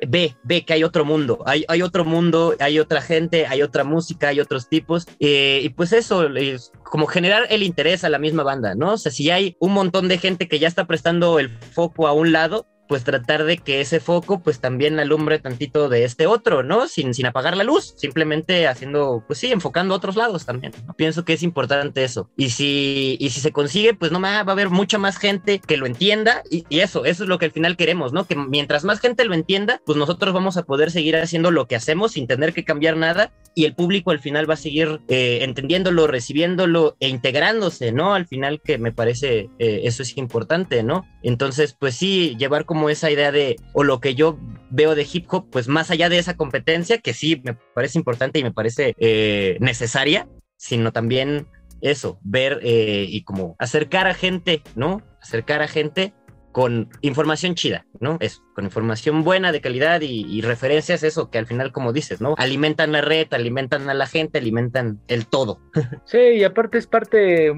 ve, 0.07 0.37
ve 0.43 0.65
que 0.65 0.73
hay 0.73 0.85
otro 0.85 1.05
mundo, 1.05 1.43
hay, 1.47 1.65
hay 1.69 1.83
otro 1.83 2.05
mundo, 2.05 2.55
hay 2.61 2.79
otra 2.79 3.01
gente, 3.01 3.47
hay 3.47 3.63
otra 3.63 3.85
música, 3.85 4.29
hay 4.29 4.41
otros 4.41 4.69
tipos, 4.69 5.07
eh, 5.21 5.61
y 5.63 5.69
pues 5.71 5.93
eso, 5.93 6.27
es 6.35 6.73
como 6.85 7.07
generar 7.07 7.47
el 7.51 7.63
interés 7.63 8.05
a 8.05 8.09
la 8.09 8.19
misma 8.19 8.43
banda, 8.43 8.75
¿no? 8.75 8.95
O 8.95 8.99
sea, 8.99 9.13
si 9.13 9.31
hay 9.31 9.57
un 9.61 9.73
montón 9.73 10.09
de 10.09 10.19
gente 10.19 10.49
que 10.49 10.59
ya 10.59 10.69
está 10.69 10.87
prestando 10.87 11.39
el 11.39 11.51
foco 11.51 12.07
a 12.07 12.13
un 12.13 12.33
lado, 12.33 12.67
pues 12.89 13.05
tratar 13.05 13.45
de 13.45 13.59
que 13.59 13.81
ese 13.81 14.01
foco 14.01 14.41
pues 14.41 14.61
también 14.61 14.99
alumbre 14.99 15.39
tantito 15.39 15.89
de 15.89 16.05
este 16.05 16.27
otro, 16.27 16.63
¿no? 16.63 16.89
Sin, 16.89 17.15
sin 17.15 17.27
apagar 17.27 17.57
la 17.57 17.65
luz, 17.65 17.95
simplemente 17.97 18.67
haciendo, 18.67 19.23
pues 19.27 19.39
sí, 19.39 19.53
enfocando 19.53 19.95
a 19.95 19.97
otros 19.97 20.17
lados 20.17 20.47
también. 20.47 20.73
Pienso 20.97 21.25
que 21.25 21.35
es 21.35 21.43
importante 21.43 22.05
eso. 22.05 22.31
Y 22.37 22.51
si, 22.51 23.17
y 23.21 23.31
si 23.31 23.41
se 23.41 23.53
consigue, 23.53 23.95
pues 23.95 24.11
no 24.11 24.21
va 24.21 24.39
a 24.39 24.41
haber 24.41 24.71
mucha 24.71 24.99
más 24.99 25.19
gente 25.19 25.61
que 25.61 25.77
lo 25.77 25.87
entienda 25.87 26.43
y, 26.51 26.65
y 26.69 26.81
eso, 26.81 27.05
eso 27.05 27.25
es 27.25 27.29
lo 27.29 27.39
que 27.39 27.47
al 27.47 27.53
final 27.53 27.77
queremos, 27.77 28.13
¿no? 28.13 28.27
Que 28.27 28.37
mientras 28.37 28.85
más 28.85 29.01
gente 29.01 29.25
lo 29.25 29.35
entienda, 29.35 29.81
pues 29.85 29.99
nosotros 29.99 30.33
vamos 30.33 30.57
a 30.57 30.63
poder 30.63 30.91
seguir 30.91 31.17
haciendo 31.17 31.51
lo 31.51 31.67
que 31.67 31.77
hacemos 31.77 32.13
sin 32.13 32.27
tener 32.27 32.53
que 32.55 32.65
cambiar 32.65 32.97
nada 32.97 33.33
y 33.59 33.65
el 33.65 33.75
público 33.75 34.13
al 34.13 34.21
final 34.21 34.49
va 34.49 34.55
a 34.55 34.57
seguir 34.57 35.01
eh, 35.09 35.41
entendiéndolo, 35.43 36.07
recibiéndolo 36.07 36.97
e 37.01 37.09
integrándose, 37.09 37.91
¿no? 37.91 38.15
Al 38.15 38.25
final 38.25 38.61
que 38.63 38.79
me 38.79 38.93
parece 38.93 39.51
eh, 39.59 39.81
eso 39.83 40.05
es 40.05 40.17
importante, 40.17 40.85
¿no? 40.85 41.05
Entonces, 41.25 41.75
pues 41.77 41.97
sí, 41.97 42.37
llevar 42.39 42.67
como 42.67 42.78
esa 42.89 43.11
idea 43.11 43.33
de, 43.33 43.57
o 43.73 43.85
lo 43.85 44.01
que 44.01 44.15
yo 44.15 44.39
veo 44.71 44.95
de 44.95 45.07
hip 45.11 45.27
hop, 45.31 45.49
pues 45.51 45.69
más 45.69 45.91
allá 45.91 46.09
de 46.09 46.19
esa 46.19 46.37
competencia, 46.37 46.99
que 46.99 47.15
sí 47.15 47.41
me 47.45 47.55
parece 47.75 47.99
importante 47.99 48.39
y 48.39 48.45
me 48.45 48.53
parece 48.53 48.95
eh, 48.99 49.57
necesaria, 49.61 50.29
sino 50.57 50.93
también 50.93 51.49
eso, 51.81 52.19
ver 52.23 52.61
y 52.63 53.23
como 53.23 53.55
acercar 53.59 54.09
a 54.09 54.15
gente, 54.15 54.63
¿no? 54.75 55.03
Acercar 55.21 55.63
a 55.63 55.69
gente 55.69 56.13
con 56.53 56.89
información 57.03 57.55
chida, 57.55 57.87
¿no? 58.01 58.17
Es 58.21 58.43
con 58.55 58.65
información 58.65 59.23
buena, 59.23 59.53
de 59.53 59.61
calidad 59.61 60.01
y, 60.01 60.41
referencias, 60.41 61.03
eso 61.03 61.31
que 61.31 61.39
al 61.39 61.47
final, 61.47 61.73
como 61.73 61.93
dices, 61.93 62.21
¿no? 62.21 62.35
Alimentan 62.39 62.93
la 62.93 63.01
red, 63.01 63.27
alimentan 63.33 63.89
a 63.91 63.95
la 63.95 64.07
gente, 64.07 64.39
alimentan 64.39 65.01
el 65.09 65.27
todo. 65.27 65.61
Sí, 66.05 66.19
y 66.19 66.45
aparte 66.45 66.79
es 66.79 66.87
parte 66.87 67.53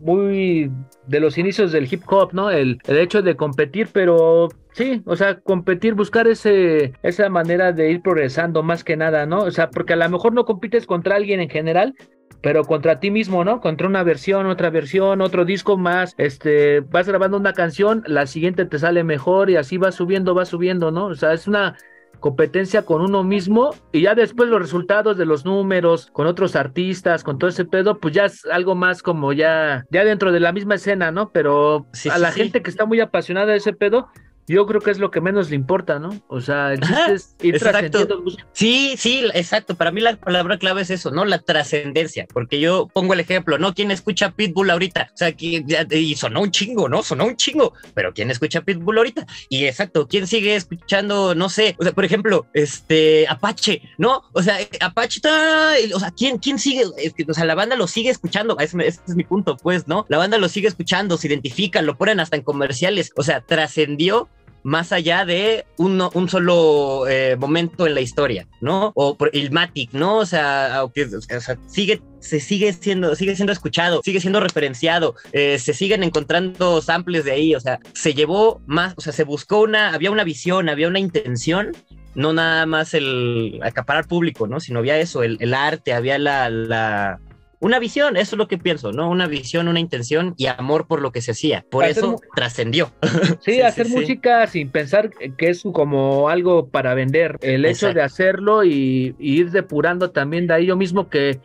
muy 0.00 0.70
de 1.06 1.20
los 1.20 1.36
inicios 1.36 1.70
del 1.72 1.92
hip 1.92 2.02
hop, 2.06 2.32
¿no? 2.32 2.50
El, 2.50 2.78
el 2.86 2.98
hecho 2.98 3.20
de 3.22 3.36
competir, 3.36 3.88
pero 3.92 4.48
Sí, 4.72 5.02
o 5.04 5.16
sea, 5.16 5.40
competir, 5.40 5.94
buscar 5.94 6.28
ese, 6.28 6.92
esa 7.02 7.28
manera 7.28 7.72
de 7.72 7.90
ir 7.90 8.02
progresando 8.02 8.62
más 8.62 8.84
que 8.84 8.96
nada, 8.96 9.26
¿no? 9.26 9.40
O 9.40 9.50
sea, 9.50 9.68
porque 9.70 9.94
a 9.94 9.96
lo 9.96 10.08
mejor 10.08 10.32
no 10.32 10.44
compites 10.44 10.86
contra 10.86 11.16
alguien 11.16 11.40
en 11.40 11.50
general, 11.50 11.94
pero 12.40 12.64
contra 12.64 13.00
ti 13.00 13.10
mismo, 13.10 13.44
¿no? 13.44 13.60
Contra 13.60 13.86
una 13.86 14.02
versión, 14.02 14.46
otra 14.46 14.70
versión, 14.70 15.20
otro 15.20 15.44
disco 15.44 15.76
más, 15.76 16.14
este, 16.18 16.80
vas 16.80 17.06
grabando 17.06 17.36
una 17.36 17.52
canción, 17.52 18.02
la 18.06 18.26
siguiente 18.26 18.64
te 18.64 18.78
sale 18.78 19.04
mejor 19.04 19.50
y 19.50 19.56
así 19.56 19.76
va 19.76 19.92
subiendo, 19.92 20.34
va 20.34 20.44
subiendo, 20.44 20.90
¿no? 20.90 21.06
O 21.06 21.14
sea, 21.14 21.32
es 21.32 21.46
una 21.46 21.76
competencia 22.20 22.82
con 22.82 23.00
uno 23.00 23.24
mismo 23.24 23.74
y 23.92 24.02
ya 24.02 24.14
después 24.14 24.48
los 24.48 24.60
resultados 24.60 25.16
de 25.16 25.24
los 25.24 25.44
números 25.44 26.10
con 26.12 26.26
otros 26.26 26.54
artistas, 26.54 27.24
con 27.24 27.38
todo 27.38 27.48
ese 27.50 27.64
pedo, 27.64 27.98
pues 27.98 28.14
ya 28.14 28.26
es 28.26 28.44
algo 28.46 28.74
más 28.74 29.02
como 29.02 29.32
ya 29.32 29.86
ya 29.90 30.04
dentro 30.04 30.30
de 30.30 30.40
la 30.40 30.52
misma 30.52 30.76
escena, 30.76 31.10
¿no? 31.10 31.30
Pero 31.30 31.86
a 32.10 32.18
la 32.18 32.30
gente 32.30 32.62
que 32.62 32.70
está 32.70 32.84
muy 32.84 33.00
apasionada 33.00 33.52
de 33.52 33.56
ese 33.56 33.72
pedo, 33.72 34.08
yo 34.50 34.66
creo 34.66 34.80
que 34.80 34.90
es 34.90 34.98
lo 34.98 35.12
que 35.12 35.20
menos 35.20 35.48
le 35.48 35.54
importa, 35.54 36.00
¿no? 36.00 36.20
O 36.26 36.40
sea, 36.40 36.72
el 36.72 36.80
es 37.08 37.36
ir 37.40 37.58
trascendiendo. 37.58 38.20
Sí, 38.52 38.94
sí, 38.98 39.24
exacto. 39.32 39.76
Para 39.76 39.92
mí 39.92 40.00
la 40.00 40.16
palabra 40.16 40.58
clave 40.58 40.82
es 40.82 40.90
eso, 40.90 41.12
¿no? 41.12 41.24
La 41.24 41.38
trascendencia. 41.38 42.26
Porque 42.32 42.58
yo 42.58 42.88
pongo 42.92 43.14
el 43.14 43.20
ejemplo, 43.20 43.58
¿no? 43.58 43.74
¿Quién 43.74 43.92
escucha 43.92 44.32
Pitbull 44.32 44.70
ahorita? 44.70 45.10
O 45.14 45.16
sea, 45.16 45.32
y 45.38 46.14
sonó 46.16 46.42
un 46.42 46.50
chingo, 46.50 46.88
¿no? 46.88 47.04
Sonó 47.04 47.26
un 47.26 47.36
chingo. 47.36 47.74
Pero 47.94 48.12
¿quién 48.12 48.28
escucha 48.30 48.62
Pitbull 48.62 48.98
ahorita? 48.98 49.24
Y 49.48 49.66
exacto, 49.66 50.08
¿quién 50.08 50.26
sigue 50.26 50.56
escuchando, 50.56 51.36
no 51.36 51.48
sé? 51.48 51.76
O 51.78 51.84
sea, 51.84 51.92
por 51.92 52.04
ejemplo, 52.04 52.46
este, 52.52 53.28
Apache, 53.28 53.82
¿no? 53.98 54.24
O 54.32 54.42
sea, 54.42 54.58
Apache 54.80 55.18
está, 55.18 55.74
o 55.94 56.00
sea, 56.00 56.10
¿quién, 56.10 56.38
quién 56.38 56.58
sigue? 56.58 56.84
o 56.86 57.34
sea, 57.34 57.44
la 57.44 57.54
banda 57.54 57.76
lo 57.76 57.86
sigue 57.86 58.10
escuchando. 58.10 58.58
Ese, 58.58 58.76
ese 58.84 59.00
es 59.06 59.14
mi 59.14 59.22
punto, 59.22 59.56
pues, 59.56 59.86
¿no? 59.86 60.06
La 60.08 60.18
banda 60.18 60.38
lo 60.38 60.48
sigue 60.48 60.66
escuchando, 60.66 61.16
se 61.16 61.28
identifican, 61.28 61.86
lo 61.86 61.96
ponen 61.96 62.18
hasta 62.18 62.34
en 62.34 62.42
comerciales. 62.42 63.12
O 63.16 63.22
sea, 63.22 63.42
trascendió 63.42 64.28
más 64.62 64.92
allá 64.92 65.24
de 65.24 65.64
un, 65.76 66.02
un 66.12 66.28
solo 66.28 67.06
eh, 67.08 67.36
momento 67.36 67.86
en 67.86 67.94
la 67.94 68.00
historia, 68.00 68.46
¿no? 68.60 68.92
O 68.94 69.16
por 69.16 69.30
Ilmatic, 69.34 69.92
¿no? 69.92 70.18
O 70.18 70.26
sea, 70.26 70.84
o 70.84 70.92
sea, 71.40 71.58
sigue, 71.66 72.02
se 72.18 72.40
sigue 72.40 72.72
siendo, 72.72 73.14
sigue 73.14 73.36
siendo 73.36 73.52
escuchado, 73.52 74.00
sigue 74.04 74.20
siendo 74.20 74.40
referenciado, 74.40 75.14
eh, 75.32 75.58
se 75.58 75.72
siguen 75.72 76.02
encontrando 76.02 76.82
samples 76.82 77.24
de 77.24 77.32
ahí, 77.32 77.54
o 77.54 77.60
sea, 77.60 77.80
se 77.92 78.14
llevó 78.14 78.60
más, 78.66 78.94
o 78.96 79.00
sea, 79.00 79.12
se 79.12 79.24
buscó 79.24 79.60
una, 79.60 79.94
había 79.94 80.10
una 80.10 80.24
visión, 80.24 80.68
había 80.68 80.88
una 80.88 80.98
intención 80.98 81.72
no 82.14 82.32
nada 82.32 82.66
más 82.66 82.92
el 82.94 83.60
acaparar 83.62 84.06
público, 84.06 84.46
¿no? 84.46 84.60
Sino 84.60 84.80
había 84.80 84.98
eso, 84.98 85.22
el, 85.22 85.36
el 85.40 85.54
arte, 85.54 85.92
había 85.92 86.18
la, 86.18 86.50
la, 86.50 87.20
una 87.60 87.78
visión, 87.78 88.16
eso 88.16 88.34
es 88.34 88.38
lo 88.38 88.48
que 88.48 88.56
pienso, 88.56 88.90
¿no? 88.90 89.10
Una 89.10 89.26
visión, 89.26 89.68
una 89.68 89.80
intención 89.80 90.34
y 90.38 90.46
amor 90.46 90.86
por 90.86 91.02
lo 91.02 91.12
que 91.12 91.20
se 91.20 91.32
hacía. 91.32 91.64
Por 91.70 91.84
eso 91.84 92.16
trascendió. 92.34 92.90
Sí, 93.40 93.60
hacer 93.60 93.88
música 93.88 94.46
sin 94.46 94.70
pensar 94.70 95.10
que 95.10 95.50
es 95.50 95.62
como 95.72 96.28
algo 96.28 96.68
para 96.68 96.94
vender. 96.94 97.38
El 97.42 97.64
hecho 97.64 97.92
de 97.92 98.02
hacerlo 98.02 98.64
y, 98.64 99.14
ir 99.18 99.50
depurando 99.50 100.10
también 100.10 100.46
de 100.46 100.54
ahí 100.54 100.66
yo 100.66 100.76
mismo 100.76 101.08
que 101.08 101.40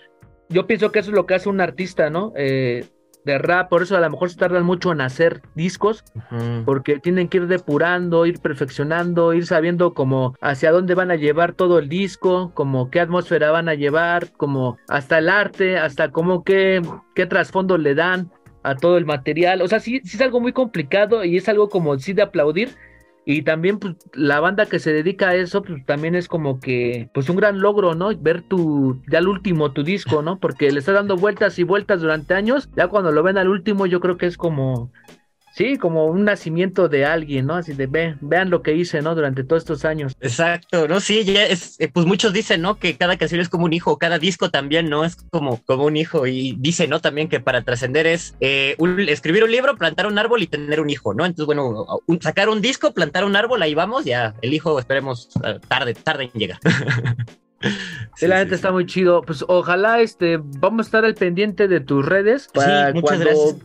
yo 0.50 0.68
pienso 0.68 0.92
que 0.92 1.00
eso 1.00 1.10
es 1.10 1.16
lo 1.16 1.26
que 1.26 1.36
hace 1.36 1.50
un 1.50 1.60
artista, 1.60 2.10
¿no? 2.10 2.32
Eh, 2.36 2.86
de 3.26 3.38
rap, 3.40 3.70
por 3.70 3.82
eso 3.82 3.98
a 3.98 4.00
lo 4.00 4.10
mejor 4.10 4.30
se 4.30 4.38
tardan 4.38 4.64
mucho 4.64 4.92
en 4.92 5.02
hacer 5.02 5.42
discos, 5.56 6.04
porque 6.64 7.00
tienen 7.00 7.28
que 7.28 7.38
ir 7.38 7.48
depurando, 7.48 8.26
ir 8.26 8.40
perfeccionando, 8.40 9.34
ir 9.34 9.46
sabiendo 9.46 9.94
como 9.94 10.36
hacia 10.42 10.72
dónde 10.72 10.94
van 10.94 11.12
a 11.12 11.16
llevar 11.16 11.54
todo 11.54 11.80
el 11.80 11.90
disco, 11.90 12.52
como 12.54 12.92
qué 12.92 13.00
atmósfera 13.00 13.52
van 13.52 13.68
a 13.68 13.74
llevar, 13.74 14.32
como 14.34 14.78
hasta 14.88 15.18
el 15.18 15.30
arte, 15.30 15.78
hasta 15.78 16.12
como 16.12 16.44
qué, 16.44 16.82
qué 17.16 17.26
trasfondo 17.26 17.78
le 17.78 17.96
dan 17.96 18.32
a 18.66 18.76
todo 18.76 18.98
el 18.98 19.06
material. 19.06 19.62
O 19.62 19.68
sea, 19.68 19.80
sí, 19.80 20.02
sí 20.04 20.18
es 20.18 20.22
algo 20.22 20.40
muy 20.40 20.54
complicado 20.54 21.24
y 21.24 21.38
es 21.38 21.48
algo 21.50 21.70
como 21.70 21.98
sí 22.00 22.14
de 22.14 22.24
aplaudir, 22.24 22.70
y 23.26 23.42
también, 23.42 23.80
pues, 23.80 23.96
la 24.14 24.40
banda 24.40 24.68
que 24.68 24.78
se 24.78 24.94
dedica 24.94 25.30
a 25.30 25.36
eso, 25.36 25.64
pues, 25.64 25.84
también 25.86 26.14
es 26.14 26.28
como 26.28 26.60
que, 26.60 27.10
pues, 27.14 27.28
un 27.28 27.38
gran 27.38 27.60
logro, 27.60 27.96
¿no? 27.96 28.16
Ver 28.16 28.44
tu, 28.44 29.02
ya 29.08 29.18
el 29.18 29.28
último, 29.28 29.72
tu 29.72 29.84
disco, 29.84 30.22
¿no? 30.22 30.38
Porque 30.38 30.72
le 30.72 30.80
está 30.80 30.92
dando 30.92 31.18
vueltas 31.18 31.58
y 31.58 31.64
vueltas 31.64 32.02
durante 32.02 32.36
años. 32.36 32.70
Ya 32.76 32.88
cuando 32.88 33.12
lo 33.12 33.24
ven 33.24 33.40
al 33.40 33.50
último, 33.50 33.88
yo 33.88 34.00
creo 34.00 34.18
que 34.18 34.28
es 34.28 34.38
como, 34.38 34.92
Sí, 35.56 35.78
como 35.78 36.08
un 36.08 36.26
nacimiento 36.26 36.90
de 36.90 37.06
alguien, 37.06 37.46
¿no? 37.46 37.56
Así 37.56 37.72
de, 37.72 37.88
ve, 37.88 38.18
vean 38.20 38.50
lo 38.50 38.62
que 38.62 38.76
hice, 38.76 39.02
¿no? 39.02 39.16
Durante 39.16 39.46
todos 39.46 39.64
estos 39.64 39.86
años. 39.86 40.14
Exacto, 40.20 40.86
¿no? 40.90 41.00
Sí, 41.00 41.24
ya 41.24 41.46
es, 41.46 41.80
eh, 41.80 41.88
pues 41.88 42.06
muchos 42.06 42.34
dicen, 42.34 42.62
¿no? 42.62 42.76
Que 42.78 42.98
cada 42.98 43.16
canción 43.16 43.40
es 43.40 43.48
como 43.48 43.64
un 43.64 43.72
hijo, 43.72 43.98
cada 43.98 44.20
disco 44.20 44.52
también, 44.52 44.90
¿no? 44.90 45.06
Es 45.06 45.16
como, 45.16 45.64
como 45.64 45.86
un 45.86 45.96
hijo. 45.96 46.28
Y 46.28 46.58
dice, 46.60 46.90
¿no? 46.90 47.00
También 47.00 47.30
que 47.30 47.40
para 47.40 47.62
trascender 47.62 48.06
es 48.06 48.36
eh, 48.42 48.76
escribir 49.08 49.46
un 49.46 49.52
libro, 49.52 49.78
plantar 49.78 50.08
un 50.08 50.20
árbol 50.20 50.44
y 50.44 50.48
tener 50.48 50.82
un 50.82 50.90
hijo, 50.90 51.14
¿no? 51.14 51.26
Entonces, 51.26 51.46
bueno, 51.46 51.86
sacar 52.20 52.50
un 52.50 52.60
disco, 52.60 52.94
plantar 52.94 53.24
un 53.24 53.38
árbol, 53.38 53.62
ahí 53.62 53.76
vamos, 53.76 54.04
ya 54.04 54.36
el 54.42 54.54
hijo, 54.54 54.78
esperemos, 54.78 55.30
eh, 55.42 55.60
tarde, 55.70 55.94
tarde 55.94 56.30
en 56.34 56.38
llegar. 56.38 56.60
Sí, 58.18 58.28
la 58.28 58.38
gente 58.38 58.56
está 58.56 58.72
muy 58.72 58.86
chido. 58.86 59.24
Pues 59.24 59.44
ojalá 59.46 60.00
este 60.00 60.40
vamos 60.42 60.86
a 60.86 60.88
estar 60.88 61.04
al 61.04 61.16
pendiente 61.16 61.68
de 61.68 61.82
tus 61.82 62.06
redes 62.06 62.48
para 62.54 62.94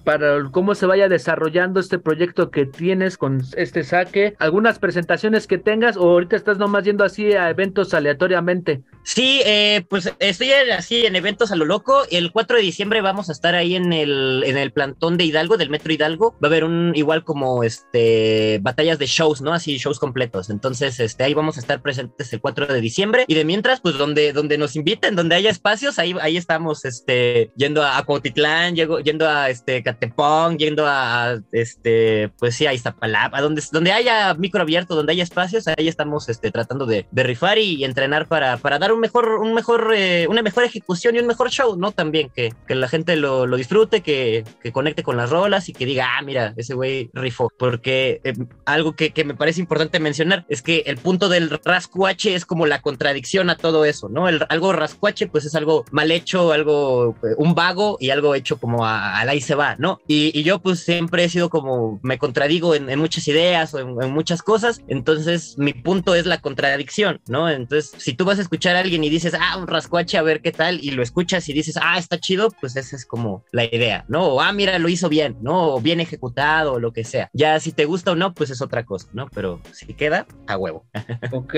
para 0.02 0.50
cómo 0.50 0.74
se 0.74 0.86
vaya 0.86 1.08
desarrollando 1.08 1.78
este 1.78 2.00
proyecto 2.00 2.50
que 2.50 2.66
tienes 2.66 3.16
con 3.16 3.42
este 3.56 3.84
saque, 3.84 4.34
algunas 4.40 4.80
presentaciones 4.80 5.46
que 5.46 5.58
tengas 5.58 5.96
o 5.96 6.02
ahorita 6.02 6.34
estás 6.34 6.58
nomás 6.58 6.82
yendo 6.82 7.04
así 7.04 7.32
a 7.32 7.48
eventos 7.48 7.94
aleatoriamente. 7.94 8.82
Sí, 9.02 9.42
eh, 9.44 9.84
pues 9.88 10.12
estoy 10.18 10.52
así 10.52 11.06
en 11.06 11.16
eventos 11.16 11.52
a 11.52 11.56
lo 11.56 11.64
loco. 11.64 12.02
El 12.10 12.32
4 12.32 12.56
de 12.56 12.62
diciembre 12.62 13.00
vamos 13.00 13.28
a 13.28 13.32
estar 13.32 13.54
ahí 13.54 13.74
en 13.74 13.92
el 13.92 14.42
en 14.46 14.56
el 14.56 14.72
plantón 14.72 15.16
de 15.16 15.24
Hidalgo, 15.24 15.56
del 15.56 15.70
Metro 15.70 15.92
Hidalgo. 15.92 16.32
Va 16.42 16.46
a 16.46 16.50
haber 16.50 16.64
un 16.64 16.92
igual 16.94 17.24
como 17.24 17.64
este 17.64 18.58
batallas 18.62 18.98
de 18.98 19.06
shows, 19.06 19.40
¿no? 19.40 19.52
Así 19.52 19.78
shows 19.78 19.98
completos. 19.98 20.50
Entonces, 20.50 21.00
este 21.00 21.24
ahí 21.24 21.34
vamos 21.34 21.56
a 21.56 21.60
estar 21.60 21.82
presentes 21.82 22.32
el 22.32 22.40
4 22.40 22.66
de 22.66 22.80
diciembre 22.80 23.24
y 23.26 23.34
de 23.34 23.44
mientras 23.44 23.80
pues 23.80 23.96
donde 23.96 24.32
donde 24.32 24.58
nos 24.58 24.76
inviten, 24.76 25.16
donde 25.16 25.34
haya 25.34 25.50
espacios, 25.50 25.98
ahí, 25.98 26.14
ahí 26.20 26.36
estamos, 26.36 26.84
este, 26.84 27.50
yendo 27.56 27.84
a 27.84 28.02
Cuautitlán, 28.04 28.74
yendo 28.74 29.28
a 29.28 29.50
este 29.50 29.82
Catepón, 29.82 30.58
yendo 30.58 30.86
a, 30.86 31.38
este, 31.52 32.30
pues 32.38 32.56
sí, 32.56 32.66
a 32.66 32.74
Iztapalapa, 32.74 33.40
donde, 33.40 33.62
donde 33.72 33.92
haya 33.92 34.34
micro 34.34 34.62
abierto, 34.62 34.94
donde 34.94 35.12
haya 35.12 35.22
espacios, 35.22 35.66
ahí 35.68 35.88
estamos, 35.88 36.28
este, 36.28 36.50
tratando 36.50 36.86
de, 36.86 37.06
de 37.10 37.22
rifar 37.22 37.58
y, 37.58 37.84
entrenar 37.84 38.28
para, 38.28 38.56
para 38.58 38.78
dar 38.78 38.89
un 38.92 39.00
mejor, 39.00 39.38
un 39.40 39.55
mejor, 39.55 39.92
eh, 39.94 40.26
una 40.29 40.42
mejor 40.42 40.64
ejecución 40.64 41.16
y 41.16 41.18
un 41.18 41.26
mejor 41.26 41.50
show, 41.50 41.76
¿no? 41.76 41.92
También 41.92 42.31
que, 42.35 42.53
que 42.66 42.74
la 42.74 42.88
gente 42.88 43.16
lo, 43.16 43.46
lo 43.46 43.57
disfrute, 43.57 44.00
que, 44.03 44.44
que, 44.62 44.72
conecte 44.72 45.03
con 45.03 45.16
las 45.16 45.31
rolas 45.31 45.68
y 45.68 45.72
que 45.72 45.87
diga, 45.87 46.16
ah, 46.16 46.22
mira, 46.22 46.55
ese 46.57 46.74
güey 46.74 47.11
rifó, 47.12 47.53
porque 47.59 48.20
eh, 48.24 48.35
algo 48.64 48.94
que, 48.94 49.11
que 49.11 49.24
me 49.24 49.35
parece 49.35 49.61
importante 49.61 50.00
mencionar 50.00 50.46
es 50.48 50.62
que 50.62 50.85
el 50.87 50.96
punto 50.96 51.29
del 51.29 51.50
rascuache 51.64 52.35
es 52.35 52.46
como 52.46 52.66
la 52.66 52.83
contradicción 52.83 53.50
a 53.50 53.57
todo 53.57 53.85
eso, 53.85 54.09
¿no? 54.09 54.29
El, 54.29 54.44
algo 54.48 54.72
rascuache, 54.72 55.26
pues 55.26 55.44
es 55.44 55.55
algo 55.55 55.85
mal 55.90 56.11
hecho, 56.11 56.53
algo, 56.53 57.16
eh, 57.22 57.35
un 57.37 57.55
vago 57.55 57.96
y 58.00 58.11
algo 58.11 58.35
hecho 58.35 58.59
como 58.59 58.87
a, 58.87 59.24
la 59.24 59.35
y 59.35 59.40
se 59.40 59.55
va, 59.55 59.76
¿no? 59.79 60.00
Y, 60.07 60.40
yo 60.42 60.61
pues 60.61 60.81
siempre 60.81 61.24
he 61.24 61.29
sido 61.29 61.50
como, 61.50 62.00
me 62.03 62.18
contradigo 62.18 62.74
en, 62.74 62.98
muchas 62.98 63.29
ideas 63.29 63.74
o 63.74 63.79
en, 63.79 64.12
muchas 64.12 64.42
cosas, 64.42 64.81
entonces 64.88 65.57
mi 65.59 65.72
punto 65.72 66.14
es 66.14 66.26
la 66.26 66.40
contradicción, 66.40 67.20
¿no? 67.29 67.50
Entonces, 67.50 67.92
si 67.98 68.14
tú 68.14 68.24
vas 68.24 68.38
a 68.38 68.42
escuchar 68.42 68.76
alguien 68.81 69.05
y 69.05 69.09
dices, 69.09 69.35
ah, 69.38 69.57
un 69.57 69.66
rascuache, 69.66 70.19
a 70.19 70.23
ver 70.23 70.40
qué 70.43 70.53
tal, 70.53 70.83
y 70.83 70.90
lo 70.90 71.03
escuchas 71.03 71.49
y 71.49 71.53
dices, 71.53 71.79
ah, 71.81 71.99
está 71.99 72.19
chido, 72.19 72.51
pues 72.61 72.77
esa 72.77 72.97
es 72.97 73.07
como 73.07 73.45
la 73.53 73.64
idea, 73.64 74.05
¿no? 74.09 74.27
O, 74.27 74.40
ah, 74.40 74.53
mira, 74.53 74.79
lo 74.79 74.88
hizo 74.88 75.09
bien, 75.09 75.37
¿no? 75.40 75.75
O 75.75 75.81
bien 75.81 76.01
ejecutado, 76.01 76.75
o 76.75 76.81
lo 76.81 76.93
que 76.93 77.05
sea. 77.05 77.31
Ya 77.33 77.59
si 77.61 77.73
te 77.73 77.85
gusta 77.85 78.12
o 78.12 78.16
no, 78.16 78.35
pues 78.35 78.51
es 78.51 78.61
otra 78.62 78.85
cosa, 78.85 79.09
¿no? 79.12 79.29
Pero 79.35 79.61
si 79.73 79.95
queda, 79.95 80.27
a 80.47 80.57
huevo. 80.57 80.87
Ok. 81.33 81.55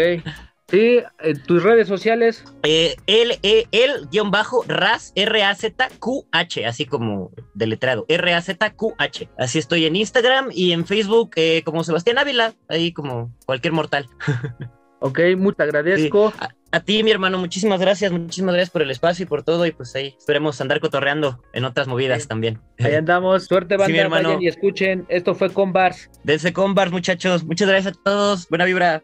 Sí, 0.69 1.03
en 1.21 1.43
tus 1.43 1.63
redes 1.63 1.87
sociales. 1.87 2.45
Eh, 2.63 2.97
el, 3.07 3.33
el, 3.43 3.67
el 3.73 4.09
guion 4.11 4.31
bajo 4.31 4.65
RAZ, 4.67 5.13
R-A-Z-Q-H, 5.15 6.65
así 6.65 6.87
como 6.87 7.31
deletreado, 7.53 8.07
R-A-Z-Q-H. 8.09 9.29
Así 9.37 9.59
estoy 9.59 9.85
en 9.85 9.97
Instagram 9.97 10.49
y 10.51 10.73
en 10.73 10.87
Facebook 10.87 11.33
eh, 11.37 11.63
como 11.65 11.85
Sebastián 11.85 12.17
Ávila, 12.17 12.55
ahí 12.69 12.93
como 12.93 13.35
cualquier 13.45 13.75
mortal. 13.75 14.09
Ok, 15.05 15.19
muchas 15.37 15.67
agradezco. 15.67 16.31
Sí. 16.31 16.47
A, 16.73 16.81
ti, 16.81 17.03
mi 17.03 17.11
hermano, 17.11 17.39
muchísimas 17.39 17.81
gracias, 17.81 18.11
muchísimas 18.13 18.55
gracias 18.55 18.71
por 18.71 18.83
el 18.83 18.91
espacio 18.91 19.25
y 19.25 19.27
por 19.27 19.43
todo. 19.43 19.67
Y 19.67 19.73
pues 19.73 19.95
ahí 19.95 20.15
esperemos 20.19 20.61
andar 20.61 20.81
cotorreando 20.81 21.43
en 21.53 21.65
otras 21.65 21.87
movidas 21.87 22.23
sí. 22.23 22.29
también. 22.29 22.61
Ahí 22.79 22.95
andamos. 22.95 23.45
Suerte, 23.49 23.77
banda. 23.77 24.03
Sí, 24.03 24.09
vayan 24.09 24.43
y 24.43 24.49
escuchen. 24.49 25.07
Esto 25.09 25.35
fue 25.35 25.51
Combars. 25.51 26.11
Dense 26.25 26.53
Combars, 26.53 26.91
muchachos. 26.91 27.45
Muchas 27.45 27.69
gracias 27.69 27.95
a 27.95 28.03
todos. 28.03 28.49
Buena 28.49 28.65
vibra. 28.65 29.03